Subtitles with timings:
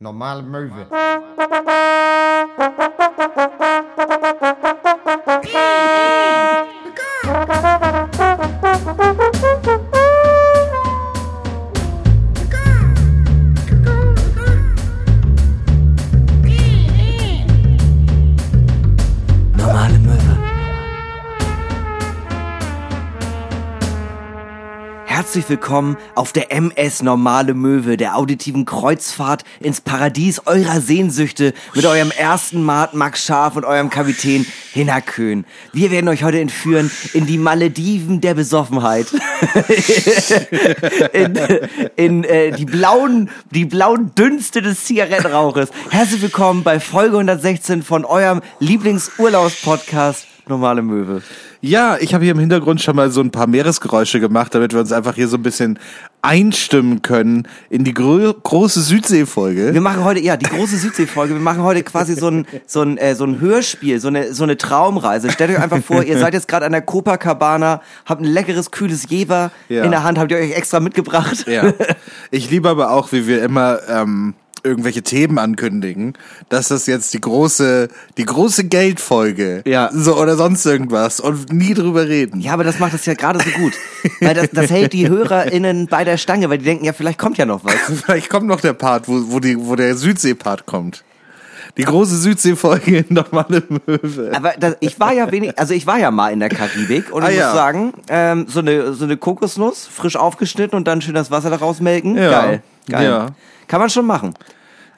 [0.00, 0.86] Normale Möwe.
[25.36, 31.84] Herzlich willkommen auf der MS Normale Möwe, der auditiven Kreuzfahrt ins Paradies eurer Sehnsüchte mit
[31.84, 35.44] eurem ersten Mart Max Scharf und eurem Kapitän Hinnerkön.
[35.74, 39.08] Wir werden euch heute entführen in die Malediven der Besoffenheit.
[41.12, 41.38] in
[41.96, 45.68] in äh, die blauen, die blauen Dünste des Zigarettenrauches.
[45.90, 51.22] Herzlich willkommen bei Folge 116 von eurem Lieblingsurlaubspodcast Normale Möwe.
[51.60, 54.80] Ja, ich habe hier im Hintergrund schon mal so ein paar Meeresgeräusche gemacht, damit wir
[54.80, 55.78] uns einfach hier so ein bisschen
[56.22, 59.72] einstimmen können in die gro große Südsee-Folge.
[59.72, 61.34] Wir machen heute, ja, die große Südsee-Folge.
[61.34, 64.42] Wir machen heute quasi so ein, so ein, äh, so ein Hörspiel, so eine, so
[64.44, 65.30] eine Traumreise.
[65.30, 69.08] Stellt euch einfach vor, ihr seid jetzt gerade an der Copacabana, habt ein leckeres, kühles
[69.08, 69.84] Jever Ja.
[69.84, 71.46] in der Hand, habt ihr euch extra mitgebracht.
[71.46, 71.72] Ja.
[72.30, 74.34] Ich liebe aber auch, wie wir immer ähm,
[74.66, 76.14] irgendwelche Themen ankündigen,
[76.50, 79.88] dass das jetzt die große, die große Geldfolge, Ja.
[79.92, 82.40] so oder sonst irgendwas und nie drüber reden.
[82.40, 83.72] Ja, aber das macht es ja gerade so gut.
[84.20, 87.38] Weil das, das hält die HörerInnen bei der Stange, weil die denken, ja, vielleicht kommt
[87.38, 87.74] ja noch was.
[88.04, 91.04] Vielleicht kommt noch der Part, wo, wo, die, wo der Südsee-Part kommt.
[91.76, 94.32] Die große Südsee-Folge in normale Möwe.
[94.34, 97.22] Aber das, ich war ja wenig, also ich war ja mal in der Karibik und
[97.22, 97.46] Ah, ich ja.
[97.48, 101.50] muss sagen, ähm, so eine so eine Kokosnuss frisch aufgeschnitten und dann schön das Wasser
[101.50, 102.16] daraus melken.
[102.16, 102.30] Ja.
[102.30, 103.04] Geil, geil.
[103.04, 103.26] Ja.
[103.68, 104.34] Kann man schon machen.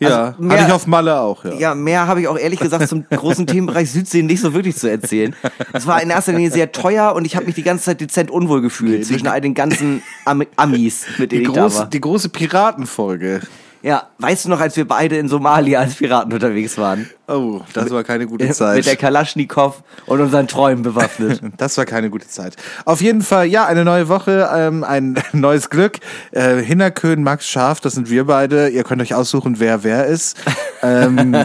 [0.01, 1.55] Ja, also mehr- hatte ich auf Malle auch, ja.
[1.55, 4.89] Ja, mehr habe ich auch ehrlich gesagt zum großen Themenbereich Südsee nicht so wirklich zu
[4.91, 5.35] erzählen.
[5.73, 8.31] Es war in erster Linie sehr teuer und ich habe mich die ganze Zeit dezent
[8.31, 11.87] unwohl gefühlt zwischen all den ganzen Am Amis, mit Die denen ich da große, war.
[11.87, 13.41] die große Piratenfolge.
[13.83, 17.09] Ja, weißt du noch, als wir beide in Somalia als Piraten unterwegs waren?
[17.29, 18.87] Oh, das war keine gute Mit Zeit.
[18.87, 21.41] der Kalaschnikow und unseren Träumen bewaffnet.
[21.57, 22.57] Das war keine gute Zeit.
[22.85, 25.99] Auf jeden Fall, ja, eine neue Woche, ähm, ein neues Glück.
[26.33, 28.69] Äh, Hinnerkön, Max Scharf, das sind wir beide.
[28.69, 30.37] Ihr könnt euch aussuchen, wer wer ist.
[30.83, 31.45] ähm,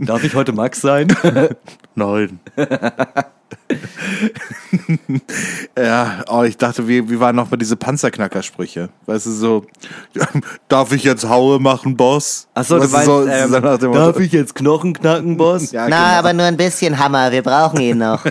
[0.00, 1.08] Darf ich heute Max sein?
[1.94, 2.40] nein.
[5.78, 8.88] ja, oh, ich dachte, wie, wie waren noch mal diese Panzerknackersprüche?
[9.06, 9.66] Weißt du, so,
[10.68, 12.48] darf ich jetzt Haue machen, Boss?
[12.54, 14.20] Achso, du Weißt meinst, so, ähm, so nach dem darf Motto.
[14.20, 15.72] ich jetzt Knochen knacken, Boss?
[15.78, 16.18] Ja, Na, genau.
[16.18, 18.24] aber nur ein bisschen Hammer, wir brauchen ihn noch.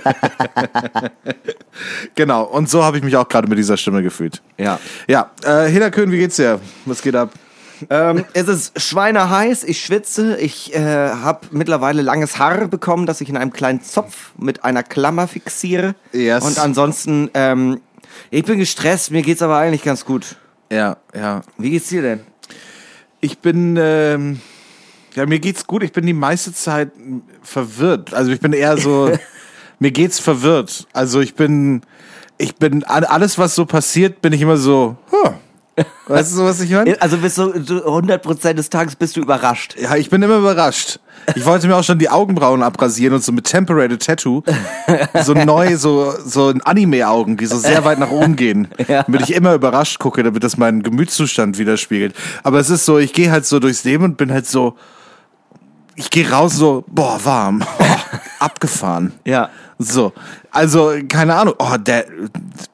[2.15, 4.41] genau, und so habe ich mich auch gerade mit dieser Stimme gefühlt.
[4.57, 4.79] Ja.
[5.07, 6.59] Ja, äh, Hinnerkön, wie geht's dir?
[6.85, 7.31] Was geht ab?
[7.89, 10.79] Ähm, es ist schweineheiß, ich schwitze, ich äh,
[11.09, 15.95] habe mittlerweile langes Haar bekommen, das ich in einem kleinen Zopf mit einer Klammer fixiere.
[16.13, 16.43] Yes.
[16.43, 17.81] Und ansonsten, ähm,
[18.31, 20.37] ich bin gestresst, mir geht's aber eigentlich ganz gut.
[20.71, 21.41] Ja, ja.
[21.57, 22.19] Wie geht's dir denn?
[23.21, 24.39] Ich bin, ähm,
[25.15, 25.83] ja, mir geht's gut.
[25.83, 26.91] Ich bin die meiste Zeit
[27.41, 28.13] verwirrt.
[28.13, 29.11] Also ich bin eher so,
[29.79, 30.87] mir geht's verwirrt.
[30.93, 31.81] Also ich bin,
[32.37, 35.31] ich bin, all- alles was so passiert, bin ich immer so, huh.
[36.07, 36.99] Weißt du so, was ich meine?
[37.01, 39.75] Also bist du, du 100% des Tages bist du überrascht.
[39.79, 40.99] Ja, ich bin immer überrascht.
[41.35, 44.43] Ich wollte mir auch schon die Augenbrauen abrasieren und so mit Temporary Tattoo
[45.23, 48.69] so neu, so, so in Anime-Augen, die so sehr weit nach oben gehen.
[48.87, 49.03] Ja.
[49.03, 52.15] Damit ich immer überrascht gucke, damit das meinen Gemütszustand widerspiegelt.
[52.43, 54.75] Aber es ist so, ich gehe halt so durchs Leben und bin halt so,
[55.95, 57.83] ich gehe raus so, boah, warm, oh,
[58.39, 59.13] abgefahren.
[59.25, 59.49] Ja.
[59.79, 60.13] So,
[60.51, 62.05] also, keine Ahnung, oh, der,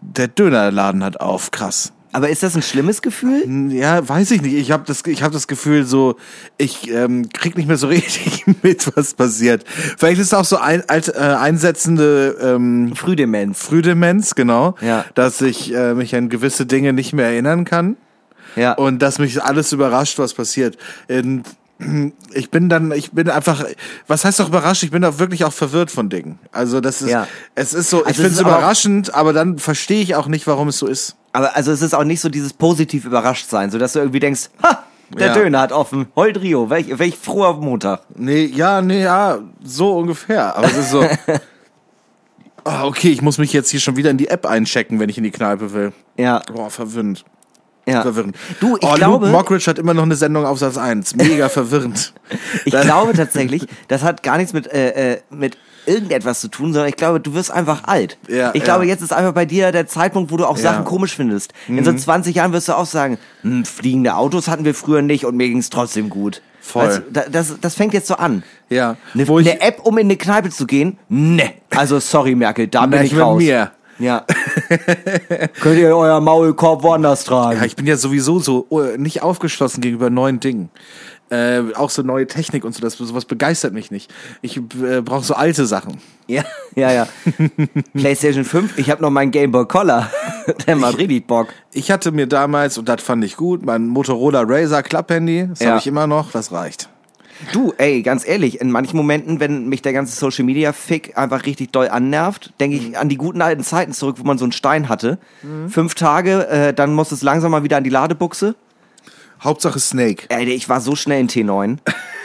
[0.01, 1.91] der Dönerladen hat auf, krass.
[2.13, 3.43] Aber ist das ein schlimmes Gefühl?
[3.71, 4.53] Ja, weiß ich nicht.
[4.53, 6.15] Ich habe das, ich hab das Gefühl, so
[6.57, 9.65] ich ähm, krieg nicht mehr so richtig mit, was passiert.
[9.97, 13.63] Vielleicht ist es auch so ein, alt, äh, einsetzende ähm, Frühdemenz.
[13.63, 15.05] Frühdemenz, genau, Ja.
[15.15, 17.97] dass ich äh, mich an gewisse Dinge nicht mehr erinnern kann
[18.55, 18.73] Ja.
[18.73, 20.77] und dass mich alles überrascht, was passiert.
[21.09, 21.43] Und
[22.33, 23.65] ich bin dann, ich bin einfach,
[24.07, 24.83] was heißt doch überrascht?
[24.83, 26.37] Ich bin auch wirklich auch verwirrt von Dingen.
[26.51, 27.27] Also das ist, Ja.
[27.55, 30.45] es ist so, ich Also es finde es überraschend, aber dann verstehe ich auch nicht,
[30.45, 31.15] warum es so ist.
[31.33, 34.19] Aber also es ist auch nicht so dieses positiv überrascht sein, so dass du irgendwie
[34.19, 34.83] denkst, ha,
[35.17, 35.33] der Ja.
[35.33, 38.01] Döner hat offen, heut Rio, welch, welch froher Montag.
[38.15, 40.55] Nee, ja, nee, ja, so ungefähr.
[40.55, 41.05] Aber es ist so.
[42.65, 45.17] Ah, okay, ich muss mich jetzt hier schon wieder in die App einchecken, wenn ich
[45.17, 45.91] in die Kneipe will.
[46.17, 47.25] Ja, Boah, verwirrend.
[47.85, 48.01] ja.
[48.03, 48.37] Verwirrend.
[48.61, 51.17] Du, ich oh, glaube- Luke Mockridge hat immer noch eine Sendung auf Satz 1.
[51.17, 52.13] Mega verwirrend.
[52.63, 56.89] Ich glaube tatsächlich, das hat gar nichts mit, äh, äh, mit irgendetwas zu tun, sondern
[56.89, 58.17] ich glaube, du wirst einfach alt.
[58.27, 58.91] Ja, ich glaube, ja.
[58.91, 60.71] jetzt ist einfach bei dir der Zeitpunkt, wo du auch Ja.
[60.71, 60.75] Mhm.
[60.75, 61.53] Sachen komisch findest.
[61.67, 65.25] In so 20 Jahren wirst du auch sagen, hm, fliegende Autos hatten wir früher nicht
[65.25, 66.41] und mir ging es trotzdem gut.
[66.61, 66.87] Voll.
[66.87, 68.43] Weißt du, da- das, das fängt jetzt so an.
[68.69, 68.95] Ja.
[69.13, 70.97] Eine, Wo ich, eine App, um in eine Kneipe zu gehen?
[71.09, 71.51] Ne.
[71.71, 73.37] Also sorry, Merkel, da bin ich mit raus.
[73.41, 73.71] mir.
[73.99, 74.25] Ja.
[75.61, 77.59] Könnt ihr euer Maulkorb woanders tragen?
[77.59, 80.69] Ja, ich bin ja sowieso so oh, nicht aufgeschlossen gegenüber neuen Dingen.
[81.33, 84.13] Äh, auch so neue Technik und so, das sowas begeistert mich nicht.
[84.43, 85.97] Ich äh, brauche so alte Sachen.
[86.27, 86.43] Ja,
[86.75, 87.07] ja, ja.
[87.93, 90.09] PlayStation 5, ich habe noch meinen Game Boy Color.
[90.67, 91.47] Der macht richtig Bock.
[91.71, 95.69] Ich hatte mir damals, und das fand ich gut, mein Motorola Razer Klapphandy, das Ja.
[95.69, 96.89] habe ich immer noch, das reicht.
[97.51, 101.45] Du, ey, ganz ehrlich, in manchen Momenten, wenn mich der ganze Social Media Fick einfach
[101.45, 104.51] richtig doll annervt, denke ich an die guten alten Zeiten zurück, wo man so einen
[104.53, 105.17] Stein hatte.
[105.67, 108.55] Fünf Tage, äh, dann muss es langsam mal wieder an die Ladebuchse.
[109.43, 110.25] Hauptsache Snake.
[110.29, 111.77] Ey, ich war so schnell in T9.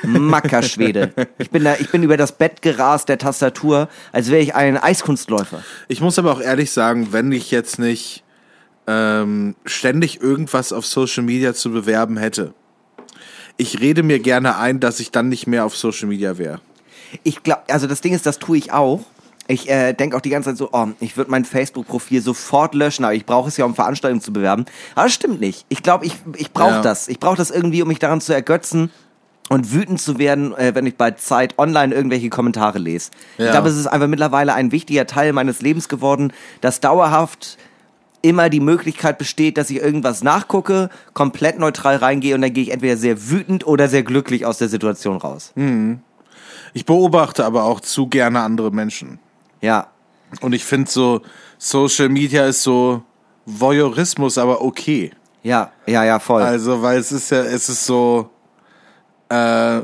[0.05, 1.13] Mackerschwede.
[1.39, 4.77] Ich bin da, ich bin über das Bett gerast der Tastatur, als wäre ich ein
[4.77, 5.63] Eiskunstläufer.
[5.89, 8.23] Ich muss aber auch ehrlich sagen, wenn ich jetzt nicht
[8.87, 12.55] ähm, ständig irgendwas auf Social Media zu bewerben hätte,
[13.57, 16.61] ich rede mir gerne ein, dass ich dann nicht mehr auf Social Media wäre.
[17.25, 19.05] Ich glaube, also das Ding ist, das tue ich auch.
[19.51, 23.05] Ich äh, denke auch die ganze Zeit so, oh, ich würde mein Facebook-Profil sofort löschen,
[23.05, 24.67] aber ich brauche es ja, um Veranstaltungen zu bewerben.
[24.95, 25.65] Aber das stimmt nicht.
[25.71, 26.83] Ich glaube, ich, ich brauche Ja.
[26.83, 27.09] das.
[27.09, 28.91] Ich brauche das irgendwie, um mich daran zu ergötzen
[29.49, 33.11] und wütend zu werden, äh, wenn ich bei Zeit online irgendwelche Kommentare lese.
[33.39, 33.53] Ich Ja.
[33.53, 36.31] glaube, es ist einfach mittlerweile ein wichtiger Teil meines Lebens geworden,
[36.61, 37.57] dass dauerhaft
[38.21, 42.71] immer die Möglichkeit besteht, dass ich irgendwas nachgucke, komplett neutral reingehe und dann gehe ich
[42.73, 45.55] entweder sehr wütend oder sehr glücklich aus der Situation raus.
[46.75, 49.21] Ich beobachte aber auch zu gerne andere Menschen.
[49.61, 49.89] Ja,
[50.41, 51.23] Und ich finde so,
[51.59, 53.03] Social Media ist so
[53.47, 55.13] Voyeurismus, aber okay.
[55.43, 56.43] ja, ja, ja, voll.
[56.43, 58.31] Also, weil es ist ja, es ist so,
[59.29, 59.81] äh,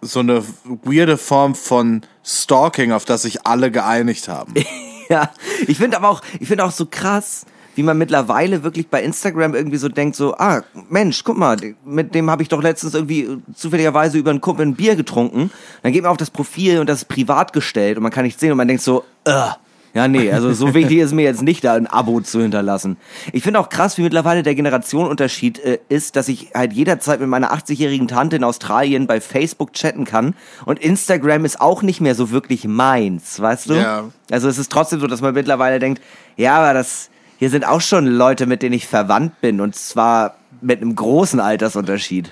[0.00, 4.54] so eine weirde Form von Stalking, auf das sich alle geeinigt haben.
[5.10, 5.30] Ja,
[5.66, 7.46] ich finde aber auch, ich finde auch so krass,
[7.78, 12.12] wie man mittlerweile wirklich bei Instagram irgendwie so denkt, so, ah, Mensch, guck mal, mit
[12.12, 15.52] dem habe ich doch letztens irgendwie äh, zufälligerweise über einen Kumpel ein Bier getrunken.
[15.84, 18.40] Dann geht man auf das Profil und das ist privat gestellt und man kann nicht
[18.40, 19.50] sehen und man denkt so, äh,
[19.94, 22.96] ja, nee, also so wichtig ist mir jetzt nicht, da ein Abo zu hinterlassen.
[23.32, 27.28] Ich finde auch krass, wie mittlerweile der Generationenunterschied äh, ist, dass ich halt jederzeit mit
[27.28, 30.34] meiner 80-jährigen Tante in Australien bei Facebook chatten kann
[30.64, 33.74] und Instagram ist auch nicht mehr so wirklich meins, weißt du?
[33.74, 34.04] Ja.
[34.32, 36.02] Also es ist trotzdem so, dass man mittlerweile denkt,
[36.36, 37.08] ja, aber das,
[37.38, 41.40] hier sind auch schon Leute, mit denen ich verwandt bin und zwar mit einem großen
[41.40, 42.30] Altersunterschied.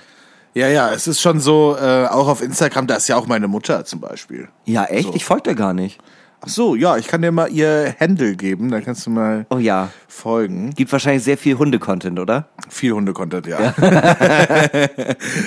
[0.53, 3.47] Ja, ja, es ist schon so, äh, auch auf Instagram, da ist ja auch meine
[3.47, 4.49] Mutter zum Beispiel.
[4.65, 5.07] Ja, echt?
[5.09, 5.13] So.
[5.15, 5.99] Ich folge dir gar nicht.
[6.41, 9.57] Ach so, ja, ich kann dir mal ihr Handle geben, dann kannst du mal Oh
[9.57, 9.89] ja.
[10.07, 10.71] folgen.
[10.75, 12.47] Gibt wahrscheinlich sehr viel Hunde-Content, oder?
[12.69, 13.57] Viel Hunde-Content, ja.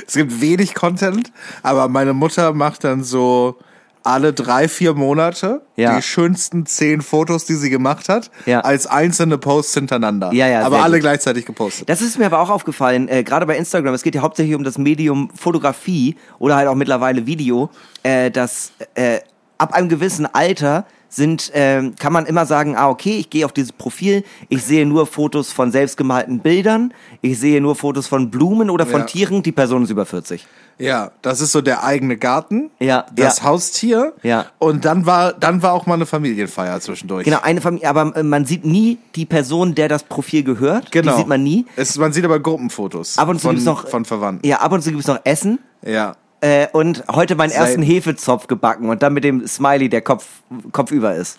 [0.07, 3.57] es gibt wenig Content, aber meine Mutter macht dann so
[4.03, 5.97] alle drei, vier Monate Ja.
[5.97, 8.61] die schönsten zehn Fotos, die sie gemacht hat, Ja.
[8.61, 10.33] als einzelne Posts hintereinander.
[10.33, 11.03] Ja, ja, aber alle gut.
[11.03, 11.89] gleichzeitig gepostet.
[11.89, 14.65] Das ist mir aber auch aufgefallen, äh, gerade bei Instagram, es geht ja hauptsächlich um
[14.65, 17.71] das Medium Fotografie oder halt auch mittlerweile Video,
[18.03, 19.19] äh, dass äh,
[19.59, 23.53] ab einem gewissen Alter sind, ähm, kann man immer sagen, ah, okay, ich gehe auf
[23.53, 28.71] dieses Profil, ich sehe nur Fotos von selbstgemalten Bildern, ich sehe nur Fotos von Blumen
[28.71, 29.07] oder von Ja.
[29.07, 30.47] Tieren, die Person ist über 40.
[30.79, 33.45] Ja, das ist so der eigene Garten, Ja, das ja.
[33.45, 34.47] Haustier Ja.
[34.59, 37.25] und dann war, dann war auch mal eine Familienfeier zwischendurch.
[37.25, 40.91] Genau, eine Familie, aber äh, man sieht nie die Person, der das Profil gehört.
[40.91, 41.13] Genau.
[41.13, 41.67] Die sieht man nie.
[41.77, 44.47] Es, man sieht aber Gruppenfotos Ab und zu von, gibt's noch von Verwandten.
[44.47, 45.59] Ja, ab und zu gibt's noch Essen.
[45.85, 46.15] Ja.
[46.41, 47.65] Äh, und heute meinen Selten.
[47.65, 50.27] ersten Hefezopf gebacken und dann mit dem Smiley, der Kopf,
[50.73, 51.39] Kopf über ist.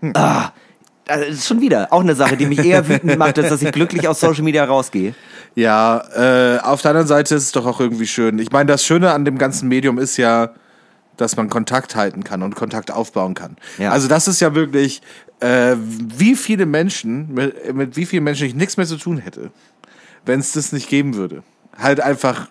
[0.00, 0.12] Hm.
[0.14, 0.52] Ah,
[1.06, 3.72] das ist schon wieder auch eine Sache, die mich eher wütend macht, als dass ich
[3.72, 5.14] glücklich aus Social Media rausgehe.
[5.54, 8.38] Ja, äh, auf der anderen Seite ist es doch auch irgendwie schön.
[8.38, 10.50] Ich meine, das Schöne an dem ganzen Medium ist ja,
[11.16, 13.56] dass man Kontakt halten kann und Kontakt aufbauen kann.
[13.78, 13.90] Ja.
[13.90, 15.00] Also das ist ja wirklich,
[15.40, 19.50] äh, wie viele Menschen, mit, mit wie vielen Menschen ich nichts mehr zu tun hätte,
[20.26, 21.42] wenn es das nicht geben würde.
[21.78, 22.48] Halt einfach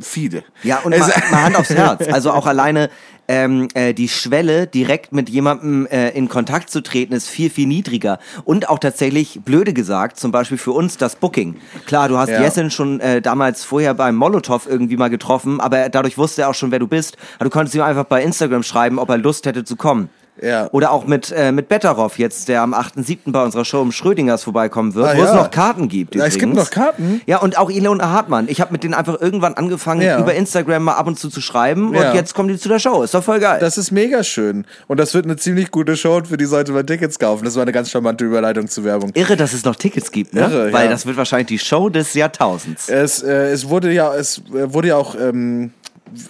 [0.00, 0.44] viele.
[0.62, 2.06] Ja, und Es- mal, mal Hand aufs Herz.
[2.12, 2.90] Also auch alleine
[3.26, 7.66] ähm, äh, die Schwelle, direkt mit jemandem äh, in Kontakt zu treten, ist viel, viel
[7.66, 8.18] niedriger.
[8.44, 11.56] Und auch tatsächlich, blöde gesagt, zum Beispiel für uns das Booking.
[11.86, 12.42] Klar, du hast Ja.
[12.42, 16.54] Jessen schon äh, damals vorher beim Molotow irgendwie mal getroffen, aber dadurch wusste er auch
[16.54, 17.16] schon, wer du bist.
[17.36, 20.10] Aber du konntest ihm einfach bei Instagram schreiben, ob er Lust hätte zu kommen.
[20.44, 20.68] Ja.
[20.72, 23.32] Oder auch mit, äh, mit Betteroff jetzt, der am 8.7.
[23.32, 25.36] bei unserer Show im Schrödingers vorbeikommen wird, Ah, wo es ja.
[25.36, 26.14] noch Karten gibt.
[26.14, 27.20] Ja, es gibt noch Karten?
[27.26, 28.46] Ja, und auch Ilona Hartmann.
[28.48, 30.18] Ich habe mit denen einfach irgendwann angefangen, Ja.
[30.18, 32.10] über Instagram mal ab und zu zu schreiben Ja.
[32.10, 33.02] und jetzt kommen die zu der Show.
[33.02, 33.58] Ist doch voll geil.
[33.60, 34.66] Das ist mega schön.
[34.86, 37.44] Und das wird eine ziemlich gute Show und für die sollte man Tickets kaufen.
[37.44, 39.10] Das war eine ganz charmante Überleitung zur Werbung.
[39.14, 40.40] Irre, dass es noch Tickets gibt, ne?
[40.42, 40.90] Irre, Weil ja.
[40.90, 42.88] das wird wahrscheinlich die Show des Jahrtausends.
[42.88, 45.72] Es, äh, es wurde ja, es äh, wurde ja auch ähm,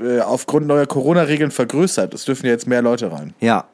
[0.01, 2.15] äh, aufgrund neuer Corona-Regeln vergrößert.
[2.15, 3.35] Es dürfen jetzt mehr Leute rein.
[3.41, 3.65] Ja,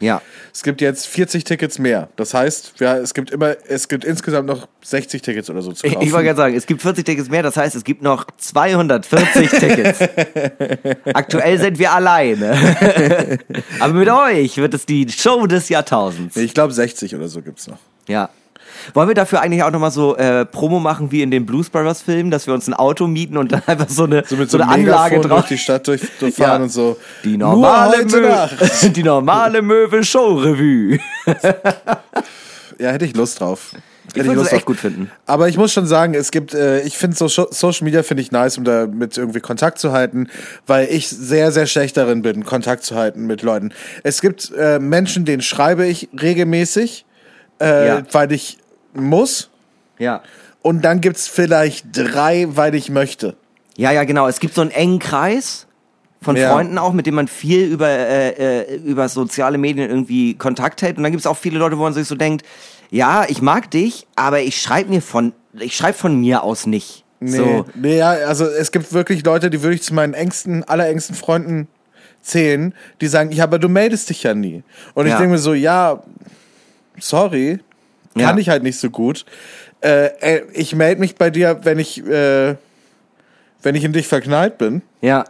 [0.00, 0.20] ja.
[0.52, 2.08] Es gibt jetzt 40 Tickets mehr.
[2.16, 5.86] Das heißt, ja, es gibt immer, es gibt insgesamt noch 60 Tickets oder so zu
[5.86, 6.06] Ich, kaufen.
[6.06, 9.50] ich wollte gerade sagen, es gibt 40 Tickets mehr, das heißt, es gibt noch 240
[9.50, 10.00] Tickets.
[11.14, 13.38] Aktuell sind wir alleine.
[13.80, 16.36] Aber mit euch wird es die Show des Jahrtausends.
[16.36, 17.78] ich glaube 60 oder so gibt's noch.
[18.08, 18.30] Ja.
[18.94, 22.02] Wollen wir dafür eigentlich auch nochmal so äh, Promo machen wie in den Blues Brothers
[22.02, 24.58] Filmen, dass wir uns ein Auto mieten und dann einfach so eine, So mit so
[24.58, 25.38] so eine Anlage Megafon drauf.
[25.40, 26.64] durch die Stadt durch, durchfahren Ja.
[26.64, 26.96] und so.
[27.24, 28.56] Die normale, heute Mö Nacht.
[28.96, 30.98] die normale Möwe Show Revue.
[32.78, 33.72] Ja, hätte ich Lust drauf.
[34.14, 35.10] Hätte würde es Lust echt gut finden.
[35.26, 38.32] Aber ich muss schon sagen, es gibt, äh, ich finde so Social Media finde ich
[38.32, 40.28] nice, um da mit irgendwie Kontakt zu halten,
[40.66, 43.72] weil ich sehr, sehr schlecht darin bin, Kontakt zu halten mit Leuten.
[44.02, 47.04] Es gibt äh, Menschen, denen schreibe ich regelmäßig,
[47.60, 48.02] äh, Ja.
[48.10, 48.58] weil ich
[48.94, 49.50] muss.
[49.98, 50.22] Ja.
[50.62, 53.36] Und dann gibt's vielleicht drei, weil ich möchte.
[53.76, 54.28] Ja, ja, genau.
[54.28, 55.66] Es gibt so einen engen Kreis
[56.22, 56.52] von Ja.
[56.52, 58.30] Freunden auch, mit denen man viel über, äh,
[58.62, 60.98] äh, über soziale Medien irgendwie Kontakt hält.
[60.98, 62.44] Und dann gibt es auch viele Leute, wo man sich so denkt,
[62.90, 67.04] ja, ich mag dich, aber ich schreibe mir von, ich schreibe von mir aus nicht.
[67.20, 67.64] Nee, So.
[67.74, 71.68] nee, ja, also es gibt wirklich Leute, die würde ich zu meinen engsten, allerengsten Freunden
[72.22, 74.62] zählen, die sagen, ja, aber du meldest dich ja nie.
[74.94, 75.18] Und ich Ja.
[75.18, 76.02] denke mir so, ja,
[76.98, 77.60] sorry,
[78.14, 78.38] kann Ja.
[78.38, 79.24] ich halt nicht so gut.
[79.82, 82.56] Äh, äh, ich melde mich bei dir, wenn ich, äh,
[83.62, 84.82] wenn ich in dich verknallt bin.
[85.00, 85.24] Ja.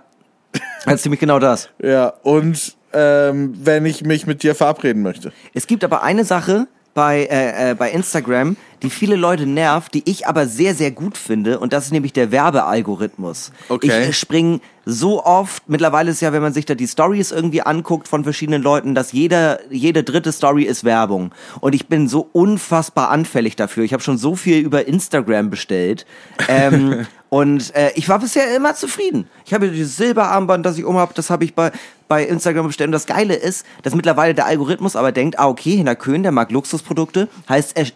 [0.86, 1.68] Ist ziemlich genau das.
[1.80, 5.32] Ja, und ähm, wenn ich mich mit dir verabreden möchte.
[5.54, 10.02] Es gibt aber eine Sache bei, äh, äh, bei Instagram, die viele Leute nervt, die
[10.08, 11.58] ich aber sehr, sehr gut finde.
[11.58, 13.52] Und das ist nämlich der Werbealgorithmus.
[13.68, 13.86] Okay.
[13.86, 17.62] Ich äh, spring so oft, mittlerweile ist ja, wenn man sich da die Stories irgendwie
[17.62, 21.32] anguckt von verschiedenen Leuten, dass jeder, jede dritte Story ist Werbung.
[21.60, 23.84] Und ich bin so unfassbar anfällig dafür.
[23.84, 26.06] Ich habe schon so viel über Instagram bestellt.
[26.48, 29.28] Ähm, und äh, ich war bisher immer zufrieden.
[29.46, 31.70] Ich habe dieses Silberarmband, das ich um habe, das habe ich bei,
[32.08, 32.88] bei Instagram bestellt.
[32.88, 36.32] Und das Geile ist, dass mittlerweile der Algorithmus aber denkt, ah, okay, Hinner Köhn, der
[36.32, 37.28] mag Luxusprodukte.
[37.48, 37.86] Heißt, er,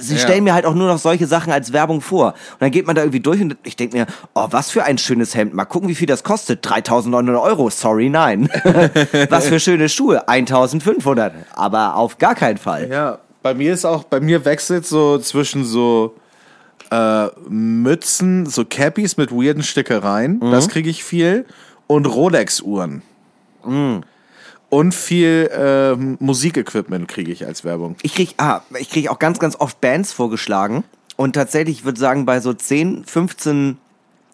[0.00, 0.20] sie Ja.
[0.20, 2.28] stellen mir halt auch nur noch solche Sachen als Werbung vor.
[2.52, 4.98] Und dann geht man da irgendwie durch und ich denke mir, oh, was für ein
[4.98, 5.52] schönes Hemd.
[5.52, 6.64] Mal gucken, wie viel das kostet.
[6.64, 7.70] 3.900 Euro.
[7.70, 8.48] Sorry, nein.
[9.30, 10.28] was für schöne Schuhe.
[10.28, 11.32] 1.500.
[11.54, 12.88] Aber auf gar keinen Fall.
[12.88, 16.14] Ja, bei mir ist auch, bei mir wechselt so zwischen so
[16.90, 21.46] äh, Mützen, so Cappies mit weirden Stickereien, das kriege ich viel,
[21.86, 23.02] und Rolex-Uhren.
[24.70, 27.96] Und viel ähm, Musikequipment kriege ich als Werbung.
[28.02, 30.84] Ich krieg, ah, ich krieg auch ganz, ganz oft Bands vorgeschlagen.
[31.16, 33.78] Und tatsächlich, ich würde sagen, bei so 10, 15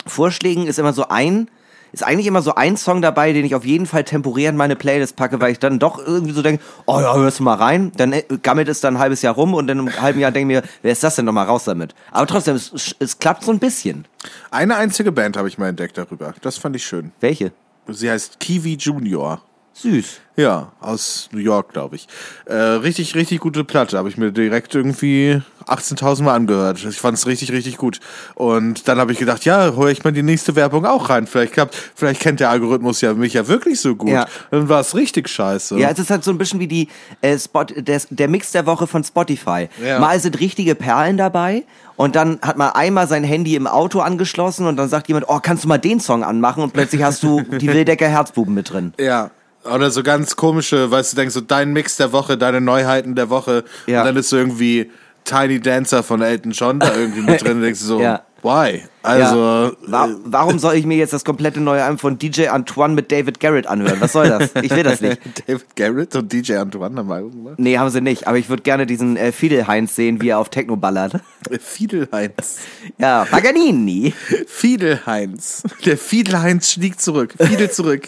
[0.07, 1.49] Vorschlägen ist immer so ein,
[1.97, 4.77] ist eigentlich immer so ein Song dabei, den ich auf jeden Fall temporär in meine
[4.77, 7.91] Playlist packe, weil ich dann doch irgendwie so denke, oh ja, hörst du mal rein.
[7.97, 10.55] Dann äh, gammelt es dann ein halbes Jahr rum und dann im halben Jahr denke
[10.55, 11.95] ich mir, wer ist das denn nochmal raus damit?
[12.13, 14.05] Aber trotzdem, es, es klappt so ein bisschen.
[14.51, 16.35] Eine einzige Band habe ich mal entdeckt darüber.
[16.43, 17.13] Das fand ich schön.
[17.21, 17.53] Welche?
[17.89, 19.41] Sie heißt Kiwi Junior.
[19.77, 20.21] Süß.
[20.37, 22.09] Ja, aus New York, glaube ich.
[22.47, 23.97] Äh, richtig, richtig gute Platte.
[23.97, 26.85] Habe ich mir direkt irgendwie 18.000 Mal angehört.
[26.85, 28.01] Ich fand es richtig, richtig gut.
[28.35, 31.27] Und dann habe ich gedacht, ja, hole ich mal die nächste Werbung auch rein.
[31.27, 34.11] Vielleicht, klappt, vielleicht kennt der Algorithmus ja mich ja wirklich so gut.
[34.11, 34.27] Ja.
[34.51, 35.79] Dann war es richtig scheiße.
[35.79, 36.89] Ja, es ist halt so ein bisschen wie die
[37.23, 39.69] äh, Spot, der, der Mix der Woche von Spotify.
[39.83, 39.99] Ja.
[40.01, 41.65] Mal sind richtige Perlen dabei
[41.97, 45.41] und dann hat man einmal sein Handy im Auto angeschlossen und dann sagt jemand, oh,
[45.43, 48.93] kannst du mal den Song anmachen und plötzlich hast du die Wildecker Herzbuben mit drin.
[48.99, 49.31] Ja.
[49.73, 53.31] Oder so ganz komische, weißt du, denkst so, dein Mix der Woche, deine Neuheiten der
[53.31, 53.65] Woche.
[53.87, 54.01] Ja.
[54.01, 54.91] Und dann ist so irgendwie
[55.25, 57.57] Tiny Dancer von Elton John da irgendwie mit drin.
[57.57, 58.23] Und denkst du so, Ja.
[58.43, 58.83] why?
[59.03, 59.73] Also, ja.
[59.87, 63.39] Wa warum soll ich mir jetzt das komplette neue Album von DJ Antoine mit David
[63.41, 64.01] Garrett anhören?
[64.01, 64.51] Was soll das?
[64.63, 65.21] Ich will das nicht.
[65.49, 67.55] David Garrett und DJ Antoine haben Album gemacht.
[67.59, 68.27] Nee, haben sie nicht.
[68.29, 71.15] Aber ich würde gerne diesen äh, Fidel Heinz sehen, wie er auf Techno ballert.
[71.61, 72.59] Fiedelheinz.
[72.99, 74.15] Ja, Paganini.
[74.47, 75.63] Fiedelheinz.
[75.85, 77.35] Der Fiedelheinz schlägt zurück.
[77.39, 78.07] Fiedel zurück.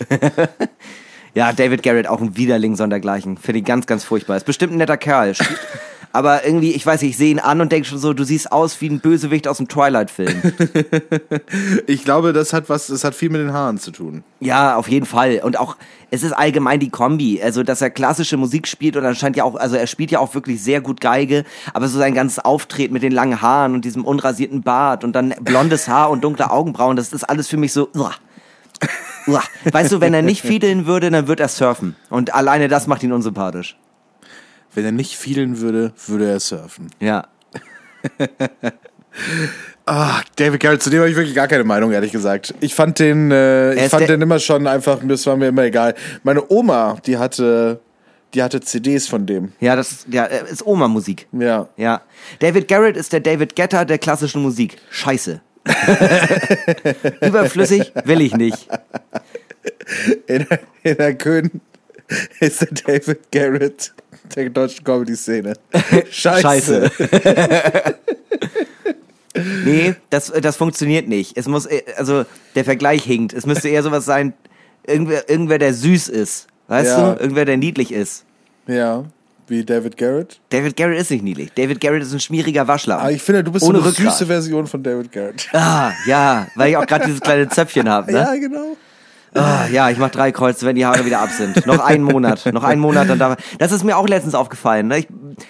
[1.34, 3.36] Ja, David Garrett auch ein Widerling sondergleichen.
[3.36, 4.36] Finde ich ganz, ganz furchtbar.
[4.36, 5.34] Ist bestimmt ein netter Kerl.
[6.12, 8.50] Aber irgendwie, ich weiß nicht, ich sehe ihn an und denke schon so, du siehst
[8.50, 10.42] aus wie ein Bösewicht aus dem Twilight-Film.
[11.86, 14.22] Ich glaube, das hat was, das hat viel mit den Haaren zu tun.
[14.40, 15.40] ja, auf jeden Fall.
[15.42, 15.76] Und auch,
[16.10, 17.40] es ist allgemein die Kombi.
[17.42, 20.18] Also, dass er klassische Musik spielt und dann scheint ja auch, also er spielt ja
[20.18, 23.84] auch wirklich sehr gut Geige, aber so sein ganzes Auftreten mit den langen Haaren und
[23.84, 27.72] diesem unrasierten Bart und dann blondes Haar und dunkle Augenbrauen, das ist alles für mich
[27.72, 27.88] so,
[29.28, 29.42] uah.
[29.70, 31.96] Weißt du, wenn er nicht fiedeln würde, dann würde er surfen.
[32.10, 33.78] Und alleine das macht ihn unsympathisch.
[34.74, 36.90] Wenn er nicht fielen würde, würde er surfen.
[37.00, 37.28] Ja.
[39.90, 42.54] Ah, David Garrett, zu dem habe ich wirklich gar keine Meinung, ehrlich gesagt.
[42.60, 45.94] Ich fand den, äh, ich fand den immer schon einfach, das war mir immer egal.
[46.22, 47.80] Meine Oma, die hatte,
[48.34, 49.52] die hatte CDs von dem.
[49.60, 51.26] Ja, das ist, ja, äh, ist Oma-Musik.
[51.32, 51.68] Ja.
[51.78, 52.02] Ja.
[52.38, 54.76] David Garrett ist der David Getter der klassischen Musik.
[54.90, 55.40] Scheiße.
[57.20, 58.68] Überflüssig will ich nicht.
[60.26, 60.46] In,
[60.82, 61.60] in der Köln
[62.40, 63.92] ist der David Garrett
[64.34, 65.54] der deutschen Comedy-Szene.
[66.10, 66.90] Scheiße.
[69.64, 71.36] Nee, das, das funktioniert nicht.
[71.36, 72.24] Es muss, also,
[72.56, 73.32] der Vergleich hinkt.
[73.32, 74.32] Es müsste eher sowas sein,
[74.84, 76.48] irgendwer, irgendwer der süß ist.
[76.66, 77.14] Weißt Ja.
[77.14, 77.20] du?
[77.22, 78.24] Irgendwer, der niedlich ist.
[78.66, 79.04] Ja.
[79.48, 80.40] Wie David Garrett.
[80.50, 81.50] David Garrett ist nicht niedlich.
[81.54, 83.02] David Garrett ist ein schmieriger Waschlappen.
[83.02, 84.12] Aber ich finde, du bist Ohne so eine Rückgrat.
[84.12, 85.48] süße Version von David Garrett.
[85.52, 88.12] Ah, ja, weil ich auch gerade dieses kleine Zöpfchen habe.
[88.12, 88.18] Ne?
[88.28, 88.76] Ja, genau.
[89.34, 91.66] Ah, ja, ich mach drei Kreuze, wenn die Haare wieder ab sind.
[91.66, 93.36] Noch einen Monat, noch einen Monat, dann darf.
[93.58, 94.88] Das ist mir auch letztens aufgefallen.
[94.88, 95.00] Ne?
[95.00, 95.08] Ich,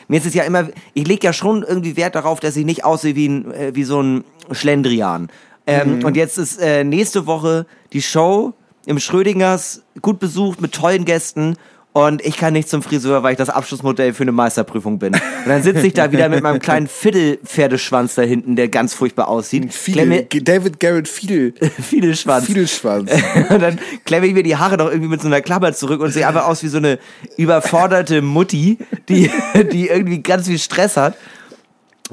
[0.09, 2.85] mir ist es ja immer, ich lege ja schon irgendwie Wert darauf, dass ich nicht
[2.85, 5.29] aussehe wie, ein, äh, wie so ein Schlendrian.
[5.67, 8.53] Ähm, Und jetzt ist äh, nächste Woche die Show
[8.85, 11.57] im Schrödingers, gut besucht mit tollen Gästen.
[11.93, 15.15] Und ich kann nicht zum Friseur, weil ich das Abschlussmodell für eine Meisterprüfung bin.
[15.15, 19.29] Und dann sitze ich da wieder mit meinem kleinen Fiddelpferdeschwanz da hinten, der ganz furchtbar
[19.29, 19.73] aussieht.
[19.73, 21.55] Fiedel, David Garrett Fiedel.
[21.83, 22.47] Fiedelschwanz.
[22.47, 23.11] Fiedelschwanz.
[23.49, 26.13] Und dann klemme ich mir die Haare noch irgendwie mit so einer Klammer zurück und
[26.13, 26.99] sehe einfach aus wie so eine
[27.37, 28.79] überforderte Mutti,
[29.09, 29.31] die,
[29.73, 31.17] die irgendwie ganz viel Stress hat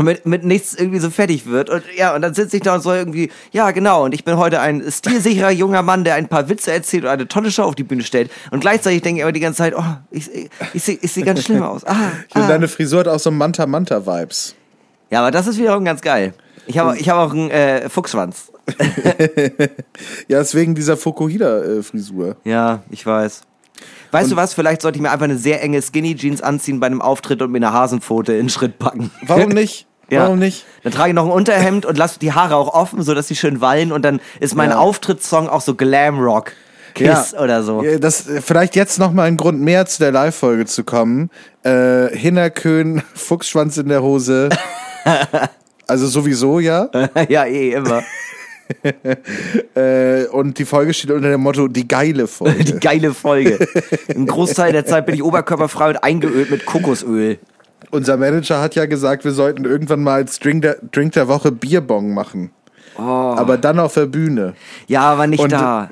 [0.03, 1.69] mit, mit nichts irgendwie so fertig wird.
[1.69, 4.37] Und ja, und dann sitze ich da und so irgendwie, ja, genau, und ich bin
[4.37, 7.75] heute ein stilsicherer junger Mann, der ein paar Witze erzählt und eine tolle Show auf
[7.75, 8.31] die Bühne stellt.
[8.51, 11.21] Und gleichzeitig denke ich aber die ganze Zeit, oh, ich, ich, ich sehe ich seh
[11.21, 11.85] ganz schlimm aus.
[11.85, 12.47] Ah, Ich ah.
[12.47, 14.55] deine Frisur hat auch so Manta-Manta-Vibes.
[15.11, 16.33] Ja, aber das ist wiederum ganz geil.
[16.67, 18.51] Ich habe ich hab auch einen äh, Fuchsschwanz.
[20.27, 22.37] Ja, deswegen dieser Fokuhida-Frisur.
[22.43, 23.43] Ja, ich weiß.
[24.15, 24.53] Weißt du was?
[24.53, 27.51] Vielleicht sollte ich mir einfach eine sehr enge Skinny Jeans anziehen bei einem Auftritt und
[27.51, 29.11] mir eine Hasenpfote in den Schritt packen.
[29.21, 29.87] Warum nicht?
[30.09, 30.21] Ja.
[30.23, 30.65] Warum nicht?
[30.83, 33.59] Dann trage ich noch ein Unterhemd und lasse die Haare auch offen, sodass sie schön
[33.59, 34.77] wallen und dann ist mein Ja.
[34.77, 36.51] Auftrittssong auch so Glam Rock.
[36.93, 37.83] Kiss oder so.
[37.83, 41.29] Ja, Das, vielleicht jetzt noch mal ein Grund mehr zu der Live-Folge zu kommen.
[41.63, 44.49] Äh, Hinnerkön, Fuchsschwanz in der Hose.
[45.87, 46.87] also sowieso, ja.
[47.27, 48.01] ja, eh, immer.
[49.75, 52.63] Äh, und die Folge steht unter dem Motto Die geile Folge.
[52.63, 53.67] Die geile Folge.
[54.07, 57.39] Ein Großteil der Zeit bin ich oberkörperfrei und eingeölt mit Kokosöl.
[57.91, 61.51] Unser Manager hat ja gesagt, wir sollten irgendwann mal als Drink der, Drink der Woche
[61.51, 62.51] Bierbong machen.
[62.97, 64.53] Aber dann auf der Bühne.
[64.87, 65.57] Ja, aber nicht Und, Oh.
[65.57, 65.89] da.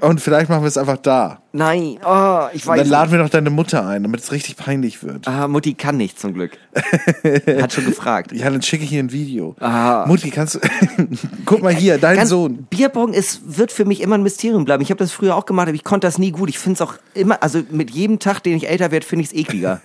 [0.00, 1.40] und vielleicht machen wir es einfach da.
[1.52, 4.56] Nein, oh, ich Und weiß dann laden wir noch deine Mutter ein, damit es richtig
[4.56, 5.26] peinlich wird.
[5.26, 6.52] Ah, Mutti kann nicht, zum Glück.
[7.60, 8.32] Hat schon gefragt.
[8.32, 9.56] Ja, dann schicke ich ihr ein Video.
[9.60, 10.04] Ah.
[10.06, 10.60] Mutti, kannst du.
[11.46, 12.66] Guck mal hier, dein Ganz- Sohn.
[12.70, 14.82] Bierbong ist, wird für mich immer ein Mysterium bleiben.
[14.82, 16.48] Ich habe das früher auch gemacht, aber ich konnte das nie gut.
[16.50, 19.30] Ich finde es auch immer, also mit jedem Tag, den ich älter werde, finde ich
[19.30, 19.80] es ekliger.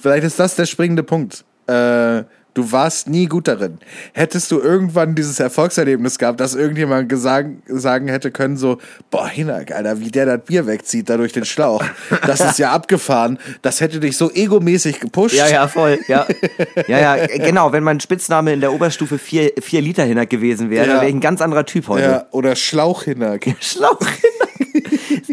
[0.00, 1.44] Vielleicht ist das der springende Punkt.
[1.66, 2.24] Äh,
[2.58, 3.78] du warst nie gut darin.
[4.12, 8.78] Hättest du irgendwann dieses Erfolgserlebnis gehabt, dass irgendjemand gesagt, sagen hätte können, so,
[9.10, 11.84] boah, Hinak, Alter, wie der das Bier wegzieht, da durch den Schlauch.
[12.26, 13.38] Das ist ja abgefahren.
[13.62, 15.36] Das hätte dich so egomäßig gepusht.
[15.36, 16.00] Ja, ja, voll.
[16.08, 16.26] Ja,
[16.88, 17.70] ja, ja genau.
[17.72, 20.94] Wenn mein Spitzname in der Oberstufe 4 vier Liter Hinnack gewesen wäre, Ja.
[20.94, 22.02] wäre ich ein ganz anderer Typ heute.
[22.02, 23.46] Ja, oder Schlauch-Hinak.
[23.60, 24.00] Schlauch.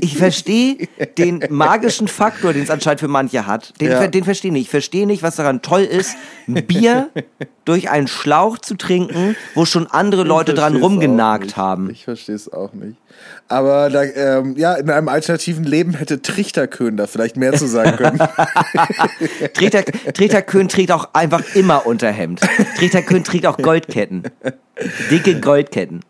[0.05, 0.87] Ich verstehe
[1.17, 3.73] den magischen Faktor, den es anscheinend für manche hat.
[3.81, 4.05] Den, Ja.
[4.07, 4.61] den verstehe ich nicht.
[4.65, 6.15] Ich verstehe nicht, was daran toll ist,
[6.45, 7.09] Bier
[7.65, 11.89] durch einen Schlauch zu trinken, wo schon andere Leute dran rumgenagt haben.
[11.89, 12.97] Ich verstehe es auch nicht.
[13.47, 17.95] Aber da, ähm, ja, in einem alternativen Leben hätte Trichterkön da vielleicht mehr zu sagen
[17.95, 18.19] können.
[19.53, 22.41] Treter Köhn trägt auch einfach immer Unterhemd.
[22.77, 24.23] Treter Köhn trägt auch Goldketten.
[25.11, 26.01] Dicke Goldketten.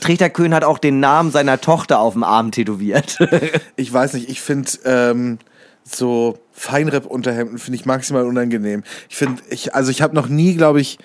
[0.00, 3.18] Treter Köhn hat auch den Namen seiner Tochter auf dem Arm tätowiert.
[3.76, 5.38] ich weiß nicht, ich finde ähm,
[5.84, 8.82] so Feinripp-Unterhemden finde ich maximal unangenehm.
[9.10, 10.98] Ich finde, ich, also ich habe noch nie, glaube ich,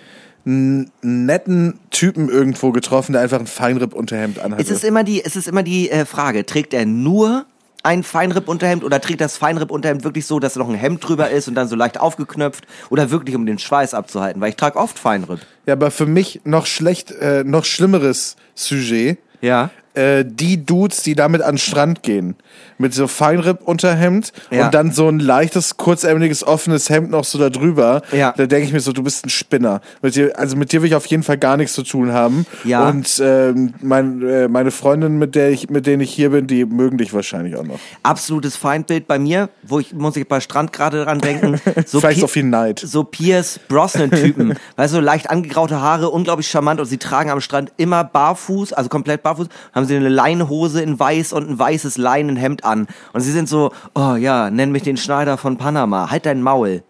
[0.48, 4.64] einen netten Typen irgendwo getroffen, der einfach ein Feinripp-Unterhemd anhatte.
[4.64, 7.46] es ist immer die, es ist immer die äh, Frage, trägt er nur
[7.84, 11.56] ein Feinripp-Unterhemd oder trägt das Feinripp-Unterhemd wirklich so, dass noch ein Hemd drüber ist und
[11.56, 14.42] dann so leicht aufgeknöpft oder wirklich um den Schweiß abzuhalten?
[14.42, 15.40] Weil ich trage oft Feinripp.
[15.66, 19.20] ja, aber für mich noch schlecht, äh, noch schlimmeres Sujet.
[19.42, 19.70] Ja.
[19.94, 22.36] Äh, die Dudes, die damit an den Strand gehen.
[22.78, 24.66] Mit so Feinripp-Unterhemd Ja.
[24.66, 28.02] und dann so ein leichtes, kurzärmeliges, offenes Hemd noch so da drüber.
[28.12, 28.34] Ja.
[28.38, 29.82] Da denke ich mir so, du bist ein Spinner.
[30.02, 32.46] Mit dir, also mit dir will ich auf jeden Fall gar nichts zu tun haben.
[32.64, 32.88] Ja.
[32.88, 36.66] Und ähm, mein, äh, meine Freundin, mit der ich, mit denen ich hier bin, die
[36.66, 37.80] mögen dich wahrscheinlich auch noch.
[38.04, 41.60] Absolutes Feindbild bei mir, wo ich, muss ich bei Strand gerade dran denken.
[41.86, 42.80] So Vielleicht Pi- so viel Neid.
[42.80, 44.56] so Pierce Brosnan-Typen.
[44.76, 48.90] weißt du, leicht angegraute Haare, unglaublich charmant und sie tragen am Strand immer barfuß, also
[48.90, 52.88] komplett barfuß, haben sie eine Leinenhose in weiß und ein weißes Leinenhemd an.
[53.14, 56.84] Und sie sind so, oh ja, nenn mich den Schneider von Panama, halt dein Maul.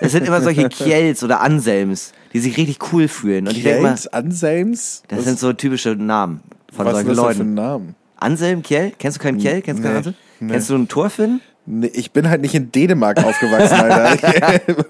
[0.00, 3.46] Es sind immer solche Kiels oder Anselms, die sich richtig cool fühlen.
[3.48, 5.02] Und ich denke mal, Anselms?
[5.08, 6.40] das sind so typische Namen
[6.74, 7.50] von was solchen ist das denn für Leuten.
[7.50, 7.94] ein Namen?
[8.16, 8.92] Anselm, Kiel?
[8.98, 9.62] Kennst du keinen Kiel?
[9.62, 10.14] Kennst du keinen Nee, Anselm?
[10.40, 10.52] nee.
[10.52, 11.40] Kennst du einen Torfinn?
[11.64, 14.60] Nee, ich bin halt nicht in Dänemark aufgewachsen, Alter.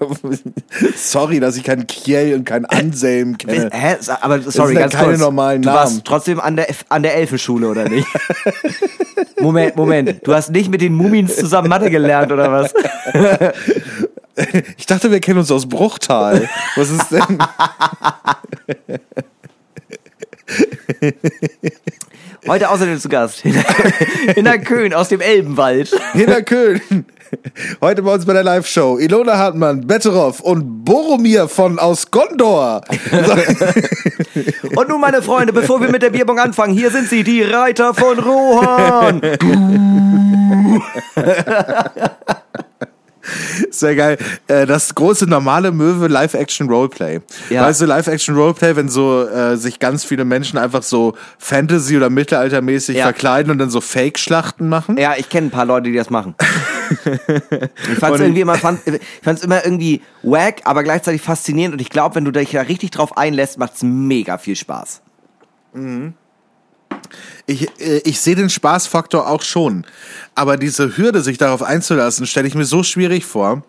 [0.95, 3.69] Sorry, dass ich keinen Kiel und keinen Anselm kenne.
[3.71, 3.97] Hä?
[4.21, 5.19] Aber sorry, sind ja ganz keine kurz.
[5.19, 5.79] normalen du Namen.
[5.79, 8.07] warst trotzdem an der, an der Elfenschule, oder nicht?
[9.39, 10.25] Moment, Moment.
[10.25, 12.73] Du hast nicht mit den Mumins zusammen Mathe gelernt, oder was?
[14.77, 16.49] Ich dachte, wir kennen uns aus Bruchtal.
[16.75, 17.37] Was ist denn?
[22.47, 23.43] Heute außerdem zu Gast.
[24.35, 25.91] In der Köhn aus dem Elbenwald.
[26.13, 27.05] Hinterköln.
[27.81, 32.81] Heute bei uns bei der Live-Show Ilona Hartmann, Betteroff und Boromir von aus Gondor.
[34.75, 37.93] Und nun, meine Freunde, bevor wir mit der Bierbong anfangen, hier sind sie, die Reiter
[37.93, 39.21] von Rohan.
[43.71, 44.17] Sehr geil.
[44.47, 47.21] Äh, Das große normale Möwe Live-Action-Roleplay.
[47.49, 47.63] Ja.
[47.63, 52.97] Weißt du, Live-Action-Roleplay, wenn so äh, sich ganz viele Menschen einfach so Fantasy- oder Mittelaltermäßig
[52.97, 53.03] Ja.
[53.05, 54.97] verkleiden und dann so Fake-Schlachten machen?
[54.97, 56.35] Ja, ich kenne ein paar Leute, die das machen.
[57.91, 61.73] Ich fand es irgendwie immer, fand, ich fand's immer irgendwie wack, aber gleichzeitig faszinierend.
[61.73, 65.01] Und ich glaube, wenn du dich da richtig drauf einlässt, macht's mega viel Spaß.
[67.45, 69.85] Ich, äh, ich sehe den Spaßfaktor auch schon.
[70.35, 73.63] Aber diese Hürde, sich darauf einzulassen, stelle ich mir so schwierig vor.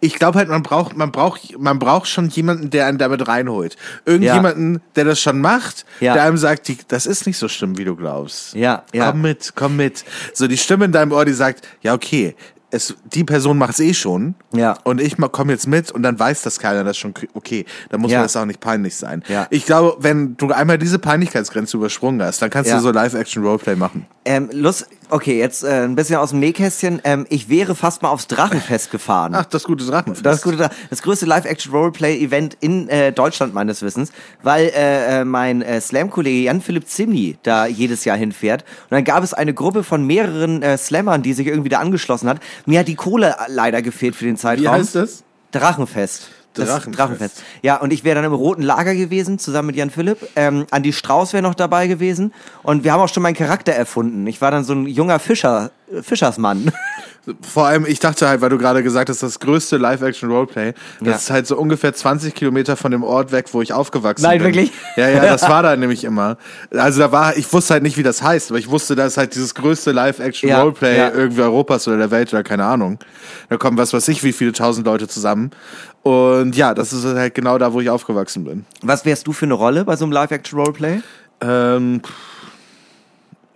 [0.00, 3.76] Ich glaube halt, man braucht, man braucht, man braucht schon jemanden, der einen damit reinholt.
[4.04, 6.14] Irgendjemanden, der das schon macht, Ja.
[6.14, 8.54] der einem sagt, die, das ist nicht so schlimm, wie du glaubst.
[8.54, 9.10] Ja, ja.
[9.10, 10.04] Komm mit, komm mit.
[10.34, 12.36] So die Stimme in deinem Ohr, die sagt, ja okay,
[12.70, 14.34] es, die Person macht's eh schon.
[14.52, 14.76] Ja.
[14.84, 17.64] Und ich komme jetzt mit und dann weiß das keiner, das ist schon okay.
[17.90, 18.18] Dann muss Ja.
[18.18, 19.22] mir das auch nicht peinlich sein.
[19.28, 19.46] Ja.
[19.50, 22.76] Ich glaube, wenn du einmal diese Peinlichkeitsgrenze übersprungen hast, dann kannst Ja.
[22.76, 24.06] du so Live-Action-Roleplay machen.
[24.24, 27.00] Ähm, Lust, okay, jetzt äh, ein bisschen aus dem Nähkästchen.
[27.04, 29.34] Ähm, ich wäre fast mal aufs Drachenfest gefahren.
[29.34, 30.24] Ach, das gute Drachenfest.
[30.24, 35.80] Das, gute, das größte Live-Action-Roleplay-Event in äh, Deutschland meines Wissens, weil äh, äh, mein äh,
[35.80, 38.62] Slam-Kollege Jan-Philipp Zimny da jedes Jahr hinfährt.
[38.62, 42.28] Und dann gab es eine Gruppe von mehreren äh, Slammern, die sich irgendwie da angeschlossen
[42.28, 42.40] hat.
[42.66, 44.64] Mir hat die Kohle leider gefehlt für den Zeitraum.
[44.64, 45.24] Wie heißt das?
[45.52, 46.28] Drachenfest.
[46.56, 46.98] Das Drachenfest.
[46.98, 47.42] Drachenfest.
[47.62, 50.18] Ja, und ich wäre dann im roten Lager gewesen, zusammen mit Jan Philipp.
[50.36, 52.32] Ähm, Andi Strauß wäre noch dabei gewesen.
[52.62, 54.26] Und wir haben auch schon meinen Charakter erfunden.
[54.26, 55.70] Ich war dann so ein junger Fischer,
[56.02, 56.72] Fischersmann.
[57.42, 61.14] Vor allem, ich dachte halt, weil du gerade gesagt hast, das größte Live-Action-Roleplay, das Ja.
[61.16, 64.46] ist halt so ungefähr 20 Kilometer von dem Ort weg, wo ich aufgewachsen Nein, bin.
[64.46, 64.70] wirklich?
[64.96, 66.36] Ja, ja, das war da nämlich immer.
[66.70, 69.16] Also da war, ich wusste halt nicht, wie das heißt, aber ich wusste, da ist
[69.16, 71.14] halt dieses größte Live-Action-Roleplay Ja, ja.
[71.14, 73.00] irgendwie Europas oder der Welt oder keine Ahnung.
[73.48, 75.50] Da kommen was weiß ich, wie viele tausend Leute zusammen.
[76.04, 78.64] Und ja, das ist halt genau da, wo ich aufgewachsen bin.
[78.82, 81.00] Was wärst du für eine Rolle bei so einem Live-Action-Roleplay?
[81.40, 82.12] Ähm, pff,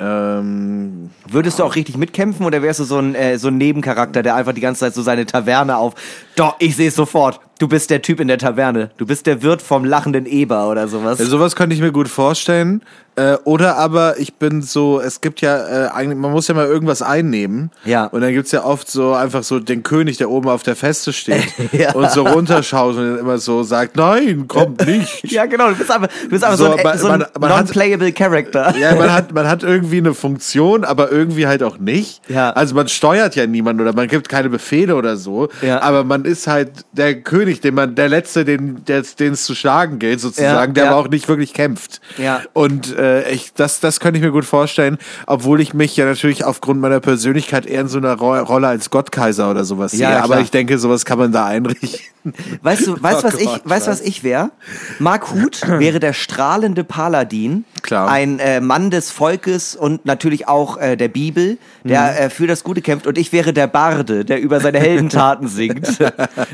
[0.00, 4.22] ähm, Würdest du auch richtig mitkämpfen oder wärst du so ein, äh, so ein Nebencharakter,
[4.22, 5.94] der einfach die ganze Zeit so seine Taverne auf.
[6.40, 7.38] Doch, ich sehe es sofort.
[7.58, 8.88] Du bist der Typ in der Taverne.
[8.96, 11.18] Du bist der Wirt vom lachenden Eber oder sowas.
[11.18, 12.80] Ja, sowas könnte ich mir gut vorstellen.
[13.16, 16.66] Äh, oder aber ich bin so, es gibt ja äh, eigentlich, man muss ja mal
[16.66, 17.70] irgendwas einnehmen.
[17.84, 18.06] Ja.
[18.06, 21.12] Und dann gibt's ja oft so einfach so den König, der oben auf der Feste
[21.12, 21.92] steht Ja.
[21.92, 25.30] und so runterschaut und immer so sagt, nein, kommt nicht.
[25.30, 25.68] ja, genau.
[25.68, 28.74] Du bist einfach, du bist einfach so, So, ein, so ein non-playable Character.
[28.78, 32.22] Ja, man hat, man hat irgendwie eine Funktion, aber irgendwie halt auch nicht.
[32.30, 32.52] Ja.
[32.52, 35.48] Also man steuert ja niemanden oder man gibt keine Befehle oder so.
[35.60, 35.82] Ja.
[35.82, 40.20] Aber man ist halt der König, den man, der Letzte, den es zu schlagen gilt,
[40.20, 40.90] sozusagen, Ja, der ja.
[40.90, 42.00] aber auch nicht wirklich kämpft.
[42.16, 42.42] Ja.
[42.52, 46.44] Und äh, ich, das, das könnte ich mir gut vorstellen, obwohl ich mich ja natürlich
[46.44, 50.22] aufgrund meiner Persönlichkeit eher in so einer Ro Rolle als Gottkaiser oder sowas Ja, sehe.
[50.22, 52.00] Aber ich denke, sowas kann man da einrichten.
[52.62, 54.50] Weißt du, weißt, Oh was ich, Gott, weißt, was ich wäre?
[54.98, 57.64] Mark Huth wäre der strahlende Paladin.
[57.80, 58.10] Klar.
[58.10, 62.16] Ein äh, Mann des Volkes und natürlich auch äh, der Bibel, der Mhm.
[62.18, 63.06] äh, für das Gute kämpft.
[63.06, 65.98] Und ich wäre der Barde, der über seine Heldentaten singt.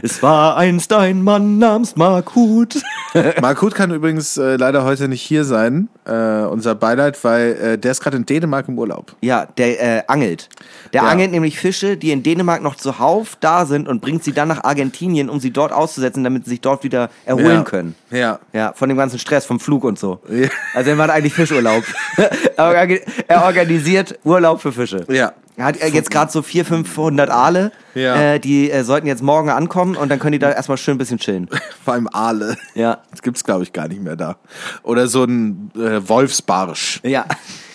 [0.03, 2.83] es war einst ein Mann namens Mark Huth.
[3.41, 7.79] Mark Huth kann übrigens äh, leider heute nicht hier sein, äh, unser Beileid, weil äh,
[7.79, 9.15] der ist gerade in Dänemark im Urlaub.
[9.21, 10.49] Ja, der äh, angelt.
[10.93, 11.09] Der Ja.
[11.09, 14.65] angelt nämlich Fische, die in Dänemark noch zuhauf da sind und bringt sie dann nach
[14.65, 17.63] Argentinien, um sie dort auszusetzen, damit sie sich dort wieder erholen Ja.
[17.63, 17.95] können.
[18.11, 18.39] Ja.
[18.53, 20.21] Ja, von dem ganzen Stress, vom Flug und so.
[20.31, 20.49] Ja.
[20.75, 21.83] Also er macht eigentlich Fischurlaub.
[22.57, 25.05] er orga- er organisiert Urlaub für Fische.
[25.09, 25.33] Ja.
[25.57, 27.73] Er hat äh, jetzt gerade so 400, 500 Aale.
[27.95, 28.35] Ja.
[28.35, 30.99] Äh, die äh, sollten jetzt morgen ankommen und dann können die da erstmal schön ein
[30.99, 31.49] bisschen chillen.
[31.85, 32.57] Vor allem Aale.
[32.75, 32.99] Ja.
[33.11, 34.37] Das gibt's, glaube ich, gar nicht mehr da.
[34.83, 37.01] Oder so ein äh, Wolfsbarsch.
[37.05, 37.25] Ja,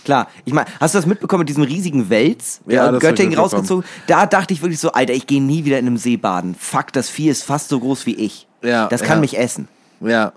[0.06, 0.28] klar.
[0.46, 3.10] Ich meine, hast du das mitbekommen mit diesem riesigen Wels, der Ja, in hab ich
[3.10, 3.84] Göttingen rausgezogen?
[4.06, 6.56] Da dachte ich wirklich so, Alter, ich gehe nie wieder in einem See baden.
[6.58, 8.48] Fuck, das Vieh ist fast so groß wie ich.
[8.62, 9.22] Ja, Das kann ja.
[9.22, 9.68] mich essen.
[10.02, 10.34] Ja.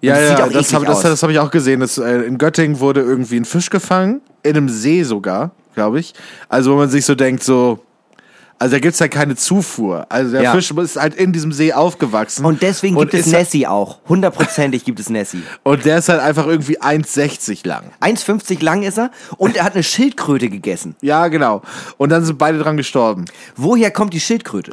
[0.00, 1.80] Ja, das ja, auch das habe das, das hab ich auch gesehen.
[1.80, 6.14] Das, äh, in Göttingen wurde irgendwie ein Fisch gefangen, in einem See sogar, glaube ich.
[6.48, 7.78] Also wo man sich so denkt, so,
[8.58, 10.06] also da gibt's ja keine Zufuhr.
[10.08, 10.52] Also der Ja.
[10.52, 12.44] Fisch ist halt in diesem See aufgewachsen.
[12.44, 13.98] Und deswegen gibt es ist, Nessie auch.
[14.08, 15.42] Hundertprozentig gibt es Nessie.
[15.62, 17.84] Und der ist halt einfach irgendwie 1,60 lang.
[18.00, 20.96] 1,50 lang ist er und er hat eine Schildkröte gegessen.
[21.02, 21.60] Ja, genau.
[21.98, 23.26] Und dann sind beide dran gestorben.
[23.54, 24.72] Woher kommt die Schildkröte?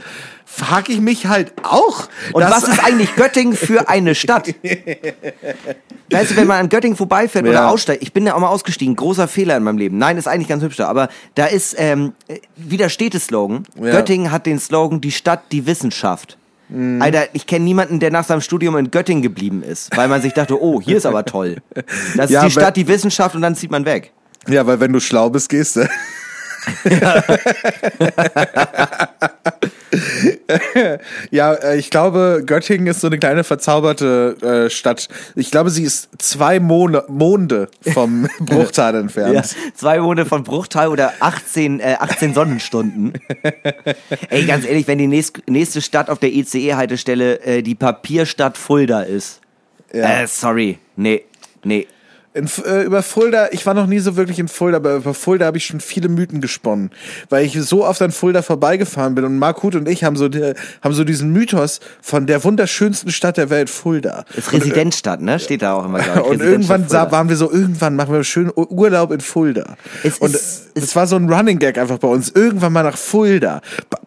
[0.56, 2.08] Frag ich mich halt auch.
[2.32, 4.54] Und was ist eigentlich Göttingen für eine Stadt?
[6.12, 7.70] Weißt du, wenn man an Göttingen vorbeifährt oder Ja.
[7.70, 9.98] aussteigt, ich bin ja auch mal ausgestiegen, großer Fehler in meinem Leben.
[9.98, 13.64] Nein, ist eigentlich ganz hübsch da, aber da ist ähm, äh, wieder Städteslogan.
[13.82, 13.92] Ja.
[13.92, 16.38] Göttingen hat den Slogan, die Stadt, die Wissenschaft.
[16.70, 17.02] Mhm.
[17.02, 20.34] Alter, ich kenne niemanden, der nach seinem Studium in Göttingen geblieben ist, weil man sich
[20.34, 21.58] dachte, oh, hier ist aber toll.
[21.74, 24.12] Das ist Ja, die aber- Stadt, die Wissenschaft und dann zieht man weg.
[24.48, 25.90] Ja, weil wenn du schlau bist, gehst du.
[31.32, 35.08] Ja, äh, ich glaube, Göttingen ist so eine kleine verzauberte äh, Stadt.
[35.36, 39.34] Ich glaube, sie ist zwei Mone Monde vom Bruchtal entfernt.
[39.34, 43.14] Ja, zwei Monate von Bruchtal oder 18, äh, 18 Sonnenstunden.
[44.30, 49.02] Ey, ganz ehrlich, wenn die nächst, nächste Stadt auf der ICE-Haltestelle äh, die Papierstadt Fulda
[49.02, 49.42] ist.
[49.94, 50.24] Ja.
[50.24, 50.80] Äh, sorry.
[50.96, 51.24] Nee,
[51.64, 51.88] nee.
[52.36, 55.46] In, äh, über Fulda, ich war noch nie so wirklich in Fulda, aber über Fulda
[55.46, 56.90] habe ich schon viele Mythen gesponnen,
[57.30, 60.30] weil ich so oft an Fulda vorbeigefahren bin und Mark Huth und ich haben so,
[60.30, 64.26] die, haben so diesen Mythos von der wunderschönsten Stadt der Welt, Fulda.
[64.36, 65.38] Ist Residenzstadt, ne?
[65.40, 66.26] Steht da auch immer, glaube ich.
[66.32, 67.06] Und irgendwann Fulda.
[67.06, 69.76] sa- waren wir so, irgendwann machen wir schön U- Urlaub in Fulda.
[70.04, 72.32] Es und ist- es das war so ein Running Gag einfach bei uns.
[72.34, 73.62] Irgendwann mal nach Fulda.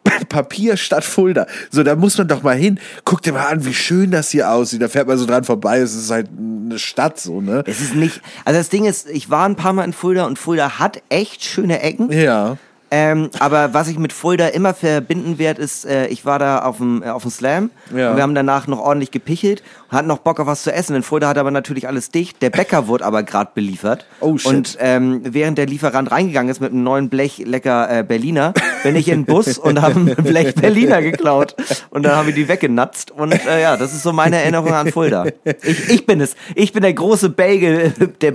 [0.07, 1.47] Pa Papier statt Fulda.
[1.71, 2.79] So, da muss man doch mal hin.
[3.05, 4.81] Guck dir mal an, wie schön das hier aussieht.
[4.81, 5.79] Da fährt man so dran vorbei.
[5.79, 7.65] Es ist halt eine Stadt so, ne?
[7.67, 10.39] Es ist nicht, also das Ding ist, ich war ein paar Mal in Fulda und
[10.39, 12.13] Fulda hat echt schöne Ecken.
[12.13, 12.57] Ja.
[12.91, 16.77] Ähm, aber was ich mit Fulda immer verbinden werde, ist, äh, ich war da auf
[16.77, 18.11] dem, äh, auf dem Slam Ja.
[18.11, 20.95] und wir haben danach noch ordentlich gepichelt und hatten noch Bock auf was zu essen.
[20.95, 22.41] In Fulda hat aber natürlich alles dicht.
[22.43, 24.07] Der Bäcker wurde aber gerade beliefert.
[24.21, 24.53] Oh, shit.
[24.53, 28.95] Und ähm, während der Lieferant reingegangen ist mit einem neuen Blech lecker äh, Berliner, bin
[28.95, 31.57] ich in den Bus und habe ein Blech Berliner geklaut.
[31.91, 33.11] Und dann haben wir die weggenatzt.
[33.11, 35.27] Und äh, ja, das ist so meine Erinnerung an Fulda.
[35.63, 36.37] Ich, ich bin es.
[36.55, 38.31] Ich bin der große Bagel, der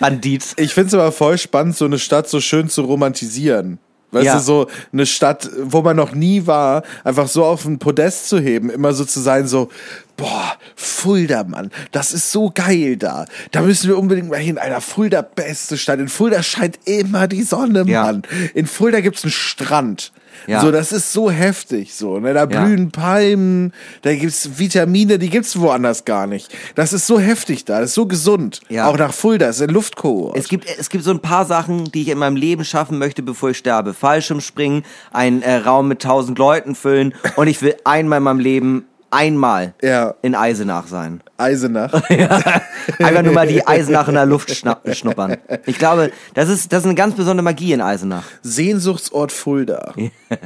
[0.00, 0.44] Bagel-Bandit.
[0.56, 3.78] Ich finde es aber voll spannend, so eine Stadt so schön zu romantisieren.
[4.10, 4.34] Weißt Ja.
[4.36, 8.38] du, so eine Stadt, wo man noch nie war, einfach so auf ein Podest zu
[8.38, 9.70] heben, immer so zu sein, so,
[10.16, 13.24] boah, Fulda, Mann, das ist so geil da.
[13.50, 14.56] Da müssen wir unbedingt mal hin.
[14.56, 15.98] Alter, Fulda, beste Stadt.
[15.98, 18.04] In Fulda scheint immer die Sonne, Ja.
[18.04, 18.22] Mann.
[18.54, 20.12] In Fulda gibt's einen Strand.
[20.46, 20.60] Ja.
[20.60, 22.34] So, das ist so heftig, so, ne?
[22.34, 22.64] Da Ja.
[22.64, 26.54] blühen Palmen, da gibt's Vitamine, die gibt's woanders gar nicht.
[26.74, 28.60] Das ist so heftig da, das ist so gesund.
[28.68, 28.88] Ja.
[28.88, 30.36] Auch nach Fulda, das ist ein Luftkohort.
[30.36, 33.22] Es gibt, es gibt so ein paar Sachen, die ich in meinem Leben schaffen möchte,
[33.22, 33.94] bevor ich sterbe.
[33.94, 38.84] Fallschirmspringen, einen äh, Raum mit tausend Leuten füllen und ich will einmal in meinem Leben
[39.14, 40.14] einmal Ja.
[40.22, 41.22] in Eisenach sein.
[41.38, 41.92] Eisenach.
[42.98, 45.36] Einfach nur mal die Eisenach in der Luft schnuppern.
[45.66, 48.24] Ich glaube, das ist, das ist eine ganz besondere Magie in Eisenach.
[48.42, 49.94] Sehnsuchtsort Fulda.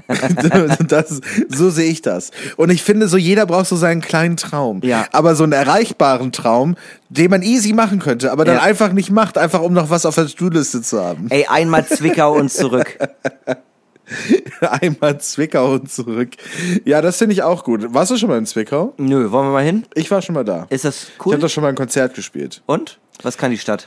[0.89, 2.31] das, so sehe ich das.
[2.57, 4.81] Und ich finde, so jeder braucht so seinen kleinen Traum.
[4.83, 5.07] Ja.
[5.13, 6.77] Aber so einen erreichbaren Traum,
[7.09, 8.63] den man easy machen könnte, aber dann Ja.
[8.63, 11.27] einfach nicht macht, einfach um noch was auf der To-Do-Liste zu haben.
[11.31, 12.99] Ey, einmal Zwickau und zurück.
[14.61, 16.31] Einmal Zwickau und zurück.
[16.85, 17.85] Ja, das finde ich auch gut.
[17.95, 18.95] Warst du schon mal in Zwickau?
[18.97, 19.85] Nö, wollen wir mal hin?
[19.95, 20.67] Ich war schon mal da.
[20.71, 21.33] Ist das Ich cool?
[21.35, 22.63] habe da schon mal ein Konzert gespielt.
[22.67, 22.99] und?
[23.23, 23.87] Was kann die Stadt?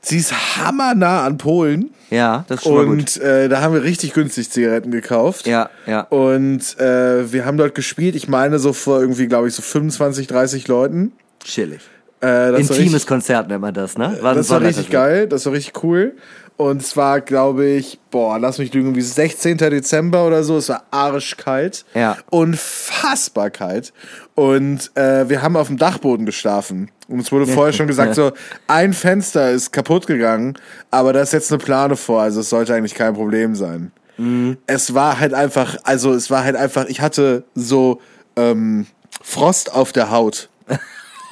[0.00, 1.90] Sie ist hammernah an Polen.
[2.10, 2.88] Ja, das ist schon.
[2.88, 5.46] Und äh, da haben wir richtig günstig Zigaretten gekauft.
[5.46, 6.00] Ja, ja.
[6.02, 10.26] Und äh, wir haben dort gespielt, ich meine so vor irgendwie, glaube ich, so 25,
[10.26, 11.12] 30 Leuten.
[11.42, 11.80] Chillig.
[12.22, 14.18] Äh, Intimes richtig, Konzert nennt man das, ne?
[14.20, 16.14] War das war richtig geil, das war richtig cool.
[16.56, 19.58] Und es war, glaube ich, boah, lass mich lügen, wie 16.
[19.58, 20.56] Dezember oder so.
[20.56, 21.84] Es war arschkalt.
[21.94, 22.16] Ja.
[22.30, 23.92] Unfassbar kalt.
[24.36, 26.90] Und äh, wir haben auf dem Dachboden geschlafen.
[27.08, 28.32] Und es wurde vorher schon gesagt, so
[28.66, 30.54] ein Fenster ist kaputt gegangen,
[30.90, 33.92] aber da ist jetzt eine Plane vor, also es sollte eigentlich kein Problem sein.
[34.16, 34.56] Mhm.
[34.66, 38.00] Es war halt einfach, also es war halt einfach, ich hatte so
[38.36, 38.86] ähm,
[39.22, 40.48] Frost auf der Haut.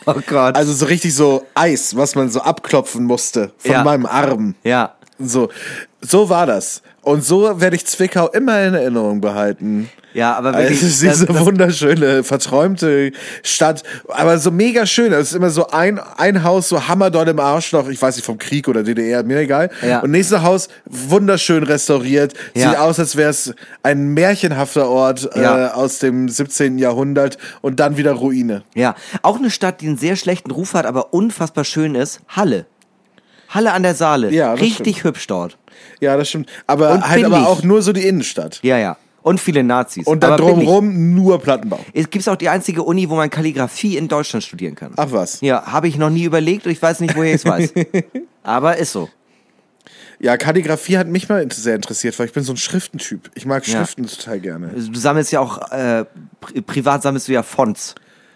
[0.04, 0.56] Oh Gott.
[0.56, 3.84] Also so richtig so Eis, was man so abklopfen musste von Ja.
[3.84, 4.56] meinem Arm.
[4.64, 4.96] ja.
[5.18, 5.48] So,
[6.00, 6.82] so war das.
[7.02, 9.88] Und so werde ich Zwickau immer in Erinnerung behalten.
[10.14, 10.82] Ja, aber Also wirklich.
[10.82, 15.12] es ist das- diese das- wunderschöne, verträumte Stadt, aber so mega schön.
[15.12, 18.36] Es ist immer so ein, ein Haus, so hammerdoll im Arschloch, ich weiß nicht, vom
[18.38, 19.70] Krieg oder DDR, mir egal.
[19.86, 20.00] Ja.
[20.00, 22.34] Und nächstes Haus, wunderschön restauriert.
[22.54, 22.70] Ja.
[22.70, 25.68] Sieht aus, als wäre es ein märchenhafter Ort Ja.
[25.68, 26.78] äh, aus dem 17.
[26.78, 28.62] Jahrhundert und dann wieder Ruine.
[28.74, 32.66] Ja, auch eine Stadt, die einen sehr schlechten Ruf hat, aber unfassbar schön ist, Halle.
[33.54, 34.30] Halle an der Saale.
[34.30, 35.04] Ja, Richtig stimmt.
[35.04, 35.58] hübsch dort.
[36.00, 36.48] Ja, das stimmt.
[36.66, 38.60] Aber Und halt aber auch nur so die Innenstadt.
[38.62, 38.96] Ja, ja.
[39.22, 40.06] Und viele Nazis.
[40.06, 41.78] Und dann aber drumherum nur Plattenbau.
[41.92, 44.92] Es gibt auch die einzige Uni, wo man Kalligrafie in Deutschland studieren kann.
[44.96, 45.40] Ach was.
[45.42, 47.72] Ja, habe ich noch nie überlegt und ich weiß nicht, woher ich es weiß.
[48.42, 49.08] aber ist so.
[50.18, 53.30] Ja, Kalligrafie hat mich mal sehr interessiert, weil ich bin so ein Schriftentyp.
[53.34, 53.78] Ich mag Ja.
[53.78, 54.68] Schriften total gerne.
[54.68, 56.04] Du sammelst ja auch, äh,
[56.40, 57.94] pri privat sammelst du ja Fonts.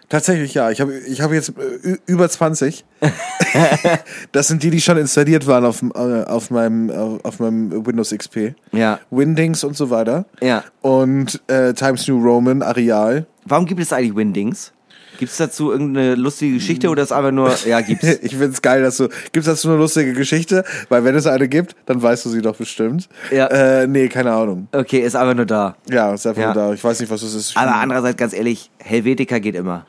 [0.09, 0.71] Tatsächlich ja.
[0.71, 2.85] Ich habe ich hab jetzt äh, über 20.
[4.31, 8.11] das sind die, die schon installiert waren auf, äh, auf, meinem, auf, auf meinem Windows
[8.11, 8.55] XP.
[8.71, 8.99] Ja.
[9.11, 10.25] Windings und so weiter.
[10.41, 10.63] Ja.
[10.81, 13.27] Und äh, Times New Roman, Areal.
[13.45, 14.71] Warum gibt es eigentlich Windings?
[15.17, 18.05] Gibt es dazu irgendeine lustige Geschichte oder ist einfach nur, ja, gibt's.
[18.21, 19.07] Ich find's geil, dass du.
[19.31, 20.63] Gibt's dazu eine lustige Geschichte?
[20.89, 23.09] Weil wenn es eine gibt, dann weißt du sie doch bestimmt.
[23.31, 23.47] Ja.
[23.47, 24.67] Äh, nee, keine Ahnung.
[24.71, 25.75] Okay, ist einfach nur da.
[25.89, 26.53] Ja, ist einfach Ja.
[26.53, 26.73] nur da.
[26.73, 27.57] Ich weiß nicht, was das ist.
[27.57, 29.85] Aber andererseits, ganz ehrlich, Helvetica geht immer.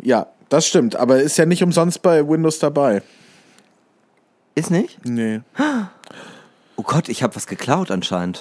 [0.00, 0.96] Ja, das stimmt.
[0.96, 3.02] Aber ist ja nicht umsonst bei Windows dabei.
[4.54, 4.98] Ist nicht?
[5.04, 5.40] Nee.
[6.76, 8.40] Oh Gott, ich habe was geklaut anscheinend.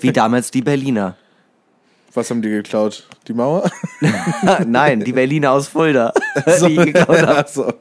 [0.00, 1.14] Wie damals die Berliner.
[2.14, 3.06] Was haben die geklaut?
[3.26, 3.70] Die Mauer?
[4.66, 6.12] Nein, die Berliner aus Fulda,
[6.58, 6.68] So.
[6.68, 7.44] die geklaut habe.
[7.44, 7.72] Ach so.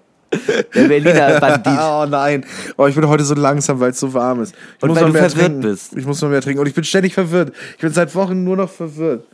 [0.73, 1.67] Der Berliner Bandit.
[1.79, 2.43] Oh nein.
[2.75, 4.55] Oh, ich bin heute so langsam, weil es so warm ist.
[4.77, 5.61] Ich Und muss weil du mehr verwirrt trinken.
[5.61, 5.95] bist.
[5.95, 6.59] Ich muss noch mehr trinken.
[6.59, 7.53] Und ich bin ständig verwirrt.
[7.75, 9.27] Ich bin seit Wochen nur noch verwirrt.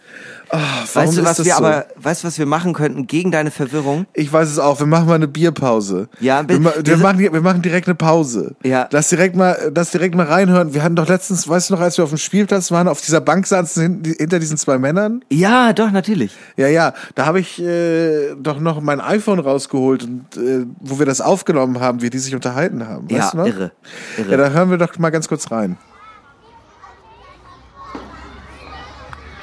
[0.51, 0.57] Oh,
[0.95, 1.57] Weißt du, was wir so?
[1.63, 4.07] aber, weißt du, was wir machen könnten gegen deine Verwirrung?
[4.15, 4.79] Ich weiß es auch.
[4.79, 6.09] Wir machen mal eine Bierpause.
[6.19, 8.55] Ja, wir, wir- wir machen, wir machen direkt eine Pause.
[8.63, 8.87] Ja.
[8.91, 10.73] Lass direkt mal, lass direkt mal reinhören.
[10.73, 13.21] Wir hatten doch letztens, weißt du noch, als wir auf dem Spielplatz waren, auf dieser
[13.21, 15.23] Bank saßen hinter diesen zwei Männern.
[15.29, 16.31] Ja, doch, natürlich.
[16.57, 21.05] Ja, ja, da habe ich äh, doch noch mein iPhone rausgeholt und äh, wo wir
[21.05, 23.03] das aufgenommen haben, wie die sich unterhalten haben.
[23.11, 23.45] Weißt Ja, du noch?
[23.45, 23.71] irre.
[24.17, 24.31] irre.
[24.31, 25.77] Ja, da hören wir doch mal ganz kurz rein.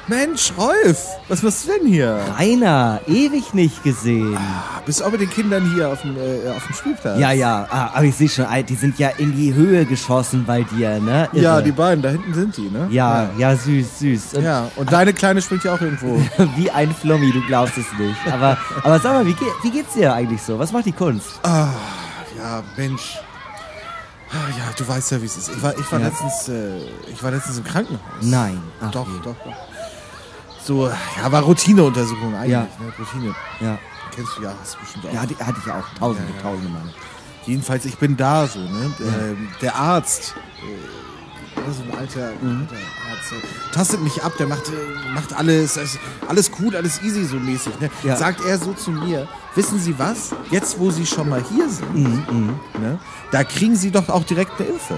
[0.09, 2.17] Mensch, Rolf, was machst du denn hier?
[2.39, 4.37] Rainer, ewig nicht gesehen.
[4.37, 7.19] Ah, Bist du auch mit den Kindern hier auf dem, äh, auf dem Spielplatz?
[7.19, 10.45] Ja, ja, ah, aber ich sehe schon, Alter, die sind ja in die Höhe geschossen
[10.45, 11.27] bei dir, ne?
[11.33, 11.43] Irre.
[11.43, 12.87] Ja, die beiden, da hinten sind die, ne?
[12.89, 14.33] Ja, ja, süß, süß.
[14.35, 16.21] Und Ja, und deine Kleine spielt ja auch irgendwo.
[16.55, 18.15] Wie ein Flummi, du glaubst es nicht.
[18.31, 20.57] Aber, aber sag mal, wie, geht, wie geht's dir eigentlich so?
[20.57, 21.37] Was macht die Kunst?
[21.43, 21.67] Ah,
[22.37, 23.17] ja, Mensch.
[24.31, 25.49] Ah, Ja, du weißt ja, wie es ist.
[25.49, 26.07] Ich war, ich war Ja.
[26.07, 26.77] letztens, äh,
[27.11, 27.99] ich war letztens im Krankenhaus.
[28.21, 28.61] Nein.
[28.81, 29.13] Ach, Doch, je.
[29.21, 29.53] doch, doch.
[30.67, 32.61] So, ja, war Routineuntersuchung eigentlich, Ja.
[32.79, 32.91] ne?
[32.99, 33.33] Routine.
[33.61, 33.79] Ja,
[34.13, 35.13] Kennst du ja, hast du bestimmt auch.
[35.13, 35.85] ja hatte, hatte ich auch.
[35.97, 36.41] Tausende, Ja, ja.
[36.41, 36.81] tausende Mal.
[37.45, 38.93] Jedenfalls, ich bin da so, ne?
[38.99, 42.67] Ähm, der Arzt, äh, so ein alter, Mhm.
[42.69, 42.75] alter
[43.09, 43.33] Arzt,
[43.73, 47.79] tastet mich ab, der macht, äh, macht alles, alles, alles gut, alles easy so mäßig,
[47.79, 47.89] ne?
[48.03, 48.17] Ja.
[48.17, 49.25] Sagt er so zu mir,
[49.55, 50.31] wissen Sie was?
[50.51, 52.99] Jetzt, wo Sie schon mal hier sind, Mhm, ne?
[53.31, 54.97] Da kriegen Sie doch auch direkt eine Impfe.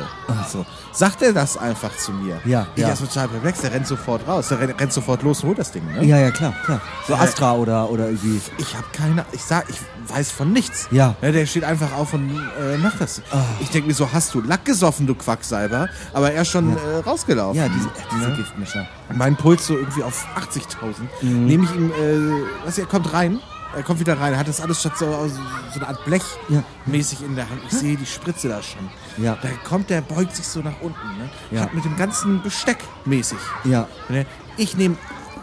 [0.52, 0.66] So.
[0.92, 2.40] Sagt er das einfach zu mir?
[2.46, 2.90] Ja, Ich ja.
[2.90, 5.72] erst total perplex, der rennt sofort raus, der rennt, rennt sofort los und holt das
[5.72, 6.04] Ding, ne?
[6.04, 6.82] Ja, ja, klar, klar.
[7.08, 8.42] So Astra oder, oder irgendwie.
[8.58, 10.88] Ich habe keine, ich sag, ich weiß von nichts.
[10.92, 11.16] Ja.
[11.22, 11.32] Ah.
[11.32, 13.22] der steht einfach auf und äh, macht das.
[13.60, 15.90] Ich denke mir so, hast du Lack gesoffen, du Quacksalber?
[16.14, 17.60] Aber er ist schon äh, rausgelaufen.
[17.60, 18.88] Ja, diese, diese Giftmischer.
[19.14, 20.68] Mein Puls so irgendwie auf 80.000.
[21.22, 21.46] Mhm.
[21.46, 23.40] Nehme ich ihm, äh, was er kommt rein.
[23.76, 26.64] Er kommt wieder rein, hat das alles statt so, so eine Art Blech Ja.
[26.88, 27.62] mäßig in der Hand.
[27.70, 28.90] Ich sehe die Spritze da schon.
[29.24, 29.38] Ja.
[29.42, 30.98] Da kommt der, beugt sich so nach unten.
[31.20, 31.30] Ne?
[31.52, 31.62] Ja.
[31.62, 33.38] Hat mit dem ganzen Besteck mäßig.
[33.66, 33.88] Ja.
[34.10, 34.26] Ne?
[34.58, 34.96] Ich nehme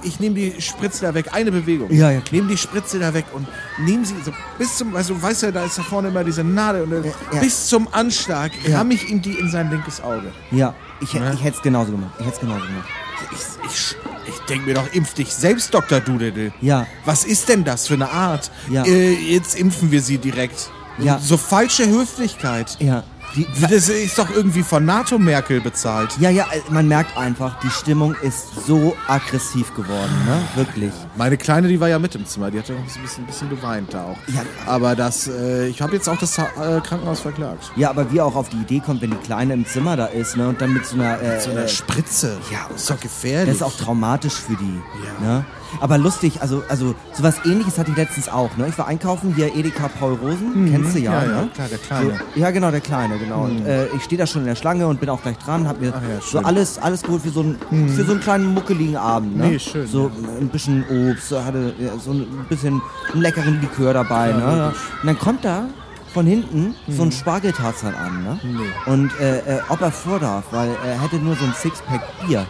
[0.02, 1.90] ich nehm die Spritze da weg, eine Bewegung.
[1.90, 2.20] Ja, ja.
[2.30, 3.46] Nehme die Spritze da weg und
[3.78, 6.44] nehme sie so bis zum, also du weißt ja, da ist da vorne immer diese
[6.44, 7.40] Nadel und dann ja.
[7.40, 8.78] bis zum Anschlag Ja.
[8.78, 10.32] ramme ich ihm die in sein linkes Auge.
[10.50, 11.32] Ja, ich, hätt- Ne?
[11.34, 12.10] ich hätte es genauso gemacht.
[12.18, 12.88] Ich hätte es genauso gemacht.
[13.32, 13.96] Ich, ich,
[14.28, 16.00] ich denke mir doch, impf dich selbst, Dr.
[16.00, 16.52] Doodle.
[16.60, 16.86] Ja.
[17.04, 18.50] Was ist denn das für eine Art?
[18.70, 18.84] Ja.
[18.84, 20.70] Äh, jetzt impfen wir sie direkt.
[20.98, 21.18] Ja.
[21.18, 22.76] So falsche Höflichkeit.
[22.80, 23.04] Ja.
[23.36, 26.16] Die, Das ist doch irgendwie von NATO Merkel bezahlt.
[26.18, 30.42] ja, ja, man merkt einfach, die Stimmung ist so aggressiv geworden, ne?
[30.54, 30.92] Wirklich.
[31.16, 33.50] Meine Kleine, die war ja mit im Zimmer, die hat ja ein bisschen, ein bisschen
[33.50, 34.16] geweint da auch.
[34.34, 34.42] Ja.
[34.66, 36.42] Aber das, äh, ich habe jetzt auch das äh,
[36.82, 37.70] Krankenhaus verklagt.
[37.76, 40.36] Ja, aber wie auch auf die Idee kommt, wenn die Kleine im Zimmer da ist,
[40.36, 40.48] ne?
[40.48, 41.20] Und dann mit so einer.
[41.20, 42.38] Äh, So eine äh, Spritze.
[42.50, 43.48] ja, ist doch gefährlich.
[43.48, 44.80] Das ist auch traumatisch für die.
[45.22, 45.26] Ja.
[45.28, 45.44] Ne?
[45.80, 48.56] Aber lustig, also, also sowas ähnliches hatte ich letztens auch.
[48.56, 48.68] Ne?
[48.68, 51.16] Ich war einkaufen, hier Edeka Paul Rosen, kennst du ja, Mhm.
[51.16, 51.48] Ja, ja, ne?
[51.54, 52.12] klar, der Kleine.
[52.12, 52.18] Mhm.
[52.34, 53.44] So, ja, genau, der Kleine, genau.
[53.44, 55.80] Und äh, ich stehe da schon in der Schlange und bin auch gleich dran, hab
[55.80, 56.38] mir ja, so.
[56.38, 56.44] Mhm.
[56.46, 59.36] alles, alles geholt für so, einen, für so einen kleinen muckeligen Abend.
[59.36, 59.48] Ne?
[59.48, 60.10] Nee, schön, So
[60.40, 62.80] ein bisschen Obst, so hatte ja, so ein bisschen
[63.12, 64.32] einen leckeren Likör dabei.
[64.32, 64.72] ne?
[65.00, 65.66] Und dann kommt da
[66.12, 67.08] von hinten so Mhm.
[67.08, 68.24] ein Spargeltarzan an.
[68.24, 68.38] Ne?
[68.86, 72.46] Und äh, äh, ob er vor darf, weil er hätte nur so ein Sixpack Bier.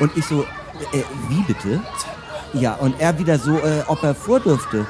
[0.00, 0.42] Und ich so,
[0.92, 1.80] äh, wie bitte?
[2.54, 4.84] Ja, und er wieder so, äh, ob er vor dürfte.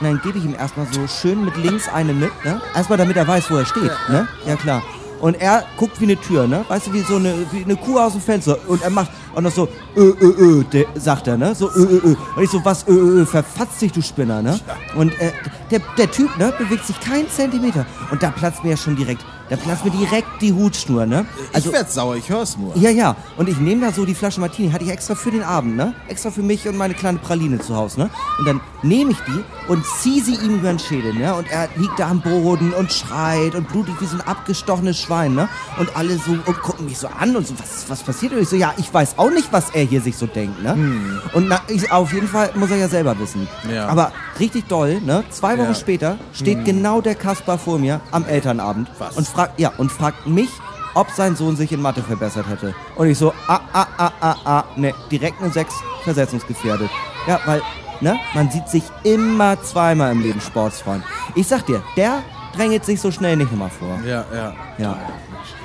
[0.00, 2.60] Und dann gebe ich ihm erstmal so schön mit links eine mit, ne?
[2.74, 4.28] Erstmal damit er weiß, wo er steht, ne?
[4.46, 4.82] Ja, klar.
[5.20, 6.64] Und er guckt wie eine Tür, ne?
[6.68, 8.58] Weißt du, wie so eine, wie eine Kuh aus dem Fenster.
[8.66, 11.54] Und er macht auch noch so, ö, ö, ö, sagt er, ne?
[11.54, 12.16] So, ö, ö, ö.
[12.36, 14.60] Und ich so, was, ö, ö, ö, verfatzt dich, du Spinner, ne?
[14.94, 15.32] Und äh,
[15.70, 17.86] der, der Typ, ne, bewegt sich keinen Zentimeter.
[18.10, 21.24] Und da platzt mir ja schon direkt, da platzt mir direkt die Hutschnur, ne?
[21.56, 22.76] ich werd sauer, ich hör's nur.
[22.76, 23.16] Ja, ja.
[23.36, 25.94] Und ich nehme da so die Flasche Martini, hatte ich extra für den Abend, ne?
[26.08, 28.10] Extra für mich und meine kleine Praline zu Hause, ne?
[28.38, 31.34] Und dann nehme ich die und ziehe sie ihm über den Schädel, ne?
[31.34, 35.34] Und er liegt da am Boden und schreit und blutig wie so ein abgestochenes Schwein,
[35.34, 35.48] ne?
[35.78, 38.32] Und alle so und gucken mich so an und so, was, was passiert?
[38.32, 41.20] Und ich so, ja, ich weiß auch nicht, was er hier sich so denkt, ne?
[41.34, 43.46] Und na, ich, auf jeden Fall muss er ja selber wissen.
[43.72, 43.86] Ja.
[43.88, 45.24] Aber richtig doll, ne?
[45.30, 45.74] Zwei Wochen Ja.
[45.74, 49.16] später steht genau der Kaspar vor mir am Elternabend Was?
[49.16, 50.48] und fragt, ja, und fragt mich,
[50.94, 52.74] ob sein Sohn sich in Mathe verbessert hätte.
[52.96, 55.74] Und ich so, ah, ah, ah, ah, ah, ne, direkt eine 6
[56.04, 56.88] versetzungsgefährdet.
[57.26, 57.60] Ja, weil,
[58.00, 61.04] ne, man sieht sich immer zweimal im Leben Sportsfreund.
[61.34, 62.22] Ich sag dir, der
[62.56, 63.98] drängelt sich so schnell nicht nochmal vor.
[64.06, 64.54] Ja, ja.
[64.78, 64.98] Ja.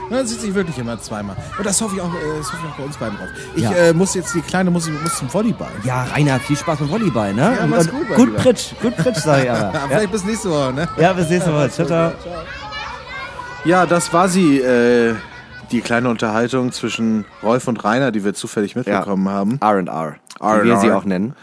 [0.10, 1.38] Man sieht sich wirklich immer zweimal.
[1.58, 3.30] Und das hoffe ich auch, äh, das hoffe ich auch bei uns beiden drauf.
[3.56, 3.72] Ich Ja.
[3.72, 5.72] äh, muss jetzt, die Kleine muss, muss zum Volleyball.
[5.86, 7.56] Ja, Rainer, viel Spaß beim Volleyball, ne?
[7.58, 8.36] Ja, mach's gut, mein gut.
[8.36, 9.72] Pritsch, gut Pritsch, sag ich aber.
[9.74, 10.90] Ja, vielleicht bis nächste Woche, ne?
[10.98, 11.70] ja bis nächste Woche.
[11.70, 12.12] Ciao, ciao.
[13.64, 15.14] Ja, das war sie, äh,
[15.72, 19.60] die kleine Unterhaltung zwischen Rolf und Rainer, die wir zufällig mitbekommen haben.
[19.62, 20.64] R&R, R&R.
[20.64, 21.36] wie wir sie auch nennen.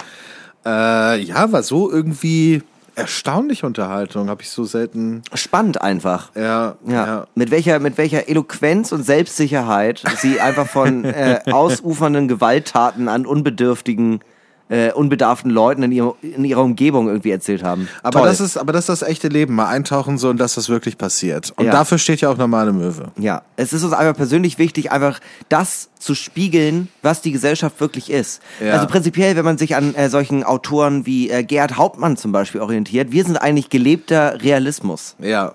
[0.66, 2.62] Äh, ja, war so irgendwie
[2.96, 4.28] erstaunliche Unterhaltung.
[4.28, 5.22] Habe ich so selten.
[5.32, 6.34] Spannend einfach.
[6.34, 7.06] Ja, Ja.
[7.06, 7.26] ja.
[7.36, 14.20] Mit welcher, mit welcher Eloquenz und Selbstsicherheit sie einfach von äh, ausufernden Gewalttaten an unbedürftigen,
[14.68, 17.88] äh, unbedarften Leuten in, ihrer in ihrer Umgebung irgendwie erzählt haben.
[18.02, 18.28] Aber Toll.
[18.28, 19.54] das ist, aber das ist das echte Leben.
[19.54, 21.52] Mal eintauchen so und dass das wirklich passiert.
[21.56, 21.72] Und Ja.
[21.72, 23.10] dafür steht ja auch normale Möwe.
[23.18, 28.10] Ja, es ist uns einfach persönlich wichtig, einfach das zu spiegeln, was die Gesellschaft wirklich
[28.10, 28.42] ist.
[28.64, 28.74] Ja.
[28.74, 32.60] Also prinzipiell, wenn man sich an äh, solchen Autoren wie äh, Gerhard Hauptmann zum Beispiel
[32.60, 35.16] orientiert, wir sind eigentlich gelebter Realismus.
[35.18, 35.54] Ja.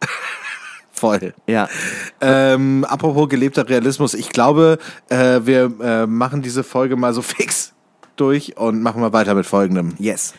[0.92, 1.34] Voll.
[1.48, 1.68] Ja.
[2.20, 4.78] Ähm, apropos gelebter Realismus, ich glaube,
[5.08, 7.71] äh, wir äh, machen diese Folge mal so fix
[8.16, 9.94] durch und machen mal weiter mit folgendem.
[9.98, 10.34] Yes.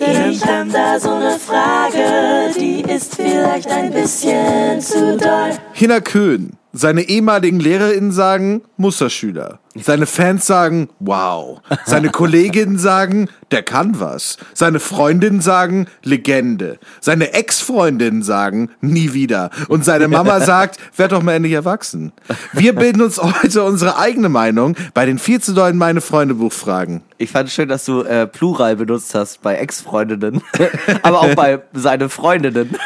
[0.00, 5.52] Ich hab da so eine Frage, die ist vielleicht ein bisschen zu doll.
[5.72, 6.52] Hinner Köhn.
[6.72, 9.60] Seine ehemaligen LehrerInnen sagen Musterschüler.
[9.76, 11.60] Seine Fans sagen wow.
[11.84, 14.36] Seine Kolleginnen sagen, der kann was.
[14.52, 16.78] Seine Freundinnen sagen Legende.
[17.00, 19.50] Seine Ex-Freundinnen sagen nie wieder.
[19.68, 22.12] Und seine Mama sagt, werd doch mal endlich erwachsen.
[22.52, 27.02] Wir bilden uns heute unsere eigene Meinung bei den viel zu dollen Meine Freunde Buchfragen.
[27.18, 30.42] Ich fand schön, dass du äh, Plural benutzt hast bei Ex-Freundinnen,
[31.02, 32.76] aber auch bei seine Freundinnen.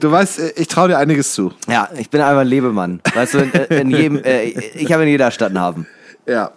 [0.00, 1.52] Du weißt, ich traue dir einiges zu.
[1.68, 3.00] Ja, ich bin einfach ein Lebemann.
[3.14, 5.69] Weißt du, in, in jedem, äh, ich habe in jeder Stadt einen Hafen.
[6.26, 6.52] Ja.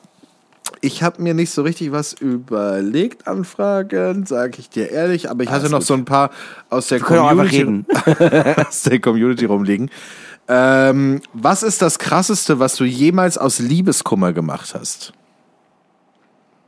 [0.81, 5.43] Ich habe mir nicht so richtig was überlegt an Fragen, sage ich dir ehrlich, aber
[5.43, 6.31] ich hatte noch so ein paar
[6.69, 7.85] aus der Community,
[8.67, 9.89] aus der Community rumliegen.
[10.47, 15.13] Ähm, was ist das krasseste, was du jemals aus Liebeskummer gemacht hast?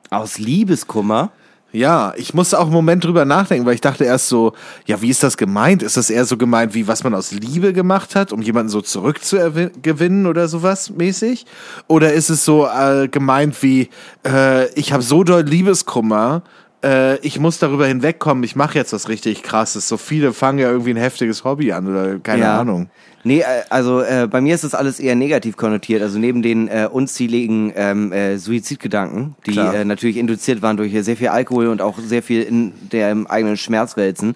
[0.09, 1.31] Aus Liebeskummer?
[1.75, 4.53] Ja, ich musste auch einen Moment drüber nachdenken, weil ich dachte erst so,
[4.85, 5.83] ja, wie ist das gemeint?
[5.83, 8.79] Ist das eher so gemeint, wie was man aus Liebe gemacht hat, um jemanden so
[8.79, 11.45] zurückzugewinnen oder sowas mäßig?
[11.87, 13.89] Oder ist es so äh, gemeint wie,
[14.25, 16.43] äh, ich habe so doll Liebeskummer,
[16.85, 19.87] äh, ich muss darüber hinwegkommen, ich mache jetzt was richtig krasses.
[19.87, 22.59] So viele fangen ja irgendwie ein heftiges Hobby an oder keine Ja.
[22.59, 22.89] Ahnung.
[23.23, 26.03] Nee, äh, also äh, bei mir ist das alles eher negativ konnotiert.
[26.03, 29.73] Also neben den äh, unzähligen ähm, äh, Suizidgedanken, die Klar.
[29.73, 33.57] äh, natürlich induziert waren durch sehr viel Alkohol und auch sehr viel in der eigenen
[33.57, 34.35] Schmerzwälzen.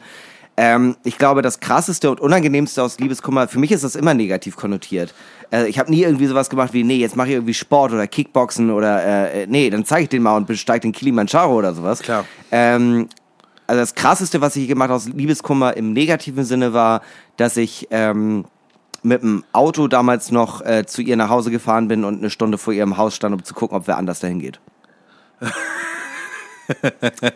[0.62, 4.58] Ähm, ich glaube, das krasseste und unangenehmste aus Liebeskummer, für mich ist das immer negativ
[4.58, 5.14] konnotiert.
[5.52, 8.06] Äh, ich habe nie irgendwie sowas gemacht wie, nee, jetzt mache ich irgendwie Sport oder
[8.08, 11.74] Kickboxen oder, äh, äh, nee, dann zeige ich den mal und besteige den Kilimanjaro oder
[11.74, 12.02] sowas.
[12.02, 12.26] Klar.
[12.52, 13.08] Ähm,
[13.68, 17.04] also das krasseste, was ich gemacht aus Liebeskummer im negativen Sinne war,
[17.38, 18.44] dass ich ähm,
[19.02, 22.58] mit dem Auto damals noch äh, zu ihr nach Hause gefahren bin und eine Stunde
[22.58, 24.60] vor ihrem Haus stand, um zu gucken, ob wer anders dahin geht.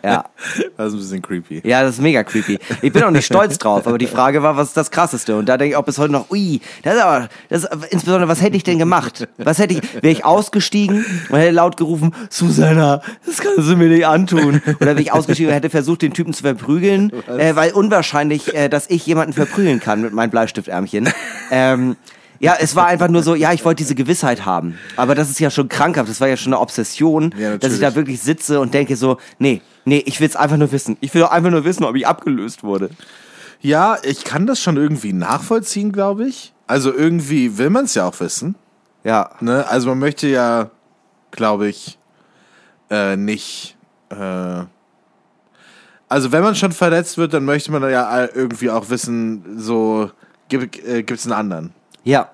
[0.02, 0.24] ja.
[0.76, 1.62] Das ist ein bisschen creepy.
[1.64, 2.58] ja, das ist mega creepy.
[2.82, 5.36] Ich bin auch nicht stolz drauf, aber die Frage war, was ist das Krasseste?
[5.36, 8.28] Und da denke ich auch bis heute noch, ui, das ist aber, das ist, insbesondere,
[8.28, 9.28] was hätte ich denn gemacht?
[9.38, 13.88] Was hätte ich, wäre ich ausgestiegen und hätte laut gerufen, Susanna, das kannst du mir
[13.88, 14.60] nicht antun.
[14.80, 18.68] Oder wäre ich ausgestiegen und hätte versucht, den Typen zu verprügeln, äh, weil unwahrscheinlich, äh,
[18.68, 21.08] dass ich jemanden verprügeln kann mit meinem Bleistiftärmchen.
[21.50, 21.96] Ähm,
[22.44, 24.78] ja, es war einfach nur so, ja, ich wollte diese Gewissheit haben.
[24.96, 27.80] Aber das ist ja schon krankhaft, das war ja schon eine Obsession, Ja, dass ich
[27.80, 30.98] da wirklich sitze und denke so, nee, nee, ich will es einfach nur wissen.
[31.00, 32.90] Ich will doch einfach nur wissen, ob ich abgelöst wurde.
[33.60, 36.52] Ja, ich kann das schon irgendwie nachvollziehen, glaube ich.
[36.66, 38.56] Also irgendwie will man es ja auch wissen.
[39.04, 39.66] Ja, Ne?
[39.66, 40.70] Also man möchte ja,
[41.30, 41.98] glaube ich,
[42.90, 43.76] äh, nicht.
[44.10, 44.64] Äh,
[46.10, 50.10] also wenn man schon verletzt wird, dann möchte man ja irgendwie auch wissen, so
[50.48, 51.72] gibt es einen anderen
[52.04, 52.28] ja.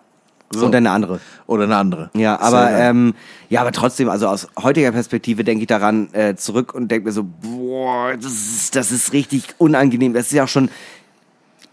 [0.53, 0.66] So.
[0.66, 1.20] Und eine andere.
[1.46, 2.11] oder eine andere.
[2.14, 3.14] Ja, aber ähm,
[3.51, 7.12] ja, aber trotzdem, also aus heutiger Perspektive denke ich daran äh, zurück und denke mir
[7.12, 10.12] so, boah, das ist, das ist richtig unangenehm.
[10.12, 10.68] Das ist ja auch schon,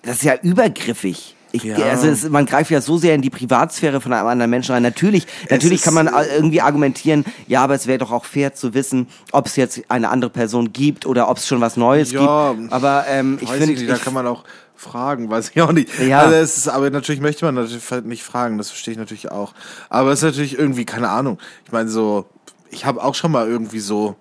[0.03, 1.33] das ist ja übergriffig.
[1.53, 1.77] Ich, Ja.
[1.77, 4.83] Also es, man greift ja so sehr in die Privatsphäre von einem anderen Menschen rein.
[4.83, 8.75] Natürlich, natürlich kann man a- irgendwie argumentieren, ja, aber es wäre doch auch fair zu
[8.75, 12.51] wissen, ob es jetzt eine andere Person gibt oder ob es schon was Neues Ja,
[12.53, 12.71] gibt.
[12.71, 14.43] Aber ähm, ich finde, da kann man auch
[14.77, 15.89] fragen, weiß ich auch nicht.
[15.99, 16.19] Ja.
[16.21, 19.53] Also es ist, aber natürlich möchte man natürlich nicht fragen, das verstehe ich natürlich auch.
[19.89, 21.39] Aber es ist natürlich irgendwie, keine Ahnung.
[21.65, 22.25] Ich meine, so,
[22.69, 24.15] ich habe auch schon mal irgendwie so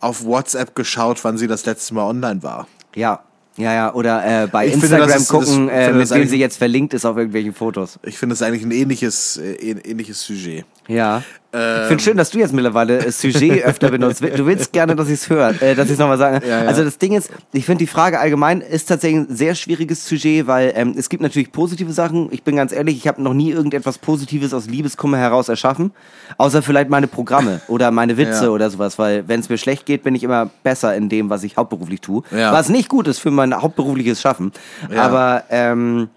[0.00, 2.66] auf WhatsApp geschaut, wann sie das letzte Mal online war.
[2.94, 3.20] ja,
[3.56, 6.10] ja, ja, oder äh, bei Ich finde, Instagram das ist- das- gucken, äh, finde, mit
[6.10, 8.00] das wem sie jetzt verlinkt ist auf irgendwelchen Fotos.
[8.02, 10.64] Ich finde es eigentlich ein ähnliches, äh, ähn- ähnliches Sujet.
[10.88, 11.22] Ja.
[11.52, 11.82] Ähm.
[11.82, 14.20] ich finde schön, dass du jetzt mittlerweile das Sujet öfter benutzt.
[14.22, 16.44] Du willst gerne, dass ich es höre, äh, dass ich es nochmal sage.
[16.46, 16.68] Ja, ja.
[16.68, 20.46] Also das Ding ist, ich finde die Frage allgemein ist tatsächlich ein sehr schwieriges Sujet,
[20.48, 22.28] weil ähm, es gibt natürlich positive Sachen.
[22.32, 25.92] Ich bin ganz ehrlich, ich habe noch nie irgendetwas Positives aus Liebeskummer heraus erschaffen,
[26.38, 28.50] außer vielleicht meine Programme oder meine Witze Ja.
[28.50, 31.44] oder sowas, weil wenn es mir schlecht geht, bin ich immer besser in dem, was
[31.44, 32.22] ich hauptberuflich tue.
[32.30, 34.50] Was nicht gut ist für mein hauptberufliches Schaffen.
[34.96, 36.08] Aber ähm,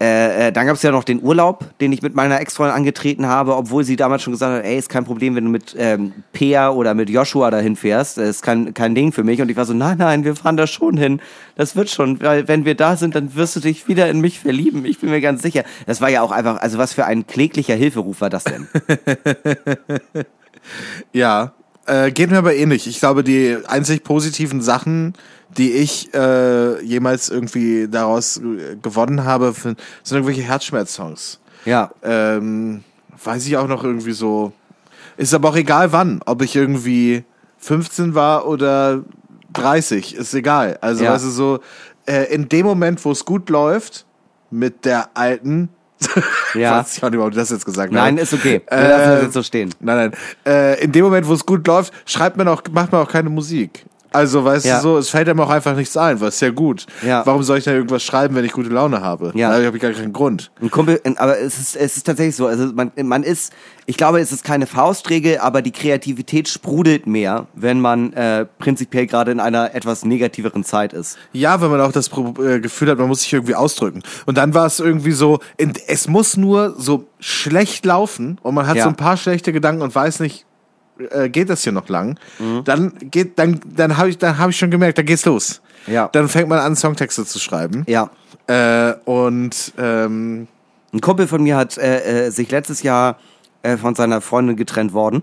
[0.00, 3.26] Äh, äh, dann gab es ja noch den Urlaub, den ich mit meiner Ex-Freundin angetreten
[3.26, 6.12] habe, obwohl sie damals schon gesagt hat, ey, ist kein Problem, wenn du mit ähm,
[6.32, 9.42] Peer oder mit Joshua dahin fährst, das ist kein, kein Ding für mich.
[9.42, 11.20] Und ich war so, nein, nein, wir fahren da schon hin.
[11.56, 14.40] Das wird schon, weil wenn wir da sind, dann wirst du dich wieder in mich
[14.40, 14.86] verlieben.
[14.86, 15.64] Ich bin mir ganz sicher.
[15.86, 18.68] Das war ja auch einfach, also was für ein kläglicher Hilferuf war das denn?
[21.12, 21.52] Ja,
[21.86, 22.86] äh, geht mir aber ähnlich.
[22.86, 25.14] Ich glaube, die einzig positiven Sachen,
[25.56, 29.78] die ich äh, jemals irgendwie daraus äh, gewonnen habe, sind
[30.10, 31.40] irgendwelche Herzschmerz-Songs.
[31.64, 31.90] ja.
[32.02, 32.84] Ähm,
[33.22, 34.52] weiß ich auch noch irgendwie so.
[35.18, 37.24] Ist aber auch egal wann, ob ich irgendwie
[37.58, 39.02] 15 war oder
[39.52, 40.78] 30, ist egal.
[40.80, 41.12] Also, Ja.
[41.18, 41.60] du, so,
[42.06, 44.06] äh, in dem Moment, wo es gut läuft,
[44.50, 45.68] mit der alten,
[46.54, 46.78] Ja.
[46.78, 48.32] weiß ich auch nicht, warum du das jetzt gesagt Nein, hast.
[48.32, 48.62] ist okay.
[48.68, 49.74] Wir lassen das Äh, jetzt so stehen.
[49.80, 50.12] Nein, nein.
[50.46, 53.30] Äh, in dem Moment, wo es gut läuft, schreibt man auch, macht man auch keine
[53.30, 53.84] Musik.
[54.12, 54.76] Also, weißt Ja.
[54.76, 56.86] du so, es fällt einem auch einfach nichts ein, was ist ja gut.
[57.06, 57.24] Ja.
[57.24, 59.32] Warum soll ich denn irgendwas schreiben, wenn ich gute Laune habe?
[59.34, 59.56] Ja.
[59.56, 60.50] Da habe ich gar keinen Grund.
[60.60, 62.46] Ein Kumpel, aber es ist, es ist tatsächlich so.
[62.46, 63.52] Also man, man ist,
[63.86, 69.06] ich glaube, es ist keine Faustregel, aber die Kreativität sprudelt mehr, wenn man äh, prinzipiell
[69.06, 71.16] gerade in einer etwas negativeren Zeit ist.
[71.32, 74.02] Ja, wenn man auch das Pro äh, Gefühl hat, man muss sich irgendwie ausdrücken.
[74.26, 75.38] Und dann war es irgendwie so,
[75.86, 78.84] es muss nur so schlecht laufen und man hat Ja.
[78.84, 80.46] so ein paar schlechte Gedanken und weiß nicht,
[81.10, 82.18] äh, geht das hier noch lang?
[82.38, 82.64] Mhm.
[82.64, 85.60] Dann geht, dann, dann habe ich, dann habe ich schon gemerkt, da geht's los.
[85.86, 86.08] Ja.
[86.12, 87.84] Dann fängt man an, Songtexte zu schreiben.
[87.86, 88.10] Ja.
[88.46, 90.48] Äh, und ähm,
[90.92, 93.18] Ein Kumpel von mir hat äh, äh, sich letztes Jahr
[93.62, 95.22] äh, von seiner Freundin getrennt worden.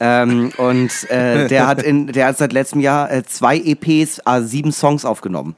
[0.00, 4.72] Ähm, und äh, der hat in, der hat seit letztem Jahr zwei EPs, äh, sieben
[4.72, 5.54] Songs aufgenommen.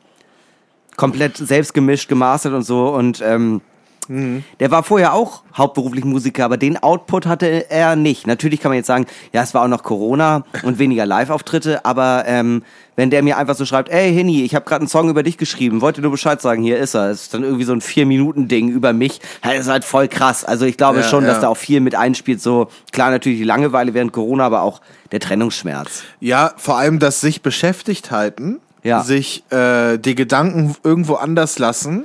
[0.96, 2.88] Komplett selbst gemischt, gemastert und so.
[2.88, 3.60] Und ähm,
[4.08, 8.26] der war vorher auch hauptberuflich Musiker, aber den Output hatte er nicht.
[8.26, 12.24] Natürlich kann man jetzt sagen, ja, es war auch noch Corona und weniger Live-Auftritte, aber
[12.26, 12.62] ähm,
[12.96, 15.36] wenn der mir einfach so schreibt, ey Henny, ich habe gerade einen Song über dich
[15.38, 17.10] geschrieben, wollte nur Bescheid sagen, hier ist er.
[17.10, 19.20] Es ist dann irgendwie so ein Vier-Minuten-Ding über mich.
[19.42, 20.44] Das ist halt voll krass.
[20.44, 21.40] Also ich glaube Ja, schon, dass ja.
[21.42, 22.40] da auch viel mit einspielt.
[22.40, 24.80] So klar natürlich die Langeweile während Corona, aber auch
[25.12, 26.02] der Trennungsschmerz.
[26.20, 29.02] ja, vor allem das sich beschäftigt halten, Ja.
[29.02, 32.04] sich äh, die Gedanken irgendwo anders lassen.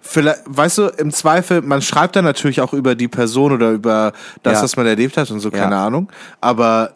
[0.00, 4.12] Vielleicht, weißt du, im Zweifel, man schreibt dann natürlich auch über die Person oder über
[4.42, 4.62] das, Ja.
[4.62, 5.58] was man erlebt hat und so, Ja.
[5.58, 6.08] keine Ahnung.
[6.40, 6.94] Aber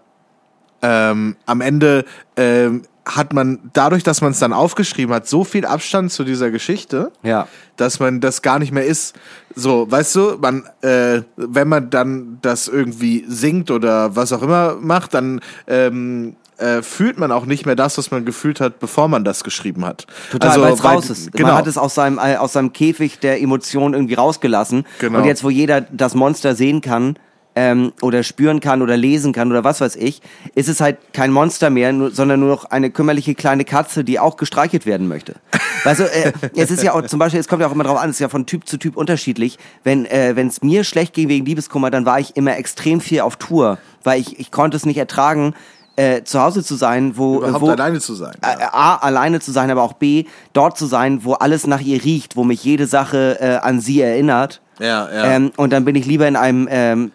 [0.83, 2.05] ähm, am Ende
[2.37, 6.51] ähm, hat man dadurch, dass man es dann aufgeschrieben hat, so viel Abstand zu dieser
[6.51, 7.49] Geschichte, Ja.
[7.77, 9.17] dass man das gar nicht mehr ist.
[9.55, 14.77] So, weißt du, man, äh, wenn man dann das irgendwie singt oder was auch immer
[14.81, 19.09] macht, dann ähm, äh, fühlt man auch nicht mehr das, was man gefühlt hat, bevor
[19.09, 20.07] man das geschrieben hat.
[20.31, 21.33] Total, Also, weil es raus ist.
[21.33, 21.49] Genau.
[21.49, 24.85] Man hat es aus seinem, äh, aus seinem Käfig der Emotionen irgendwie rausgelassen.
[24.99, 25.19] Genau.
[25.19, 27.17] Und jetzt, wo jeder das Monster sehen kann,
[27.57, 30.23] ähm, oder spüren kann oder lesen kann oder was weiß ich,
[30.55, 34.19] ist es halt kein Monster mehr, nur, sondern nur noch eine kümmerliche kleine Katze, die
[34.19, 35.35] auch gestreichelt werden möchte.
[35.83, 38.11] Du, äh, es ist ja auch zum Beispiel, es kommt ja auch immer drauf an,
[38.11, 39.59] es ist ja von Typ zu Typ unterschiedlich.
[39.83, 43.37] Wenn äh, es mir schlecht ging wegen Liebeskummer, dann war ich immer extrem viel auf
[43.37, 45.55] Tour, weil ich, ich konnte es nicht ertragen,
[46.01, 48.33] äh, zu Hause zu sein, wo, Überhaupt wo alleine zu sein.
[48.43, 52.03] äh, A, alleine zu sein, aber auch B, dort zu sein, wo alles nach ihr
[52.03, 54.61] riecht, wo mich jede Sache äh, an sie erinnert.
[54.79, 55.25] Ja, ja.
[55.25, 57.13] Ähm, und dann bin ich lieber in einem ähm,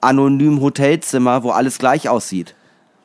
[0.00, 2.54] anonymen Hotelzimmer, wo alles gleich aussieht.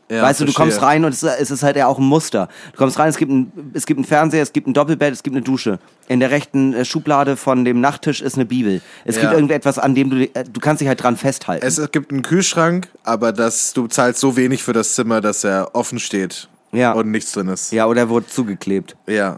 [0.09, 0.71] Ja, weißt du, du verstehe.
[0.71, 2.47] kommst rein und es, ist halt ja auch ein Muster.
[2.71, 5.21] Du kommst rein, es gibt, ein, es gibt einen Fernseher, es gibt ein Doppelbett, es
[5.21, 5.79] gibt eine Dusche.
[6.07, 8.81] In der rechten äh, Schublade von dem Nachttisch ist eine Bibel.
[9.03, 9.23] Es Ja.
[9.23, 11.65] gibt irgendetwas, an dem du, äh, du kannst dich halt dran festhalten.
[11.65, 15.71] Es gibt einen Kühlschrank, aber das, du zahlst so wenig für das Zimmer, dass er
[15.75, 16.93] offen steht Ja.
[16.93, 17.73] und nichts drin ist.
[17.73, 18.95] ja, oder wurde zugeklebt.
[19.07, 19.37] Ja.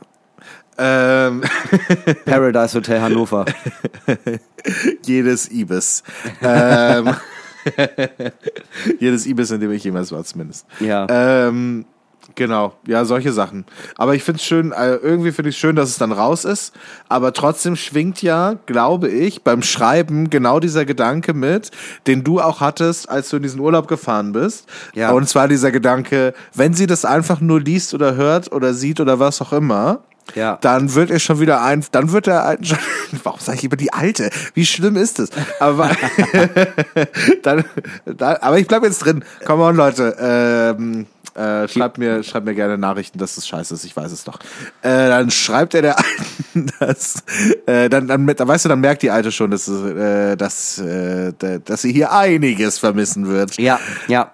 [0.77, 1.41] Ähm,
[2.25, 3.45] Paradise Hotel Hannover.
[5.05, 6.03] jedes Ibis.
[6.41, 7.15] ähm,
[8.99, 10.65] jedes Ibis, in dem ich jemals war, zumindest.
[10.79, 11.07] Ja.
[11.09, 11.85] Ähm,
[12.35, 13.65] genau, ja, solche Sachen.
[13.95, 16.73] Aber ich finde es schön, äh, irgendwie finde ich schön, dass es dann raus ist.
[17.07, 21.71] Aber trotzdem schwingt ja, glaube ich, beim Schreiben genau dieser Gedanke mit,
[22.07, 24.67] den du auch hattest, als du in diesen Urlaub gefahren bist.
[24.93, 25.11] Ja.
[25.11, 29.19] Und zwar dieser Gedanke, wenn sie das einfach nur liest oder hört oder sieht oder
[29.19, 30.01] was auch immer,
[30.35, 30.57] Ja.
[30.61, 32.59] dann wird er schon wieder ein, dann wird er ein,
[33.23, 34.29] warum sage ich über die alte?
[34.53, 35.29] Wie schlimm ist das?
[35.59, 35.89] Aber
[37.43, 37.65] dann,
[38.05, 39.23] da, aber ich bleibe jetzt drin.
[39.45, 40.15] Come on, Leute.
[40.19, 41.05] Ähm,
[41.35, 43.85] äh, schreibt mir, schreibt mir gerne Nachrichten, dass das scheiße ist.
[43.85, 44.39] Ich weiß es doch.
[44.81, 47.23] Äh, dann schreibt er der Alten, dass,
[47.65, 51.31] äh, dann, dann, dann, weißt du, dann merkt die Alte schon, dass, äh, dass, äh,
[51.63, 53.57] dass sie hier einiges vermissen wird.
[53.57, 54.31] Ja, ja.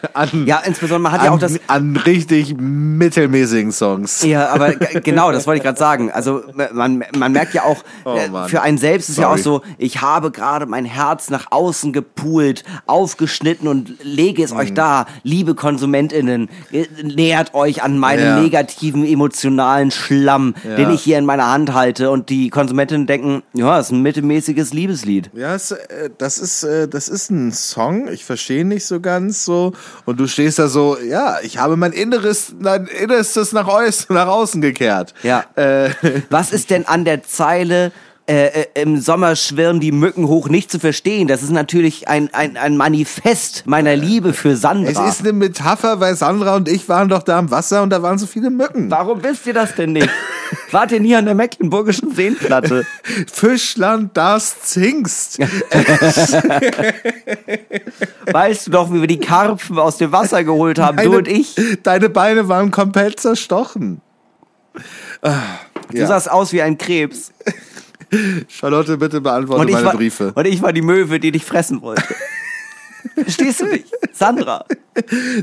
[0.14, 4.22] an, Ja, insbesondere man hat an, ja auch das an richtig mittelmäßigen Songs.
[4.22, 4.74] Ja, aber
[5.04, 6.10] genau, das wollte ich gerade sagen.
[6.10, 6.42] Also
[6.72, 9.42] man, man merkt ja auch, Oh, äh, für einen selbst ist ja auch Sorry.
[9.66, 14.58] so, ich habe gerade mein Herz nach außen gepult, aufgeschnitten und lege es Mhm.
[14.58, 15.06] euch da.
[15.22, 18.40] Liebe KonsumentInnen, äh, nähert euch an meinen Ja.
[18.40, 22.10] negativen, emotionalen Schlamm, den ich hier in meiner Hand halte.
[22.10, 25.30] Und die KonsumentInnen denken, ja, das ist ein mittelmäßiges Liebeslied.
[25.34, 25.58] Ja, äh,
[26.18, 28.08] das ist das ist ein Song.
[28.08, 29.72] Ich verstehe nicht so ganz so.
[30.04, 34.26] Und du stehst da so, ja, ich habe mein Inneres, mein Innerstes nach, aus, nach
[34.26, 35.14] außen gekehrt.
[35.22, 35.44] Ja.
[35.54, 35.90] Äh,
[36.30, 37.92] Was ist denn an der Zeile
[38.28, 41.28] äh, äh, im Sommer schwirren die Mücken hoch nicht zu verstehen?
[41.28, 44.90] Das ist natürlich ein, ein, ein Manifest meiner Liebe für Sandra.
[44.90, 48.02] es ist eine Metapher, weil Sandra und ich waren doch da am Wasser und da
[48.02, 48.90] waren so viele Mücken.
[48.90, 50.10] Warum wisst ihr das denn nicht?
[50.70, 52.86] Wart ihr nie an der Mecklenburgischen Seenplatte?
[53.32, 55.38] Fischland, das zingst.
[58.30, 61.28] Weißt du doch, wie wir die Karpfen aus dem Wasser geholt haben, du Deine- und
[61.28, 61.56] ich?
[61.82, 64.00] Deine Beine waren komplett zerstochen.
[65.22, 65.34] Ah,
[65.90, 66.06] Du ja.
[66.06, 67.32] sahst aus wie ein Krebs.
[68.48, 70.32] Charlotte, bitte beantworte meine war, Briefe.
[70.34, 72.02] und ich war die Möwe, die dich fressen wollte.
[73.14, 73.86] Verstehst du nicht?
[74.12, 74.64] Sandra.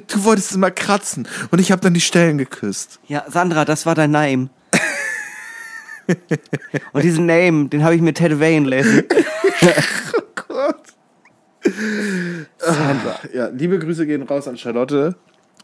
[0.08, 3.00] Du wolltest immer kratzen und ich habe dann die Stellen geküsst.
[3.08, 4.50] Ja, Sandra, das war dein Name.
[6.94, 9.04] Und diesen Name, den habe ich mir tätowieren lassen.
[10.48, 10.76] Gott.
[13.34, 15.16] Ja, liebe Grüße gehen raus an Charlotte.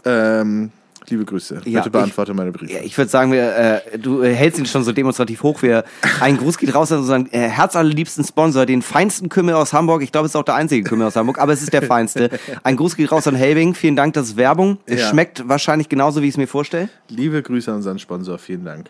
[0.03, 0.71] Ähm,
[1.11, 1.61] liebe Grüße.
[1.65, 2.79] Ja, Bitte beantworte meine Briefe.
[2.79, 3.55] Ich würde sagen, wir,
[3.93, 5.61] äh, du äh, hältst ihn schon so demonstrativ hoch.
[5.61, 5.83] Wir,
[6.19, 10.01] ein Gruß geht raus an unseren äh, herzallerliebsten Sponsor, den feinsten Kümmel aus Hamburg.
[10.01, 12.29] Ich glaube, es ist auch der einzige Kümmel aus Hamburg, aber es ist der feinste.
[12.63, 13.75] Ein Gruß geht raus an Helbing.
[13.75, 14.79] Vielen Dank, das ist Werbung.
[14.85, 15.09] Es Ja.
[15.09, 16.89] schmeckt wahrscheinlich genauso, wie ich es mir vorstelle.
[17.09, 18.37] Liebe Grüße an unseren Sponsor.
[18.39, 18.89] Vielen Dank.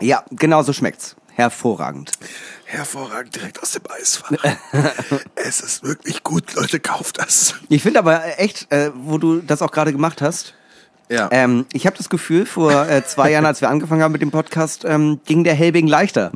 [0.00, 1.16] Ja, genau so schmeckt's.
[1.34, 2.12] Hervorragend.
[2.72, 4.32] Hervorragend direkt aus dem Eisfach.
[5.34, 7.54] es ist wirklich gut, Leute, kauft das.
[7.68, 10.54] Ich finde aber äh, echt, äh, wo du das auch gerade gemacht hast,
[11.10, 11.28] Ja.
[11.32, 14.30] ähm, ich habe das Gefühl, vor äh, zwei Jahren, als wir angefangen haben mit dem
[14.30, 16.32] Podcast, ähm, ging der Helbing leichter.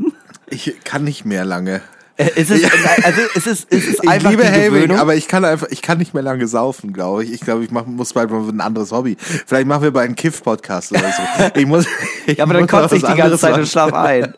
[0.48, 1.80] Ich kann nicht mehr lange.
[2.18, 2.64] Äh, es ist,
[3.04, 5.82] also es ist, es ist Ich einfach liebe die Helming, aber ich kann einfach, ich
[5.82, 7.32] kann nicht mehr lange saufen, glaube ich.
[7.32, 9.16] Ich glaube, ich mach, muss bald mal ein anderes Hobby.
[9.18, 11.50] Vielleicht machen wir bald einen Kiff-Podcast oder so.
[11.54, 11.86] Ich muss,
[12.26, 13.62] ich Ja, aber dann kotze ich die ganze Zeit machen.
[13.62, 14.32] und schlaf ein.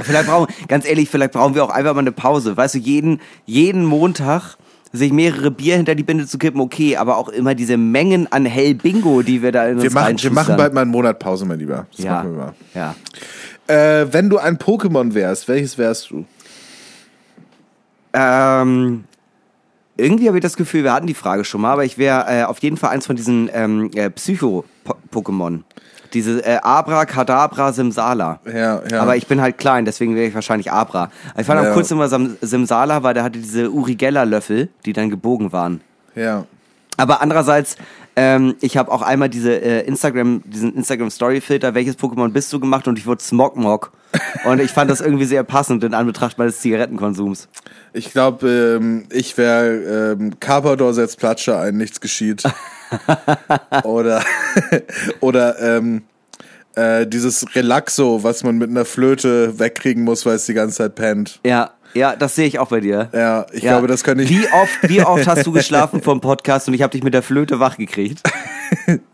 [0.00, 2.56] vielleicht brauchen, ganz ehrlich, vielleicht brauchen wir auch einfach mal eine Pause.
[2.56, 4.56] Weißt du, jeden, jeden Montag
[4.92, 8.44] sich mehrere Bier hinter die Binde zu kippen, okay, aber auch immer diese Mengen an
[8.46, 11.18] Hell Bingo, die wir da in uns Wir machen, wir machen bald mal einen Monat
[11.18, 11.86] Pause, mein Lieber.
[11.96, 12.54] Das ja, machen wir mal.
[12.74, 12.94] ja.
[13.68, 16.24] Äh, wenn du ein Pokémon wärst, welches wärst du?
[18.12, 19.04] Ähm,
[19.96, 22.44] irgendwie habe ich das Gefühl, wir hatten die Frage schon mal, aber ich wäre äh,
[22.44, 25.60] auf jeden Fall eins von diesen ähm, äh, Psycho-Pokémon.
[26.12, 28.40] Diese äh, Abra, Kadabra, Simsala.
[28.46, 29.00] Ja, ja.
[29.02, 31.10] Aber ich bin halt klein, deswegen wäre ich wahrscheinlich Abra.
[31.36, 31.68] Ich fand Ja.
[31.68, 35.80] am coolsten immer Sam- Simsala, weil der hatte diese Urigella-Löffel, die dann gebogen waren.
[36.14, 36.44] Ja.
[36.96, 37.76] Aber andererseits,
[38.16, 42.50] ähm, ich habe auch einmal diese äh, Instagram, diesen Instagram Story Filter, welches Pokémon bist
[42.52, 43.92] du gemacht und ich wurde Smogmog.
[44.44, 47.48] und ich fand das irgendwie sehr passend in Anbetracht meines Zigarettenkonsums.
[47.92, 52.42] Ich glaube, ähm, ich wäre ähm, Carpador setzt Platscher ein, nichts geschieht.
[53.84, 54.22] oder
[55.20, 56.02] oder ähm,
[56.76, 60.94] äh, dieses Relaxo, was man mit einer Flöte wegkriegen muss, weil es die ganze Zeit
[60.94, 61.40] pennt.
[61.44, 63.08] Ja, ja, das sehe ich auch bei dir.
[63.12, 63.72] Ja, ich Ja.
[63.72, 64.30] glaube, das könnte ich.
[64.30, 67.22] Wie oft, wie oft hast du geschlafen vom Podcast und ich habe dich mit der
[67.22, 68.22] Flöte wach gekriegt?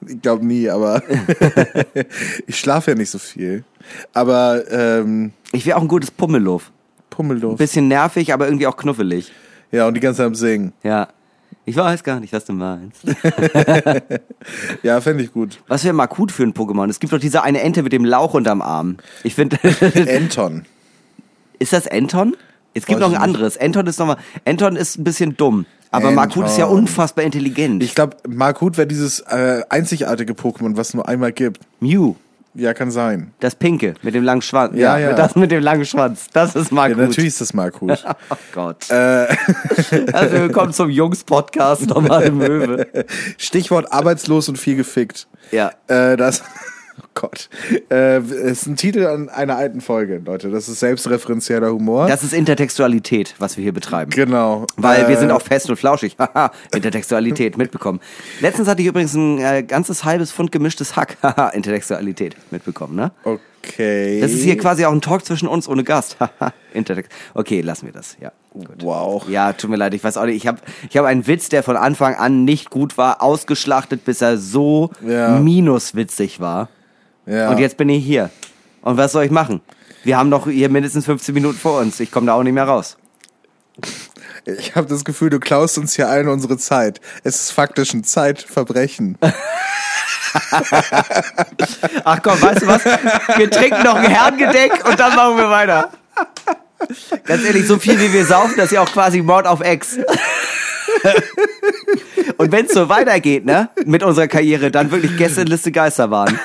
[0.06, 1.02] Ich glaube nie, aber
[2.46, 3.64] ich schlafe ja nicht so viel.
[4.14, 6.72] Aber ähm, Ich wäre auch ein gutes Pummeluff.
[7.10, 7.58] Pummeldorf.
[7.58, 9.30] Bisschen nervig, aber irgendwie auch knuffelig.
[9.70, 10.72] Ja, und die ganze Zeit am Singen.
[10.82, 11.08] Ja.
[11.66, 13.02] Ich weiß gar nicht, was du meinst.
[14.82, 15.60] Ja, fände ich gut.
[15.68, 16.88] Was wäre mal gut für ein Pokémon?
[16.88, 18.96] Es gibt doch diese eine Ente mit dem Lauch unterm Arm.
[19.22, 19.58] Ich finde,
[20.08, 20.64] Anton.
[21.58, 22.34] ist das Anton?
[22.74, 23.58] Es gibt Weiß noch ein anderes.
[23.58, 24.16] Anton ist nochmal,
[24.46, 25.66] Anton ist ein bisschen dumm.
[25.90, 26.14] Aber Anton.
[26.14, 27.82] Markut ist ja unfassbar intelligent.
[27.82, 31.60] Ich glaube, Markut wäre dieses äh, einzigartige Pokémon, was es nur einmal gibt.
[31.80, 32.14] Mew.
[32.54, 33.32] Ja, kann sein.
[33.40, 34.76] Das Pinke mit dem langen Schwanz.
[34.76, 35.14] Ja, ja.
[35.14, 36.26] Das mit dem langen Schwanz.
[36.34, 36.98] Das ist Ja, Markut.
[36.98, 38.04] natürlich ist das Markut.
[38.30, 38.90] Oh Gott.
[38.90, 39.26] äh,
[40.12, 42.86] Also willkommen zum Jungs-Podcast, normale Möwe.
[43.38, 45.28] Stichwort arbeitslos und viel gefickt.
[45.50, 45.72] Ja.
[45.88, 46.42] Äh, das.
[47.14, 47.48] Gott.
[47.90, 50.50] Äh, ist ein Titel an einer alten Folge, Leute.
[50.50, 52.06] Das ist selbstreferenzieller Humor.
[52.08, 54.10] Das ist Intertextualität, was wir hier betreiben.
[54.10, 54.66] genau.
[54.76, 56.16] Weil wir Äh, sind auch fest und flauschig.
[56.18, 58.00] Haha, Intertextualität mitbekommen.
[58.40, 61.16] Letztens hatte ich übrigens ein äh, ganzes halbes Pfund gemischtes Hack.
[61.22, 63.12] Haha, Intertextualität mitbekommen, ne?
[63.24, 64.20] Okay.
[64.20, 66.16] Das ist hier quasi auch ein Talk zwischen uns ohne Gast.
[66.20, 67.12] Haha, Intertext.
[67.34, 68.16] Okay, lassen wir das.
[68.20, 68.32] Ja.
[68.54, 68.68] Gut.
[68.82, 69.28] Wow.
[69.28, 70.36] Ja, tut mir leid, ich weiß auch nicht.
[70.36, 70.58] Ich habe
[70.90, 74.90] ich hab einen Witz, der von Anfang an nicht gut war, ausgeschlachtet, bis er so
[75.06, 75.38] Ja.
[75.38, 76.68] minuswitzig war.
[77.26, 77.50] Ja.
[77.50, 78.30] Und jetzt bin ich hier.
[78.82, 79.60] Und was soll ich machen?
[80.04, 82.00] Wir haben noch hier mindestens 15 Minuten vor uns.
[82.00, 82.96] Ich komme da auch nicht mehr raus.
[84.44, 87.00] Ich habe das Gefühl, du klaust uns hier allen unsere Zeit.
[87.22, 89.16] Es ist faktisch ein Zeitverbrechen.
[92.04, 92.84] Ach komm, weißt du was?
[92.84, 95.90] Wir trinken noch ein Herrengedeck und dann machen wir weiter.
[97.24, 99.98] Ganz ehrlich, so viel wie wir saufen, das ist ja auch quasi Mord auf Ex.
[102.36, 106.38] Und wenn es so weitergeht, ne, mit unserer Karriere, dann wirklich Gästeliste Geisterbahn.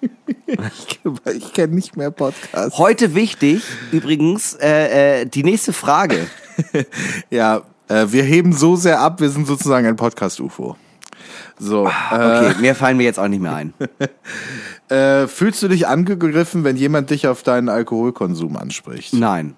[0.46, 1.00] Ich,
[1.34, 2.78] ich kenne nicht mehr Podcasts.
[2.78, 6.26] Heute wichtig, übrigens, äh, äh, die nächste Frage.
[7.30, 10.76] Ja, äh, wir heben so sehr ab, wir sind sozusagen ein Podcast-UFO.
[11.58, 13.74] So, Okay, mehr fallen mir jetzt auch nicht mehr ein.
[14.88, 19.12] äh, äh, fühlst du dich angegriffen, wenn jemand dich auf deinen Alkoholkonsum anspricht?
[19.12, 19.54] Nein.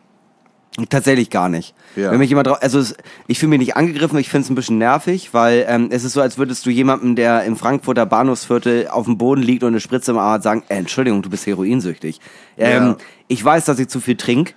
[0.88, 1.74] Tatsächlich gar nicht.
[1.96, 2.10] Ja.
[2.12, 2.94] Wenn mich jemand, drau- also es,
[3.26, 6.12] ich fühle mich nicht angegriffen, ich finde es ein bisschen nervig, weil ähm, es ist
[6.12, 9.80] so, als würdest du jemandem, der im Frankfurter Bahnhofsviertel auf dem Boden liegt und eine
[9.80, 12.20] Spritze im Arm hat, sagen, äh, Entschuldigung, du bist heroinsüchtig.
[12.56, 12.96] Ähm, Ja.
[13.28, 14.54] Ich weiß, dass ich zu viel trinke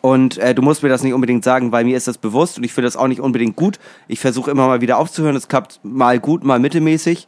[0.00, 2.64] und äh, du musst mir das nicht unbedingt sagen, weil mir ist das bewusst und
[2.64, 3.78] ich finde das auch nicht unbedingt gut.
[4.08, 7.26] Ich versuche immer mal wieder aufzuhören, es klappt mal gut, mal mittelmäßig.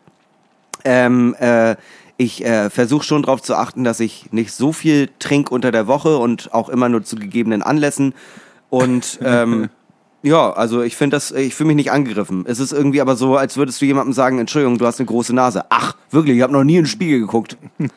[0.84, 1.74] Ähm, äh,
[2.16, 5.86] ich äh, versuche schon darauf zu achten, dass ich nicht so viel trinke unter der
[5.86, 8.14] Woche und auch immer nur zu gegebenen Anlässen.
[8.70, 9.68] Und ähm,
[10.26, 12.44] ja, also ich finde das, ich fühle mich nicht angegriffen.
[12.48, 15.32] Es ist irgendwie aber so, als würdest du jemandem sagen, Entschuldigung, du hast eine große
[15.32, 15.66] Nase.
[15.68, 17.56] Ach, wirklich, ich habe noch nie in den Spiegel geguckt.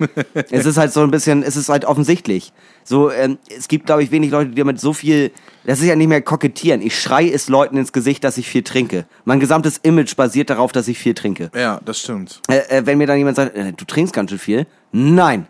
[0.51, 2.53] es ist halt so ein bisschen, es ist halt offensichtlich.
[2.83, 5.31] So, ähm, es gibt, glaube ich, wenig Leute, die damit so viel,
[5.65, 6.83] das ist ja nicht mehr kokettieren.
[6.83, 9.05] Ich schreie es Leuten ins Gesicht, dass ich viel trinke.
[9.25, 11.49] Mein gesamtes Image basiert darauf, dass ich viel trinke.
[11.55, 12.41] Ja, das stimmt.
[12.47, 14.67] Äh, äh, wenn mir dann jemand sagt, äh, du trinkst ganz schön viel.
[14.91, 15.47] Nein.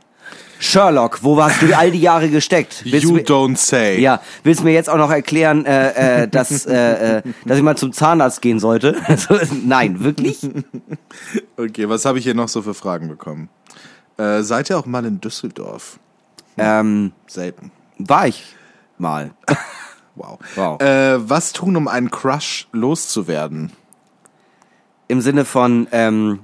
[0.62, 2.82] Sherlock, wo hast du all die Jahre gesteckt?
[2.86, 4.00] Willst You mir- don't say.
[4.00, 7.64] ja, willst du mir jetzt auch noch erklären, äh, äh, dass, äh, äh, dass ich
[7.64, 8.96] mal zum Zahnarzt gehen sollte?
[9.08, 10.40] Also, Nein, wirklich?
[11.58, 13.50] Okay, was habe ich hier noch so für Fragen bekommen?
[14.18, 15.98] Äh, seid ihr auch mal in Düsseldorf?
[16.58, 17.72] ähm, Selten.
[17.98, 18.44] war ich
[18.98, 19.32] mal.
[20.16, 20.40] Wow.
[20.56, 20.82] Wow.
[20.82, 23.72] Äh, was tun, um einen Crush loszuwerden?
[25.08, 26.40] Im Sinne von, ähm,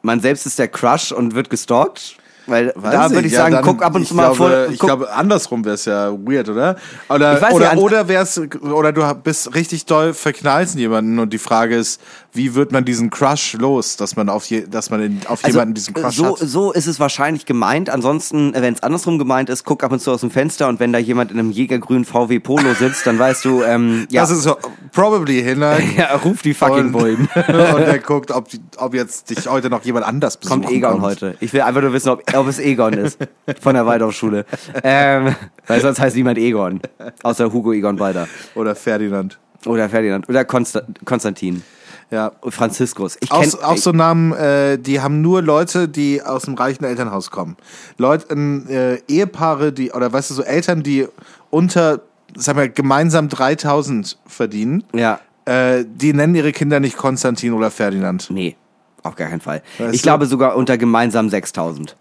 [0.00, 2.16] man selbst ist der Crush und wird gestalkt?
[2.46, 4.72] Weil da würde ich Ja, sagen, dann- guck ab und zu mal glaube, vor.
[4.72, 6.76] Ich glaube, andersrum wäre es ja weird, oder?
[7.08, 10.80] Oder, Ich weiß oder, nicht, an- oder wär's, oder du bist richtig doll verknallt in
[10.80, 12.00] jemanden und die Frage ist,
[12.34, 15.74] wie wird man diesen Crush los, dass man auf, je, dass man in, auf jemanden
[15.74, 16.48] diesen Crush Also, so, hat?
[16.48, 17.90] so ist es wahrscheinlich gemeint.
[17.90, 20.92] Ansonsten, wenn es andersrum gemeint ist, guck ab und zu aus dem Fenster und wenn
[20.92, 24.42] da jemand in einem jägergrünen VW Polo sitzt, dann weißt du, ähm, ja, Das ist
[24.44, 24.56] so,
[24.92, 25.82] probably Hinak.
[25.96, 27.28] ja, ruf die fucking und, Bullen.
[27.34, 31.02] und er guckt, ob, die, ob jetzt dich heute noch jemand anders besuchen Kommt Egon
[31.02, 31.36] heute.
[31.40, 33.18] Ich will einfach nur wissen, ob, ob es Egon ist.
[33.60, 34.44] Von der Waldorfschule.
[34.82, 35.34] Ähm,
[35.66, 36.80] weil sonst heißt niemand Egon.
[37.22, 38.28] Außer Hugo Egon Balder.
[38.54, 39.38] Oder Ferdinand.
[39.66, 40.28] Oder Ferdinand.
[40.28, 41.62] Oder Konsta Konstantin.
[42.10, 42.32] Ja.
[42.42, 43.16] Und Franziskus.
[43.20, 46.84] Ich Auch, kenn, auch so Namen, äh, die haben nur Leute, die aus einem reichen
[46.84, 47.56] Elternhaus kommen.
[47.96, 51.06] Leute, äh, Ehepaare, die, oder weißt du, so Eltern, die
[51.48, 52.00] unter,
[52.36, 55.20] sag mal, gemeinsam 3000 verdienen, Ja.
[55.46, 58.28] äh, die nennen ihre Kinder nicht Konstantin oder Ferdinand.
[58.30, 58.56] Nee,
[59.02, 59.62] auf gar keinen Fall.
[59.78, 60.06] Weißt ich du?
[60.06, 61.96] glaube sogar unter gemeinsam 6000.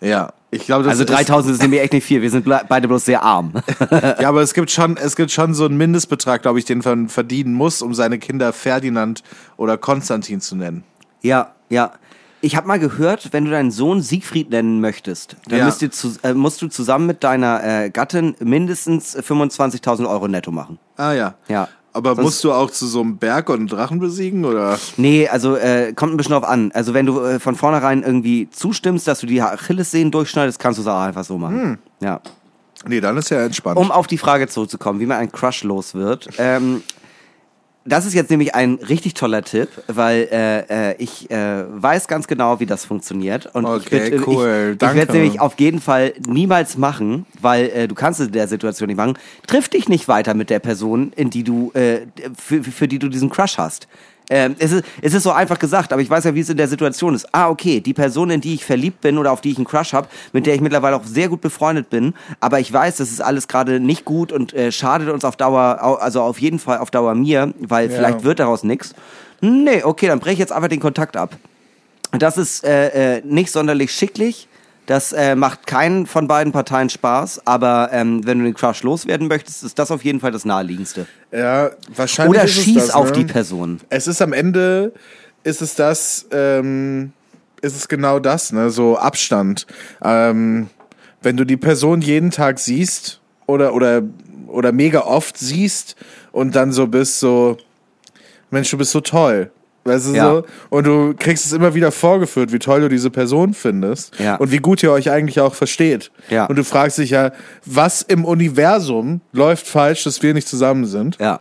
[0.00, 0.32] Ja.
[0.50, 2.22] Ich glaube, das Also ist, 3000 ist nämlich echt nicht viel.
[2.22, 3.54] Wir sind beide bloß sehr arm.
[3.90, 7.08] Ja, aber es gibt schon, es gibt schon so einen Mindestbetrag, glaube ich, den man
[7.08, 9.24] verdienen muss, um seine Kinder Ferdinand
[9.56, 10.84] oder Konstantin zu nennen.
[11.22, 11.92] Ja, ja.
[12.40, 15.74] Ich habe mal gehört, wenn du deinen Sohn Siegfried nennen möchtest, dann Ja.
[15.80, 20.78] ihr zu, äh, musst du zusammen mit deiner äh, Gattin mindestens 25.000 Euro netto machen.
[20.96, 21.34] Ah ja.
[21.48, 21.68] Ja.
[21.94, 24.78] Aber Sonst- musst du auch zu so einem Berg und einen Drachen besiegen oder?
[24.96, 26.70] Nee, also äh, kommt ein bisschen drauf an.
[26.74, 30.82] Also wenn du äh, von vornherein irgendwie zustimmst, dass du die Achillessehnen durchschneidest, kannst du
[30.82, 31.60] es auch einfach so machen.
[31.62, 31.78] Hm.
[32.00, 32.20] Ja.
[32.86, 33.78] Nee, dann ist ja entspannt.
[33.78, 36.28] Um auf die Frage zurückzukommen, wie man einen Crush los wird.
[36.38, 36.82] Ähm,
[37.86, 42.26] das ist jetzt nämlich ein richtig toller Tipp, weil äh, äh, ich äh, weiß ganz
[42.26, 43.46] genau, wie das funktioniert.
[43.54, 44.96] Und Okay, ich, würd- cool, Ich, ich danke.
[44.96, 48.48] werde es nämlich auf jeden Fall niemals machen, weil äh, du kannst es in der
[48.48, 49.18] Situation nicht machen.
[49.46, 52.00] Triff dich nicht weiter mit der Person, in die du äh,
[52.38, 53.86] für, für die du diesen Crush hast.
[54.30, 56.56] Ähm, es, ist, es ist so einfach gesagt, aber ich weiß ja, wie es in
[56.56, 57.26] der Situation ist.
[57.32, 59.92] Ah, okay, die Person, in die ich verliebt bin oder auf die ich einen Crush
[59.92, 63.20] habe, mit der ich mittlerweile auch sehr gut befreundet bin, aber ich weiß, das ist
[63.20, 66.78] alles gerade nicht gut und äh, schadet uns auf Dauer, au- also auf jeden Fall
[66.78, 68.94] auf Dauer mir, weil vielleicht wird daraus nichts.
[69.42, 71.36] Nee, okay, dann breche ich jetzt einfach den Kontakt ab.
[72.18, 74.48] Das ist äh, äh, nicht sonderlich schicklich.
[74.86, 79.28] Das äh, macht keinen von beiden Parteien Spaß, aber ähm, wenn du den Crush loswerden
[79.28, 81.06] möchtest, ist das auf jeden Fall das naheliegendste.
[81.32, 82.38] Ja, wahrscheinlich.
[82.38, 83.18] Oder ist es schieß das, auf ne?
[83.18, 83.80] die Person.
[83.88, 84.92] Es ist am Ende,
[85.42, 87.12] ist es das, ähm,
[87.62, 88.68] ist es genau das, ne?
[88.68, 89.66] So Abstand.
[90.02, 90.68] Ähm,
[91.22, 94.02] wenn du die Person jeden Tag siehst oder, oder,
[94.48, 95.96] oder mega oft siehst
[96.30, 97.56] und dann so bist so,
[98.50, 99.50] Mensch, du bist so toll.
[99.84, 100.30] Weißt du Ja.
[100.30, 100.44] so?
[100.70, 104.18] Und du kriegst es immer wieder vorgeführt, wie toll du diese Person findest.
[104.18, 104.36] Ja.
[104.36, 106.10] Und wie gut ihr euch eigentlich auch versteht.
[106.30, 106.46] Ja.
[106.46, 107.32] Und du fragst dich ja,
[107.66, 111.18] was im Universum läuft falsch, dass wir nicht zusammen sind?
[111.20, 111.40] Ja.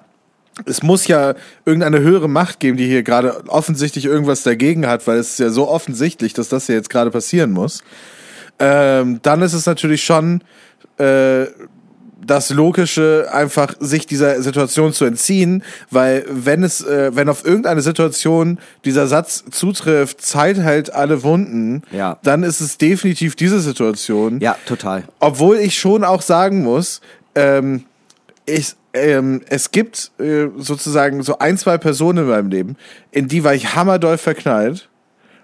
[0.66, 1.34] es muss ja
[1.66, 5.50] irgendeine höhere Macht geben, die hier gerade offensichtlich irgendwas dagegen hat, weil es ist ja
[5.50, 7.82] so offensichtlich, dass das ja jetzt gerade passieren muss.
[8.60, 10.42] Ähm, dann ist es natürlich schon
[11.00, 11.46] äh,
[12.26, 17.82] das Logische, einfach sich dieser Situation zu entziehen, weil wenn es, äh, wenn auf irgendeine
[17.82, 22.18] Situation dieser Satz zutrifft, Zeit heilt alle Wunden, Ja.
[22.24, 24.40] dann ist es definitiv diese Situation.
[24.40, 25.04] Ja, total.
[25.20, 27.02] Obwohl ich schon auch sagen muss,
[27.36, 27.84] ähm,
[28.46, 32.78] ich, ähm, es gibt äh, sozusagen so ein, zwei Personen in meinem Leben,
[33.12, 34.90] in die war ich hammerdoll verknallt.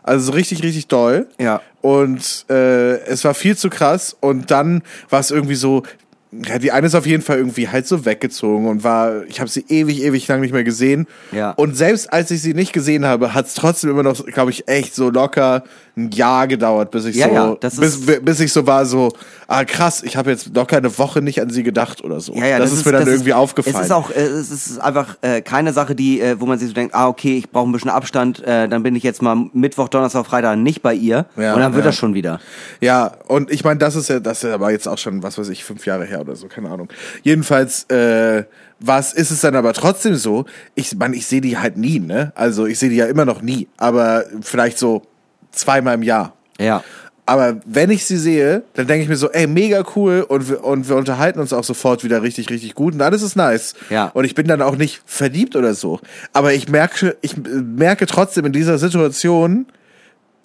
[0.03, 1.27] Also so richtig, richtig doll.
[1.39, 1.61] Ja.
[1.82, 4.15] Und äh, es war viel zu krass.
[4.19, 5.84] Und dann war es irgendwie so,
[6.32, 9.49] ja, die eine ist auf jeden Fall irgendwie halt so weggezogen und war, ich habe
[9.49, 11.07] sie ewig, ewig lang nicht mehr gesehen.
[11.32, 11.51] Ja.
[11.51, 14.67] Und selbst als ich sie nicht gesehen habe, hat es trotzdem immer noch, glaube ich,
[14.67, 15.63] echt so locker
[16.00, 19.12] ein Jahr gedauert, bis ich Ja, so, ja, das bis, bis ich so war, so,
[19.47, 22.34] ah krass, ich habe jetzt locker eine Woche nicht an sie gedacht oder so.
[22.34, 23.76] Ja, ja, das, ist mir dann das irgendwie aufgefallen.
[23.76, 26.70] Es ist auch, äh, es ist einfach äh, keine Sache, die, äh, wo man sich
[26.70, 29.50] so denkt, ah, okay, ich brauche ein bisschen Abstand, äh, dann bin ich jetzt mal
[29.54, 32.39] Mittwoch, Donnerstag, Freitag nicht bei ihr Ja, und dann wird das schon wieder.
[32.80, 35.50] Ja, und ich meine, das ist ja, das ist aber jetzt auch schon, was weiß
[35.50, 36.89] ich, fünf Jahre her oder so, keine Ahnung.
[37.24, 38.43] Jedenfalls, äh,
[38.80, 40.45] was ist es dann aber trotzdem so?
[40.76, 42.32] Ich meine, ich sehe die halt nie, ne?
[42.36, 45.04] Also ich sehe die ja immer noch nie, aber vielleicht so
[45.52, 46.34] zweimal im Jahr.
[46.60, 46.84] Ja.
[47.26, 50.64] Aber wenn ich sie sehe, dann denke ich mir so, ey, mega cool und wir,
[50.64, 53.76] und wir unterhalten uns auch sofort wieder richtig, richtig gut und alles ist nice.
[53.91, 54.06] Ja.
[54.16, 56.00] Und ich bin dann auch nicht verliebt oder so.
[56.34, 59.68] Aber ich merke, ich merke trotzdem in dieser Situation,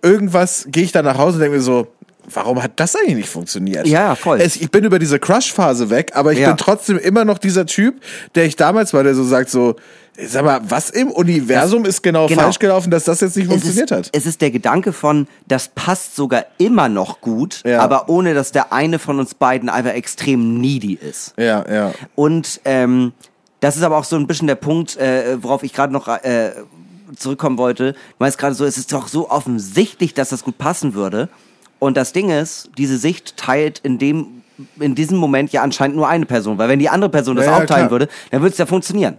[0.03, 1.87] irgendwas gehe ich dann nach Hause und denke mir so,
[2.33, 3.87] warum hat das eigentlich nicht funktioniert?
[3.87, 4.41] Ja, voll.
[4.41, 6.49] Es, ich bin über diese Crush-Phase weg, aber ich Ja.
[6.49, 7.95] bin trotzdem immer noch dieser Typ,
[8.35, 9.77] der ich damals war, der so sagt so,
[10.27, 12.43] sag mal, was im Universum ist genau, genau.
[12.43, 14.11] falsch gelaufen, dass das jetzt nicht Es funktioniert ist, hat?
[14.12, 17.81] es ist der Gedanke von, das passt sogar immer noch gut, Ja.
[17.81, 21.35] aber ohne, dass der eine von uns beiden einfach extrem needy ist.
[21.37, 21.93] Ja, ja.
[22.15, 23.12] Und ähm,
[23.61, 26.53] das ist aber auch so ein bisschen der Punkt, äh, worauf ich gerade noch äh,
[27.17, 27.93] zurückkommen wollte.
[27.93, 31.29] Du meinst gerade so, es ist doch so offensichtlich, dass das gut passen würde.
[31.79, 34.43] Und das Ding ist, diese Sicht teilt in dem
[34.79, 37.51] in diesem Moment ja anscheinend nur eine Person, weil wenn die andere Person das Ja,
[37.51, 37.91] ja, auch teilen klar.
[37.91, 39.19] würde, dann würde es ja funktionieren.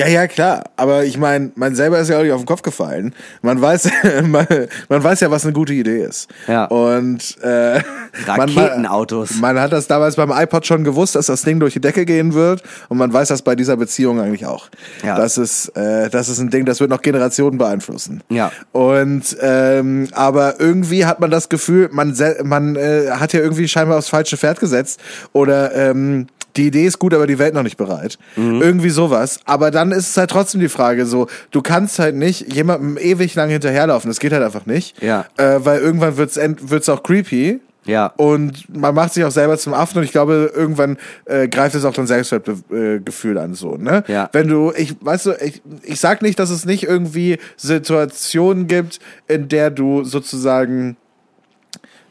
[0.00, 0.64] Ja, ja, klar.
[0.76, 3.14] Aber ich meine, man selber ist ja auch nicht auf den Kopf gefallen.
[3.42, 3.90] Man weiß,
[4.24, 4.46] man,
[4.88, 6.28] man weiß ja, was eine gute Idee ist.
[6.48, 6.64] Ja.
[6.64, 7.82] Und äh,
[8.26, 9.32] Raketenautos.
[9.32, 12.06] Man, man hat das damals beim iPod schon gewusst, dass das Ding durch die Decke
[12.06, 12.62] gehen wird.
[12.88, 14.70] Und man weiß das bei dieser Beziehung eigentlich auch.
[15.04, 15.16] Ja.
[15.16, 18.22] Das ist, äh, das ist ein Ding, das wird noch Generationen beeinflussen.
[18.30, 18.52] Ja.
[18.72, 23.98] Und ähm, aber irgendwie hat man das Gefühl, man, man äh, hat ja irgendwie scheinbar
[23.98, 25.00] aufs falsche Pferd gesetzt.
[25.32, 26.26] Oder ähm,
[26.56, 28.18] die Idee ist gut, aber die Welt noch nicht bereit.
[28.36, 28.60] Mhm.
[28.60, 29.40] Irgendwie sowas.
[29.44, 33.34] Aber dann ist es halt trotzdem die Frage so, du kannst halt nicht jemandem ewig
[33.34, 34.10] lang hinterherlaufen.
[34.10, 35.00] Das geht halt einfach nicht.
[35.02, 35.26] Ja.
[35.36, 37.60] Äh, weil irgendwann wird's end- wird's auch creepy.
[37.86, 38.12] Ja.
[38.18, 41.84] Und man macht sich auch selber zum Affen und ich glaube, irgendwann äh, greift es
[41.86, 44.04] auch dein Selbstwertgefühl an so, ne?
[44.06, 44.28] Ja.
[44.32, 49.00] Wenn du, ich, weißt du, ich, ich sag nicht, dass es nicht irgendwie Situationen gibt,
[49.28, 50.98] in der du sozusagen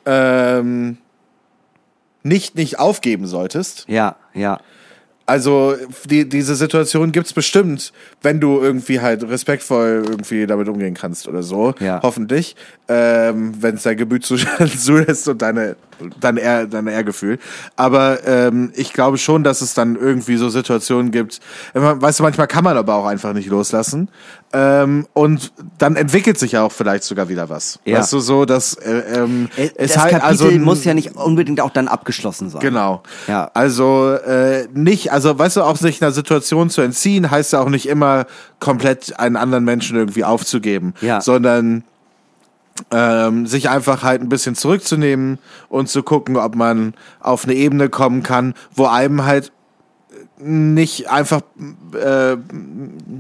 [0.08, 0.98] ähm,
[2.30, 3.86] nicht, nicht aufgeben solltest.
[3.90, 4.60] Ja, ja.
[5.30, 5.76] Also
[6.06, 11.44] die, diese Situation gibt's bestimmt, wenn du irgendwie halt respektvoll irgendwie damit umgehen kannst oder
[11.44, 11.76] so.
[11.80, 12.00] Ja.
[12.02, 12.56] Hoffentlich.
[12.88, 15.76] Ähm, wenn es dein Gemütszustand zulässt und deine,
[16.20, 17.38] dein, Ehr, dein Ehrgefühl.
[17.76, 21.42] Aber ähm, ich glaube schon, dass es dann irgendwie so Situationen gibt.
[21.74, 24.10] Weißt du, manchmal kann man aber auch einfach nicht loslassen.
[24.52, 27.80] Ähm, und dann entwickelt sich ja auch vielleicht sogar wieder was.
[27.86, 28.00] Ja.
[28.00, 31.16] Weißt du, so, dass äh, ähm, Äh, es Das halt Kapitel also muss ja nicht
[31.16, 32.60] unbedingt auch dann abgeschlossen sein.
[32.62, 33.04] Genau.
[33.28, 33.52] Ja.
[33.54, 37.70] Also äh, nicht, also weißt du, auch sich einer Situation zu entziehen, heißt ja auch
[37.70, 38.26] nicht immer
[38.60, 41.22] komplett einen anderen Menschen irgendwie aufzugeben, Ja.
[41.22, 41.84] sondern
[42.92, 45.38] ähm, sich einfach halt ein bisschen zurückzunehmen
[45.68, 49.52] und zu gucken, ob man auf eine Ebene kommen kann, wo einem halt
[50.40, 51.42] nicht einfach
[51.94, 52.38] äh,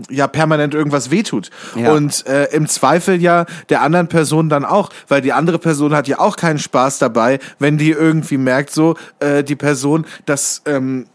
[0.09, 1.91] ja permanent irgendwas wehtut Ja.
[1.91, 6.07] und äh, im Zweifel ja der anderen Person dann auch, weil die andere Person hat
[6.07, 11.07] ja auch keinen Spaß dabei, wenn die irgendwie merkt so äh, die Person, dass ähm,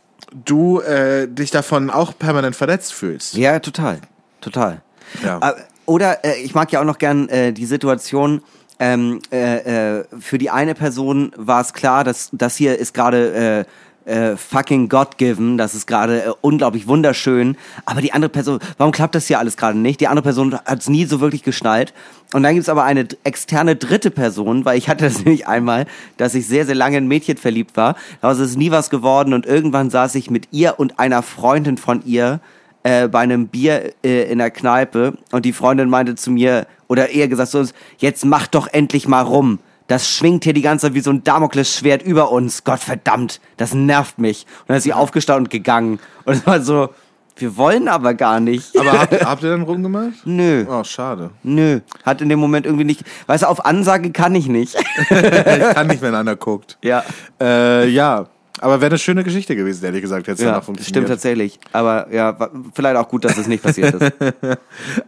[0.44, 3.34] du äh, dich davon auch permanent verletzt fühlst.
[3.34, 4.00] Ja, total.
[4.40, 4.82] Total.
[5.22, 5.38] Ja.
[5.38, 5.54] Äh,
[5.86, 8.42] Oder äh, ich mag ja auch noch gern äh, die Situation,
[8.80, 13.32] ähm, äh, äh, für die eine Person war es klar, dass das hier ist gerade
[13.60, 13.64] äh,
[14.04, 19.14] äh, fucking God-given, das ist gerade äh, unglaublich wunderschön, aber die andere Person, warum klappt
[19.14, 20.00] das hier alles gerade nicht?
[20.00, 21.94] Die andere Person hat es nie so wirklich geschnallt.
[22.32, 25.86] Und dann gibt's aber eine externe dritte Person, weil ich hatte das nämlich einmal,
[26.16, 29.46] dass ich sehr, sehr lange in Mädchen verliebt war, daraus ist nie was geworden und
[29.46, 32.40] irgendwann saß ich mit ihr und einer Freundin von ihr
[32.82, 37.10] äh, bei einem Bier äh, in der Kneipe und die Freundin meinte zu mir, oder
[37.10, 37.64] eher gesagt so,
[37.98, 39.58] jetzt mach doch endlich mal rum.
[39.86, 42.64] Das schwingt hier die ganze Zeit wie so ein Damoklesschwert über uns.
[42.64, 44.46] Gott verdammt, das nervt mich.
[44.60, 45.98] Und dann ist sie aufgestanden und gegangen.
[46.24, 46.88] Und es war so,
[47.36, 48.78] wir wollen aber gar nicht.
[48.78, 50.24] Aber habt, habt ihr dann rumgemacht?
[50.24, 50.64] Nö.
[50.68, 51.30] Oh, schade.
[51.42, 53.02] Nö, hat in dem Moment irgendwie nicht.
[53.26, 54.76] Weißt du, auf Ansage kann ich nicht.
[55.10, 56.78] Ich kann nicht, wenn einer guckt.
[56.82, 57.02] ja.
[57.40, 58.26] Äh, ja.
[58.64, 60.88] Aber wäre eine schöne Geschichte gewesen, ehrlich gesagt, hätte es Ja, danach das funktioniert.
[60.88, 61.58] stimmt tatsächlich.
[61.72, 62.34] Aber ja,
[62.72, 64.12] vielleicht auch gut, dass es nicht passiert ist.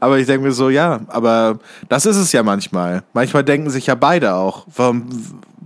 [0.01, 3.03] Aber ich denke mir so, ja, aber das ist es ja manchmal.
[3.15, 5.09] Manchmal denken sich ja beide auch, warum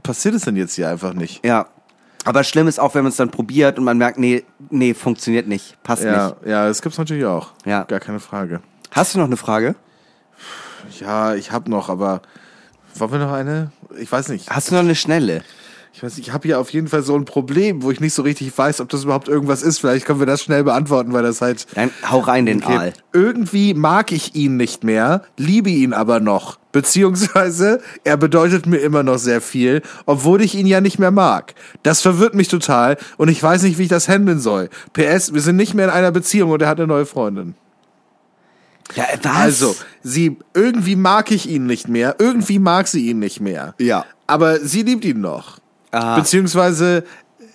[0.05, 1.45] passiert es denn jetzt hier einfach nicht?
[1.45, 1.67] Ja.
[2.25, 5.49] Aber schlimm ist auch, wenn man es dann probiert und man merkt, nee, nee, funktioniert
[5.49, 6.37] nicht, passt Ja, nicht.
[6.47, 7.51] ja, das gibt's natürlich auch.
[7.65, 7.83] Ja.
[7.85, 8.61] Gar keine Frage.
[8.93, 9.75] Hast du noch eine Frage?
[11.01, 12.23] Ja, ich hab noch, aber
[12.95, 13.73] wollen wir noch eine?
[13.99, 14.49] Ich weiß nicht.
[14.51, 15.43] Hast du noch eine schnelle?
[15.93, 18.15] Ich weiß nicht, ich habe hier auf jeden Fall so ein Problem, wo ich nicht
[18.15, 19.79] so richtig weiß, ob das überhaupt irgendwas ist.
[19.79, 22.77] Vielleicht können wir das schnell beantworten, weil das halt Dann hau rein den Okay.
[22.77, 22.93] Aal.
[23.13, 26.59] Irgendwie mag ich ihn nicht mehr, liebe ihn aber noch.
[26.73, 31.55] Beziehungsweise, er bedeutet mir immer noch sehr viel, obwohl ich ihn ja nicht mehr mag.
[31.83, 34.71] Das verwirrt mich total und ich weiß nicht, wie ich das handeln soll.
[34.93, 37.55] PS, wir sind nicht mehr in einer Beziehung und er hat eine neue Freundin.
[38.95, 39.37] Ja, was?
[39.37, 43.75] Also, sie, irgendwie mag ich ihn nicht mehr, irgendwie mag sie ihn nicht mehr.
[43.79, 44.05] Ja.
[44.27, 45.60] Aber sie liebt ihn noch.
[45.93, 46.17] Ah.
[46.17, 47.05] Beziehungsweise,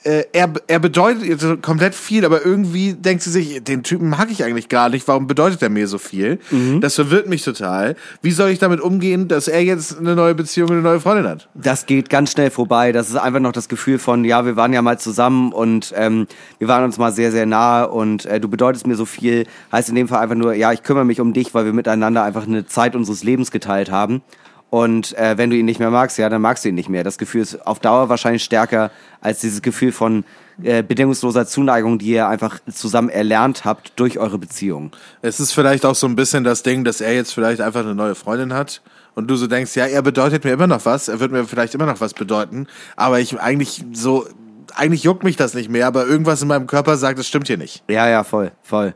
[0.06, 4.44] äh, er, er bedeutet komplett viel, aber irgendwie denkt sie sich, den Typen mag ich
[4.44, 6.38] eigentlich gar nicht, warum bedeutet er mir so viel?
[6.52, 6.80] Mhm.
[6.80, 7.96] Das verwirrt mich total.
[8.22, 11.50] Wie soll ich damit umgehen, dass er jetzt eine neue Beziehung eine neue Freundin hat?
[11.56, 12.92] Das geht ganz schnell vorbei.
[12.92, 16.28] Das ist einfach noch das Gefühl von, ja, wir waren ja mal zusammen und ähm,
[16.60, 19.48] wir waren uns mal sehr, sehr nahe und äh, du bedeutest mir so viel.
[19.72, 22.22] Heißt in dem Fall einfach nur, ja, ich kümmere mich um dich, weil wir miteinander
[22.22, 24.22] einfach eine Zeit unseres Lebens geteilt haben.
[24.70, 27.04] Und äh, wenn du ihn nicht mehr magst, ja, dann magst du ihn nicht mehr.
[27.04, 28.92] Das Gefühl ist auf Dauer wahrscheinlich stärker
[29.22, 30.26] als dieses Gefühl von
[30.64, 34.92] äh, bedingungsloser Zuneigung, die ihr einfach zusammen erlernt habt durch eure Beziehung.
[35.22, 37.96] Es ist vielleicht auch so ein bisschen das Ding, dass er jetzt vielleicht einfach eine
[37.96, 38.82] neue Freundin hat
[39.16, 41.76] und du so denkst, ja, er bedeutet mir immer noch was, er wird mir vielleicht
[41.76, 44.28] immer noch was bedeuten, aber ich eigentlich so,
[44.76, 47.58] eigentlich juckt mich das nicht mehr, aber irgendwas in meinem Körper sagt, das stimmt hier
[47.58, 47.84] nicht.
[47.90, 48.94] Ja, ja, voll, voll.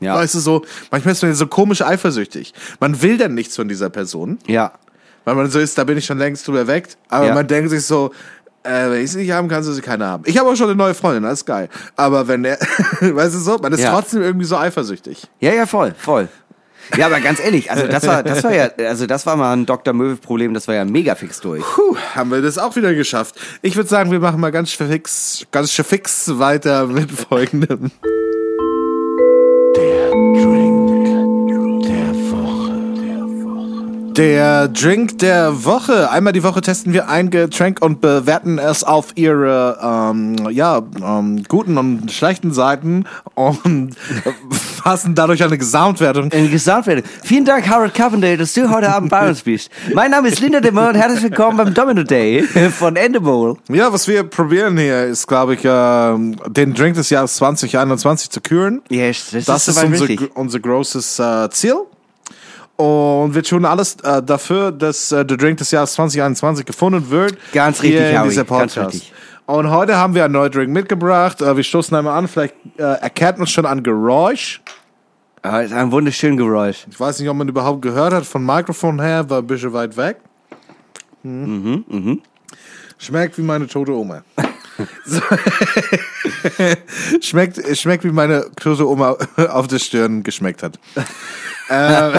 [0.00, 2.52] Ja, Weißt du, so, manchmal ist man so komisch eifersüchtig.
[2.80, 4.72] Man will dann nichts von dieser Person, ja,
[5.24, 7.34] weil man so ist, da bin ich schon längst drüber weg, aber Ja.
[7.34, 8.12] man denkt sich so,
[8.62, 10.22] äh, wenn ich sie nicht haben, kannst du sie keine haben.
[10.26, 11.68] Ich habe auch schon eine neue Freundin, alles geil.
[11.96, 12.58] Aber wenn er,
[13.00, 13.92] weißt du so, man ist Ja.
[13.92, 15.24] trotzdem irgendwie so eifersüchtig.
[15.40, 16.28] Ja, ja, voll, voll.
[16.98, 19.64] Ja, aber ganz ehrlich, also das war, das war ja, also das war mal ein
[19.64, 19.94] Dr.
[19.94, 21.62] Möwe-Problem, das war ja mega fix durch.
[21.62, 23.36] Puh, haben wir das auch wieder geschafft.
[23.62, 27.90] Ich würde sagen, wir machen mal ganz fix, ganz fix weiter mit folgendem.
[29.76, 30.14] Der
[34.14, 36.08] Drink der Woche.
[36.08, 41.42] Einmal die Woche testen wir ein Getränk und bewerten es auf ihre ähm, ja, ähm,
[41.48, 43.96] guten und schlechten Seiten und
[44.84, 46.30] fassen dadurch eine Gesamtwertung.
[46.30, 47.10] In Gesamtwertung.
[47.24, 49.68] Vielen Dank, Harold Carpenter, dass du heute Abend bei uns bist.
[49.92, 53.56] Mein Name ist Linda Demmer und herzlich willkommen beim Domino Day von Endemol.
[53.68, 58.40] Ja, was wir probieren hier ist, glaube ich, ähm, den Drink des Jahres 2021 zu
[58.40, 58.80] küren.
[58.90, 61.74] Yes, das, Das ist ist unser, unser großes äh, Ziel.
[62.76, 67.36] Und wir tun alles äh, dafür, dass äh, der Drink des Jahres 2021 gefunden wird.
[67.52, 68.94] Ganz hier richtig, in Howie, dieser ganz Podcast.
[68.94, 69.12] richtig.
[69.46, 71.40] Und heute haben wir einen neuen Drink mitgebracht.
[71.40, 72.26] Äh, wir stoßen einmal an.
[72.26, 74.60] Vielleicht äh, erkennt man schon an Geräusch.
[75.42, 76.86] Ah, ist ein wunderschönes Geräusch.
[76.90, 78.24] Ich weiß nicht, ob man überhaupt gehört hat.
[78.24, 80.16] Von Mikrofon her war ein bisschen weit weg.
[81.22, 82.20] Mhm,
[82.98, 84.22] Schmeckt wie meine tote Oma.
[85.04, 85.20] So.
[87.20, 89.16] schmeckt, schmeckt wie meine tote Oma
[89.48, 90.78] auf der Stirn geschmeckt hat.
[91.70, 92.12] ähm,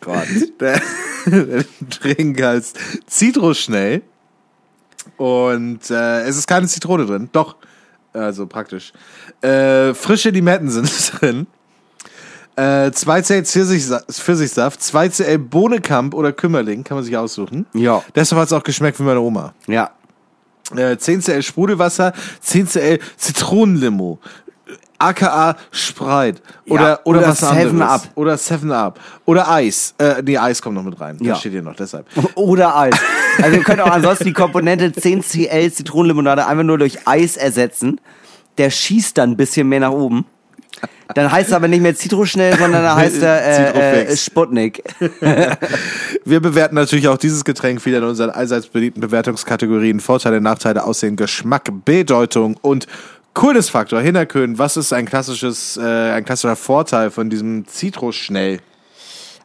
[0.00, 0.26] Gott.
[0.60, 0.80] der,
[1.26, 1.64] der
[2.00, 4.02] Drink heißt Zitrusschnell.
[5.16, 7.28] Und äh, es ist keine Zitrone drin.
[7.32, 7.56] Doch.
[8.12, 8.92] Also praktisch.
[9.42, 10.90] Äh, frische Limetten sind
[11.20, 11.46] drin.
[12.56, 17.66] Äh, 2CL Pfirsichsa- Pfirsichsaft, 2CL Bohnekamp oder Kümmerling, kann man sich aussuchen.
[17.72, 18.02] Ja.
[18.16, 19.54] Deshalb hat es auch geschmeckt wie meine Oma.
[19.68, 19.92] Ja.
[20.74, 22.12] Äh, 10CL Sprudelwasser,
[22.44, 24.18] 10CL Zitronenlimo.
[24.98, 26.42] AKA Sprite.
[26.68, 27.72] Oder, Ja, oder, oder was anderes.
[27.72, 28.02] 7-Up.
[28.16, 29.00] Oder 7-Up.
[29.26, 29.94] Oder Eis.
[29.98, 31.16] Äh, nee, Eis kommt noch mit rein.
[31.20, 31.30] Ja.
[31.30, 32.06] Das steht hier noch, deshalb.
[32.34, 32.96] Oder Eis.
[33.40, 38.00] Also wir können auch ansonsten die Komponente 10cl Zitronenlimonade einfach nur durch Eis ersetzen.
[38.58, 40.26] Der schießt dann ein bisschen mehr nach oben.
[41.14, 44.16] Dann heißt er aber nicht mehr Zitroschnell, sondern dann heißt er äh, äh.
[44.16, 44.82] Sputnik.
[46.24, 51.16] Wir bewerten natürlich auch dieses Getränk wieder in unseren allseits beliebten Bewertungskategorien Vorteile, Nachteile, Aussehen,
[51.16, 52.86] Geschmack, Bedeutung und
[53.34, 54.00] Coolness-Faktor.
[54.00, 58.58] Hinterkön, was ist ein klassisches, äh, ein klassischer Vorteil von diesem Zitrusschnell?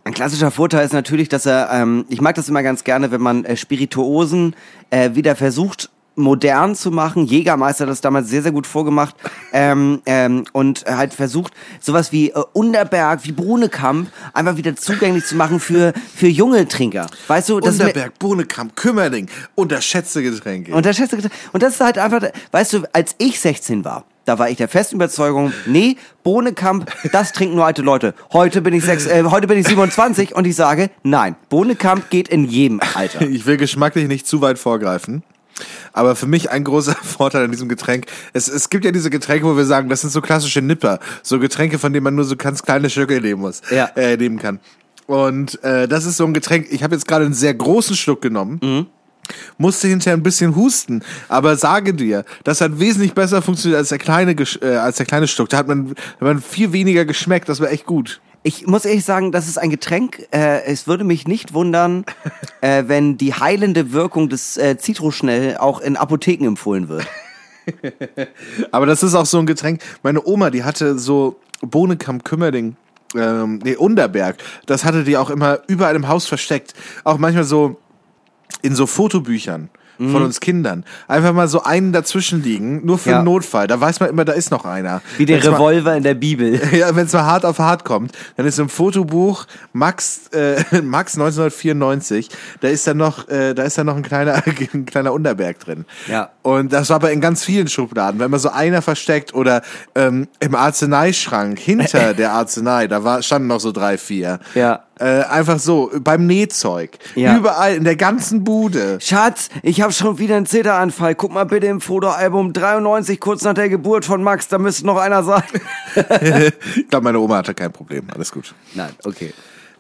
[0.04, 3.22] Ein klassischer Vorteil ist natürlich, dass er, ähm, ich mag das immer ganz gerne, wenn
[3.22, 4.54] man äh, Spirituosen
[4.90, 7.26] äh, wieder versucht modern zu machen.
[7.26, 9.16] Jägermeister hat das damals sehr, sehr gut vorgemacht.
[9.52, 15.36] ähm, ähm, und halt versucht, sowas wie äh, Unterberg, wie Brunekamp einfach wieder zugänglich zu
[15.36, 17.08] machen für, für junge Trinker.
[17.28, 20.74] Weißt du, das Unterberg, Bohnekamp, Kümmerling, unterschätzte Getränke.
[20.74, 24.50] und das, und das ist halt einfach, weißt du, als ich 16 war, da war
[24.50, 28.14] ich der festen Überzeugung, nee, Bohnekamp, das trinken nur alte Leute.
[28.32, 32.30] Heute bin ich sechs, äh, heute bin ich 27 und ich sage, nein, Bohnekamp geht
[32.30, 33.22] in jedem Alter.
[33.22, 35.24] Ich will geschmacklich nicht zu weit vorgreifen.
[35.94, 39.46] Aber für mich ein großer Vorteil an diesem Getränk, es, es gibt ja diese Getränke,
[39.46, 42.36] wo wir sagen, das sind so klassische Nipper, so Getränke, von denen man nur so
[42.36, 43.86] ganz kleine Stücke nehmen muss, Ja.
[43.96, 44.60] äh, nehmen kann.
[45.06, 48.22] Und äh, das ist so ein Getränk, ich habe jetzt gerade einen sehr großen Schluck
[48.22, 48.86] genommen, Mhm.
[49.58, 53.98] musste hinterher ein bisschen husten, aber sage dir, das hat wesentlich besser funktioniert als der
[54.00, 54.32] kleine,
[54.62, 55.50] äh, als der kleine Schluck.
[55.50, 58.20] Da hat man, da hat man viel weniger geschmeckt, das war echt gut.
[58.46, 60.28] Ich muss ehrlich sagen, das ist ein Getränk.
[60.32, 62.06] Äh, es würde mich nicht wundern,
[62.62, 67.08] äh, wenn die heilende Wirkung des äh, Zitroschnell auch in Apotheken empfohlen wird.
[68.72, 69.82] Aber das ist auch so ein Getränk.
[70.04, 72.76] Meine Oma, die hatte so Bohnekamp Kümmerding,
[73.16, 74.36] ähm, nee, Underberg.
[74.66, 76.74] Das hatte die auch immer überall im Haus versteckt.
[77.06, 77.80] Auch manchmal so
[78.62, 79.70] in so Fotobüchern
[80.12, 80.84] von uns Kindern.
[81.08, 83.16] Einfach mal so einen dazwischen liegen, nur für Ja.
[83.18, 83.68] einen Notfall.
[83.68, 85.02] Da weiß man immer, da ist noch einer.
[85.18, 86.60] Wie der Wenn's mal- Revolver in der Bibel.
[86.78, 91.16] ja, wenn es mal hart auf hart kommt, dann ist im Fotobuch Max äh, Max
[91.16, 92.30] 1994,
[92.62, 94.42] da ist dann noch äh, da ist dann noch ein kleiner
[94.74, 95.86] ein kleiner Unterberg drin.
[96.08, 96.30] Ja.
[96.42, 99.62] Und das war aber in ganz vielen Schubladen, wenn man so einer versteckt oder
[99.96, 104.40] ähm, im Arzneischrank hinter der Arznei, da war standen noch so drei vier.
[104.56, 104.84] Ja.
[105.00, 107.36] Äh, einfach so beim Nähzeug, Ja.
[107.36, 109.00] überall in der ganzen Bude.
[109.02, 111.16] Schatz, ich habe schon wieder einen Zitteranfall.
[111.16, 114.48] Guck mal bitte im Fotoalbum 93, kurz nach der Geburt von Max.
[114.50, 115.42] Da müsste noch einer sein.
[116.76, 118.06] ich glaube, meine Oma hatte kein Problem.
[118.14, 118.54] Alles gut.
[118.76, 119.34] Nein, okay.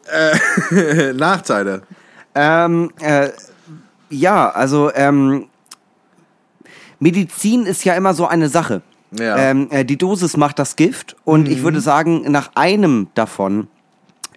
[1.13, 1.83] Nachteile.
[2.35, 3.29] Ähm, äh,
[4.09, 5.45] ja, also ähm,
[6.99, 8.81] Medizin ist ja immer so eine Sache.
[9.17, 9.37] Ja.
[9.37, 13.67] Ähm, äh, die Dosis macht das Gift und ich würde sagen, nach einem davon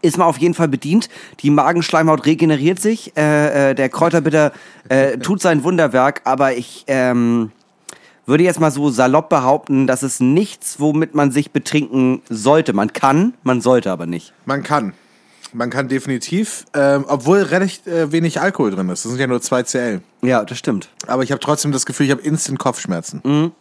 [0.07, 1.09] ist man auf jeden Fall bedient.
[1.41, 3.17] Die Magenschleimhaut regeneriert sich.
[3.17, 4.53] Äh, äh, der Kräuterbitter
[4.89, 7.51] äh, tut sein Wunderwerk, aber ich ähm,
[8.27, 12.73] würde jetzt mal so salopp behaupten, das ist nichts, womit man sich betrinken sollte.
[12.73, 14.33] Man kann, man sollte aber nicht.
[14.45, 14.93] Man kann.
[15.53, 19.05] Man kann definitiv, ähm, obwohl recht äh, wenig Alkohol drin ist.
[19.05, 20.01] Das sind ja nur 2 CL.
[20.23, 20.91] Ja, das stimmt.
[21.07, 23.53] Aber ich habe trotzdem das Gefühl, ich habe instant Kopfschmerzen.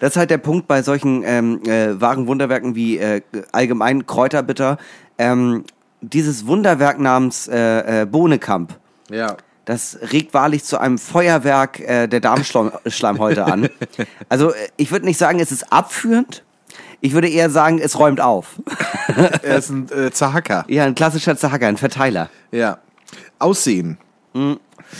[0.00, 3.20] Das ist halt der Punkt bei solchen ähm, äh, wahren Wunderwerken wie äh,
[3.52, 4.78] allgemein Kräuterbitter.
[5.18, 5.64] Ähm,
[6.10, 8.74] dieses Wunderwerk namens äh, äh, Bohnekamp,
[9.10, 9.36] Ja.
[9.64, 13.68] das regt wahrlich zu einem Feuerwerk äh, der Darmschleimhäute an.
[14.28, 16.42] Also äh, ich würde nicht sagen, es ist abführend.
[17.00, 18.56] Ich würde eher sagen, es räumt auf.
[19.42, 20.64] Er ist ein äh, Zahacker.
[20.68, 22.30] Ja, ein klassischer Zahacker, ein Verteiler.
[22.50, 22.78] Ja.
[23.38, 23.98] Aussehen.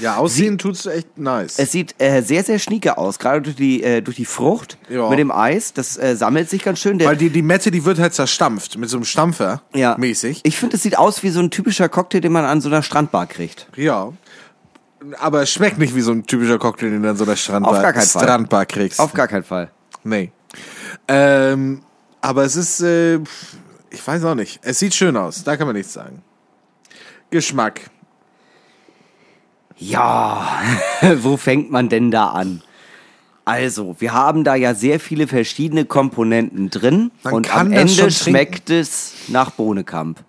[0.00, 1.58] Ja, Aussehen tut's echt nice.
[1.58, 5.08] Es sieht äh, sehr, sehr schnieke aus, gerade durch die, äh, durch die Frucht Ja.
[5.08, 5.72] mit dem Eis.
[5.72, 6.98] Das äh, sammelt sich ganz schön.
[6.98, 9.96] Der, Weil die, die Mette, die wird halt zerstampft mit so einem Stampfer ja.
[9.98, 10.40] mäßig.
[10.44, 12.82] Ich finde, es sieht aus wie so ein typischer Cocktail, den man an so einer
[12.82, 13.68] Strandbar kriegt.
[13.76, 14.12] Ja.
[15.18, 17.72] Aber es schmeckt nicht wie so ein typischer Cocktail, den du in so einer Strandbar,
[17.74, 18.22] Auf gar keinen Fall.
[18.22, 19.00] Strandbar kriegst.
[19.00, 19.70] Auf gar keinen Fall.
[20.02, 20.32] Nee.
[21.08, 21.82] Ähm,
[22.20, 23.18] aber es ist, äh,
[23.90, 24.60] ich weiß auch nicht.
[24.62, 26.22] Es sieht schön aus, da kann man nichts sagen.
[27.30, 27.80] Geschmack.
[29.76, 30.48] Ja,
[31.22, 32.62] wo fängt man denn da an?
[33.44, 37.80] Also, wir haben da ja sehr viele verschiedene Komponenten drin Man und kann am das
[37.82, 40.20] Ende schon schmeckt es nach Bohnekamp.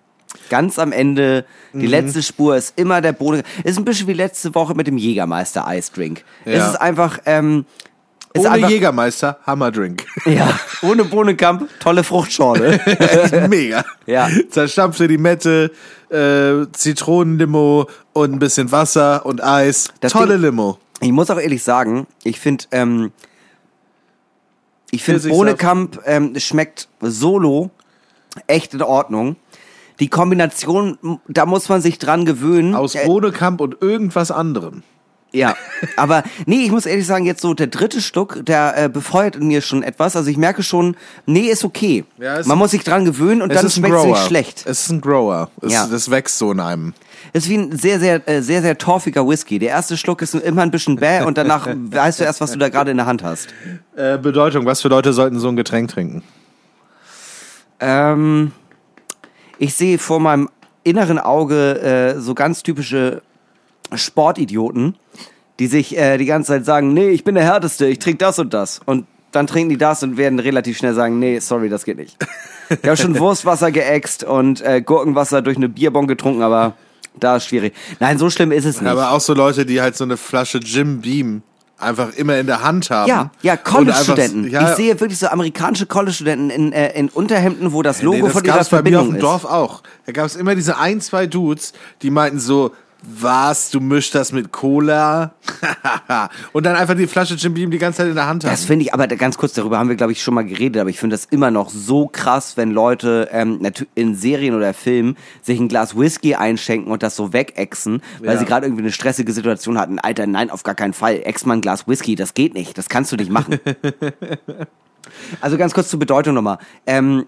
[0.50, 1.80] Ganz am Ende, Mhm.
[1.80, 3.48] die letzte Spur ist immer der Bohnekamp.
[3.64, 6.24] Ist ein bisschen wie letzte Woche mit dem Jägermeister Eisdrink.
[6.44, 6.70] Es Ja.
[6.70, 7.64] ist einfach, ähm,
[8.40, 10.04] Ohne einfach, Jägermeister, Hammerdrink.
[10.26, 12.80] ja, ohne Bohnekamp, tolle Fruchtschorle.
[13.48, 13.84] Mega.
[14.06, 14.28] Ja.
[14.50, 15.70] Zerstampfte die Mette,
[16.10, 19.88] äh, Zitronenlimo und ein bisschen Wasser und Eis.
[20.00, 20.78] Das Tolle Ding- Limo.
[21.00, 23.12] Ich muss auch ehrlich sagen, ich finde, ähm,
[24.90, 25.28] ich finde.
[25.28, 27.70] Bohnekamp ähm, schmeckt solo
[28.46, 29.36] echt in Ordnung.
[30.00, 32.74] Die Kombination, da muss man sich dran gewöhnen.
[32.74, 34.82] Aus Äh, Bohnekamp und irgendwas anderem.
[35.36, 35.56] Ja,
[35.96, 39.48] aber nee, ich muss ehrlich sagen, jetzt so der dritte Schluck, der äh, befeuert in
[39.48, 40.16] mir schon etwas.
[40.16, 40.96] Also ich merke schon,
[41.26, 42.04] nee, ist okay.
[42.18, 44.64] Ja, man muss sich dran gewöhnen und dann schmeckt es nicht schlecht.
[44.66, 45.50] Es ist ein Grower.
[45.60, 45.86] Es, Ja.
[45.86, 46.94] Das wächst so in einem.
[47.32, 49.58] Es ist wie ein sehr, sehr, äh, sehr, sehr torfiger Whisky.
[49.58, 52.58] Der erste Schluck ist immer ein bisschen bäh und danach weißt du erst, was du
[52.58, 53.48] da gerade in der Hand hast.
[53.94, 56.22] Äh, Bedeutung, was für Leute sollten so ein Getränk trinken?
[57.80, 58.52] Ähm,
[59.58, 60.48] ich sehe vor meinem
[60.84, 63.22] inneren Auge äh, so ganz typische
[63.94, 64.96] Sportidioten,
[65.58, 68.38] die sich äh, die ganze Zeit sagen, nee, ich bin der Härteste, ich trinke das
[68.38, 68.80] und das.
[68.84, 72.16] Und dann trinken die das und werden relativ schnell sagen, nee, sorry, das geht nicht.
[72.68, 76.74] Ich habe schon Wurstwasser geäxt und äh, Gurkenwasser durch eine Bierbong getrunken, aber
[77.14, 77.74] da ist schwierig.
[78.00, 78.90] Nein, so schlimm ist es nicht.
[78.90, 81.42] Aber auch so Leute, die halt so eine Flasche Jim Beam
[81.78, 83.08] einfach immer in der Hand haben.
[83.08, 84.50] Ja, ja, College-Studenten.
[84.50, 88.22] Ja, Ich sehe wirklich so amerikanische College-Studenten in, äh, in Unterhemden, wo das Logo nee,
[88.22, 89.22] das von ihrer gab's bei mir auf dem ist.
[89.22, 89.82] Dorf auch.
[90.06, 91.72] Da gab es immer diese ein, zwei Dudes,
[92.02, 92.72] die meinten so,
[93.08, 95.32] was, du mischst das mit Cola?
[96.52, 98.50] Und dann einfach die Flasche Jim Beam die ganze Zeit in der Hand haben.
[98.50, 100.90] Das finde ich, aber ganz kurz, darüber haben wir, glaube ich, schon mal geredet, aber
[100.90, 103.60] ich finde das immer noch so krass, wenn Leute ähm,
[103.94, 108.38] in Serien oder Filmen sich ein Glas Whisky einschenken und das so wegexen, weil Ja.
[108.38, 109.98] sie gerade irgendwie eine stressige Situation hatten.
[109.98, 111.20] Alter, nein, auf gar keinen Fall.
[111.24, 112.76] Ex mal ein Glas Whisky, das geht nicht.
[112.76, 113.58] Das kannst du nicht machen.
[115.40, 116.58] also ganz kurz zur Bedeutung nochmal.
[116.86, 117.26] Ähm,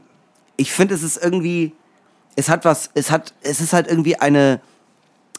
[0.57, 1.73] ich finde, es ist irgendwie,
[2.37, 4.61] es hat was, es hat, es ist halt irgendwie eine,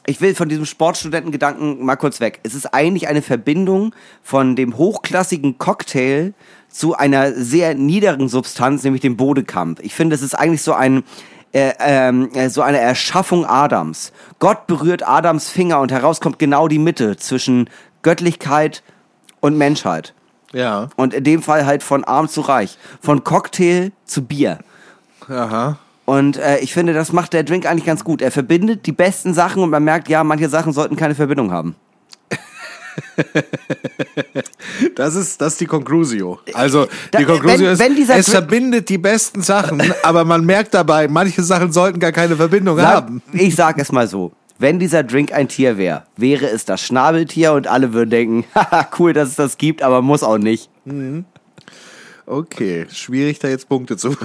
[0.10, 2.40] ich will von diesem Sportstudentengedanken mal kurz weg.
[2.44, 6.34] Es ist eigentlich eine Verbindung von dem hochklassigen Cocktail
[6.68, 9.80] zu einer sehr niederen Substanz, nämlich dem Bodekamp.
[9.82, 11.04] Ich finde, es ist eigentlich so ein
[11.52, 14.12] äh, ähm, äh, so eine Erschaffung Adams.
[14.40, 17.70] Gott berührt Adams Finger und heraus kommt genau die Mitte zwischen
[18.02, 18.84] Göttlichkeit
[19.42, 20.14] und Menschheit.
[20.54, 22.78] ja, Und in dem Fall halt von arm zu reich.
[23.02, 24.60] Von Cocktail zu Bier.
[25.28, 25.78] aha.
[26.10, 28.24] Und äh, ich finde, das macht der Drink eigentlich ganz gut.
[28.24, 31.76] Er verbindet die besten Sachen und man merkt, ja, manche Sachen sollten keine Verbindung haben.
[34.96, 36.40] Das ist, das ist die Conclusio.
[36.54, 36.88] Also,
[37.18, 41.08] die Conclusio wenn- ist, wenn es Dr- verbindet die besten Sachen, aber man merkt dabei,
[41.08, 43.22] manche Sachen sollten gar keine Verbindung Sag, haben.
[43.32, 44.32] ich sag es mal so.
[44.58, 48.88] Wenn dieser Drink ein Tier wäre, wäre es das Schnabeltier und alle würden denken, haha,
[49.00, 50.70] cool, dass es das gibt, aber muss auch nicht.
[52.26, 54.16] Okay, schwierig da jetzt Punkte zu.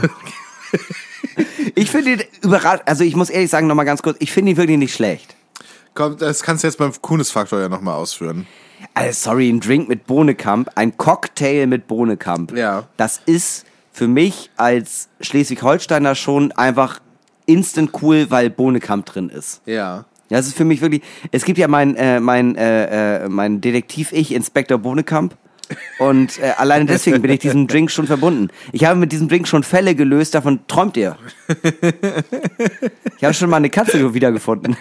[1.74, 4.56] Ich finde ihn überrascht, also ich muss ehrlich sagen, nochmal ganz kurz, ich finde ihn
[4.56, 5.35] wirklich nicht schlecht.
[5.94, 8.47] Komm, das kannst du jetzt beim Kunis-Faktor ja nochmal ausführen.
[8.94, 12.56] Also sorry, ein Drink mit Bohnekamp, ein Cocktail mit Bohnekamp.
[12.56, 12.89] Ja.
[12.97, 17.01] Das ist für mich als Schleswig-Holsteiner schon einfach
[17.47, 19.62] instant cool, weil Bohnekamp drin ist.
[19.66, 20.05] Ja.
[20.31, 21.02] Ja, Das ist für mich wirklich.
[21.32, 25.36] Es gibt ja mein, äh, mein, äh, äh, mein Detektiv-Ich, Inspektor Bohnekamp.
[25.99, 28.49] Und äh, alleine deswegen bin ich diesem Drink schon verbunden.
[28.73, 31.16] Ich habe mit diesem Drink schon Fälle gelöst, davon träumt ihr.
[33.19, 34.77] Ich habe schon mal eine Katze wiedergefunden.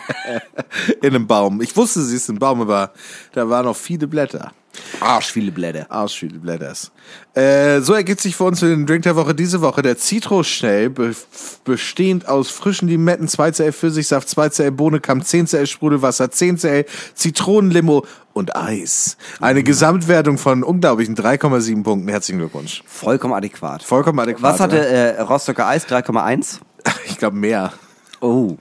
[1.02, 1.62] In einem Baum.
[1.62, 2.92] Ich wusste, sie ist ein Baum, aber
[3.32, 4.52] da waren noch viele Blätter.
[5.00, 5.86] Arsch viele Blätter.
[5.90, 6.92] Arsch viele Blätters.
[7.34, 10.90] Äh, so ergibt sich für uns für den Drink der Woche diese Woche der Citrus-Schnell,
[10.90, 11.16] be
[11.64, 19.18] bestehend aus frischen Limetten, 2cl Pfirsichsaft, 2cl Bohnenkamp, 10cl Sprudelwasser, 10cl Zitronenlimo und Eis.
[19.40, 22.10] Eine Gesamtwertung von unglaublichen 3,7 Punkten.
[22.10, 22.84] Herzlichen Glückwunsch.
[22.86, 23.84] Vollkommen adäquat.
[23.84, 24.44] Vollkommen adäquat.
[24.44, 25.88] Was hatte äh, Rostocker Eis?
[25.88, 26.60] 3,1?
[27.06, 27.72] Ich glaube mehr.
[28.20, 28.58] Oh.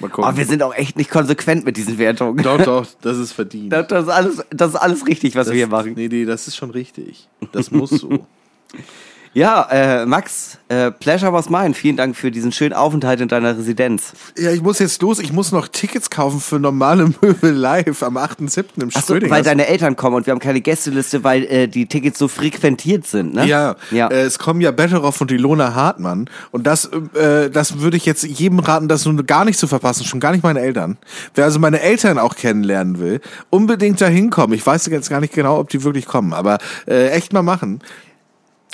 [0.00, 0.24] Mal gucken.
[0.24, 2.42] Aber wir sind auch echt nicht konsequent mit diesen Wertungen.
[2.42, 3.72] doch, doch, das ist verdient.
[3.72, 5.94] Das, das, ist alles, das ist alles richtig, was wir hier machen.
[5.94, 7.28] Nee, nee, das ist schon richtig.
[7.52, 8.08] Das muss so.
[9.34, 11.74] Ja, äh, Max, äh, Pleasure was mine.
[11.74, 14.12] Vielen Dank für diesen schönen Aufenthalt in deiner Residenz.
[14.38, 15.18] ja, ich muss jetzt los.
[15.18, 18.64] Ich muss noch Tickets kaufen für normale Möbel live am 8.7.
[18.80, 21.86] im Ach so, weil deine Eltern kommen und wir haben keine Gästeliste, weil äh, die
[21.86, 23.44] Tickets so frequentiert sind, ne?
[23.46, 24.06] Ja, ja.
[24.06, 26.30] Äh, es kommen ja Betteroff und Ilona Hartmann.
[26.52, 30.04] Und das, äh, das würde ich jetzt jedem raten, das nun gar nicht zu verpassen,
[30.04, 30.96] schon gar nicht meine Eltern.
[31.34, 33.20] Wer also meine Eltern auch kennenlernen will,
[33.50, 34.54] unbedingt da hinkommen.
[34.54, 37.80] Ich weiß jetzt gar nicht genau, ob die wirklich kommen, aber äh, echt mal machen.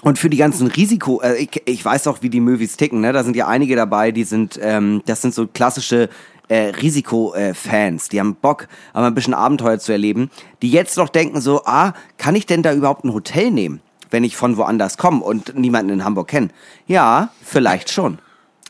[0.02, 3.12] Und für die ganzen Risiko, äh, ich, ich weiß auch, wie die Movies ticken, ne?
[3.12, 6.08] Da sind ja einige dabei, die sind, ähm, das sind so klassische
[6.48, 10.30] äh, Risiko-Fans, die haben Bock, aber ein bisschen Abenteuer zu erleben,
[10.62, 14.24] die jetzt noch denken so, ah, kann ich denn da überhaupt ein Hotel nehmen, wenn
[14.24, 16.48] ich von woanders komme und niemanden in Hamburg kenne?
[16.86, 18.18] Ja, vielleicht schon.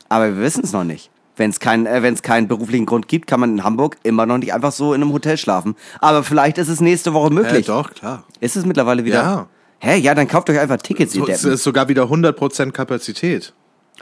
[0.09, 1.09] Aber wir wissen es noch nicht.
[1.37, 4.37] Wenn es keinen äh, wenn's keinen beruflichen Grund gibt, kann man in Hamburg immer noch
[4.37, 5.75] nicht einfach so in einem Hotel schlafen.
[6.01, 7.65] Aber vielleicht ist es nächste Woche Äh, möglich.
[7.67, 8.25] doch, klar.
[8.41, 9.23] Ist es mittlerweile wieder?
[9.23, 9.47] Ja.
[9.83, 9.97] Hä?
[9.97, 11.53] Ja, dann kauft euch einfach Tickets, ihr es Deppen.
[11.55, 13.53] ist sogar wieder 100% Kapazität.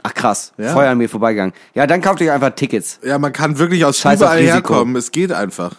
[0.02, 0.72] Ach krass, Ja.
[0.72, 1.52] Feuer an mir vorbeigegangen.
[1.74, 3.00] Ja, dann kauft euch einfach Tickets.
[3.04, 4.54] Ja, man kann wirklich aus Scheiß auf überall Risiko.
[4.74, 4.96] herkommen.
[4.96, 5.72] Es geht einfach.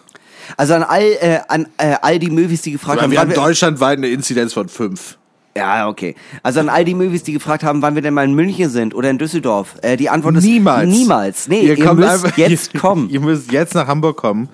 [0.56, 3.34] Also an all, äh, an äh, all die Movies, die gefragt haben, wir wann haben
[3.34, 5.18] deutschlandweit eine Inzidenz von 5.
[5.56, 6.14] ja, okay.
[6.42, 8.94] Also an all die Movies, die gefragt haben, wann wir denn mal in München sind
[8.94, 9.76] oder in Düsseldorf.
[9.82, 10.88] Äh, die Antwort ist Niemals.
[10.88, 11.48] Niemals.
[11.48, 13.08] Nee, ihr, kommt müsst einfach- jetzt ihr, kommen.
[13.08, 14.48] Ihr müsst jetzt nach Hamburg kommen.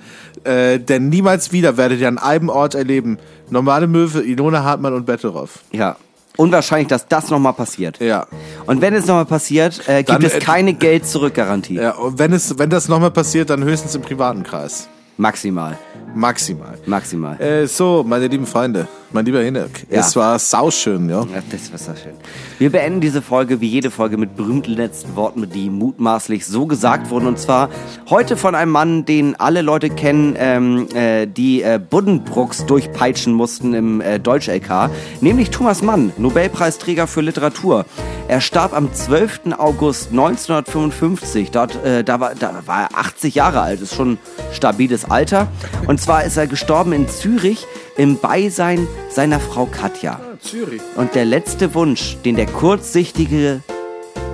[0.45, 3.19] Äh, denn niemals wieder werdet ihr an einem Ort erleben.
[3.51, 5.61] Normale Möwe, Ilona Hartmann und Betteroff.
[5.73, 5.97] Ja.
[6.37, 7.99] Unwahrscheinlich, dass das nochmal passiert.
[8.01, 8.27] Ja.
[8.67, 11.75] Und wenn es nochmal passiert, äh, gibt Dann, es äh, keine Geld-Zurück-Garantie.
[11.75, 14.89] Ja, und wenn, es, wenn das nochmal passiert, dann höchstens im privaten Kreis.
[15.17, 15.77] Maximal.
[16.15, 16.77] Maximal.
[16.87, 17.41] Maximal.
[17.41, 20.01] Äh, so, meine lieben Freunde, mein lieber Hinek, Ja.
[20.01, 21.21] es war sauschön, ja.
[21.23, 22.15] Ja, das war so schön.
[22.59, 27.11] Wir beenden diese Folge wie jede Folge mit berühmten letzten Worten, die mutmaßlich so gesagt
[27.11, 27.27] wurden.
[27.27, 27.69] Und zwar
[28.11, 33.75] heute von einem Mann, den alle Leute kennen, ähm, äh, die äh, Buddenbrooks durchpeitschen mussten
[33.75, 34.91] im äh, Deutsch-LK,
[35.21, 37.85] nämlich Thomas Mann, Nobelpreisträger für Literatur.
[38.27, 39.41] Er starb am 12.
[39.57, 41.51] August 1955.
[41.51, 44.19] Dort, äh, da, war, da war er 80 Jahre alt, ist schon ein
[44.53, 45.49] stabiles Alter.
[45.87, 47.67] Und zwar ist er gestorben in Zürich
[47.97, 50.21] im Beisein seiner Frau Katja.
[50.41, 50.83] Zürich.
[50.97, 53.63] Und der letzte Wunsch, den der Kurzsichtige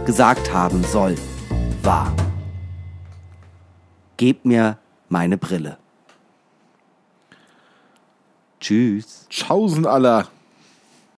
[0.05, 1.17] gesagt haben soll,
[1.83, 2.15] war:
[4.17, 4.79] Gebt mir
[5.09, 5.79] meine Brille.
[8.61, 9.27] Tschüss.
[9.29, 10.29] Tschaußen aller.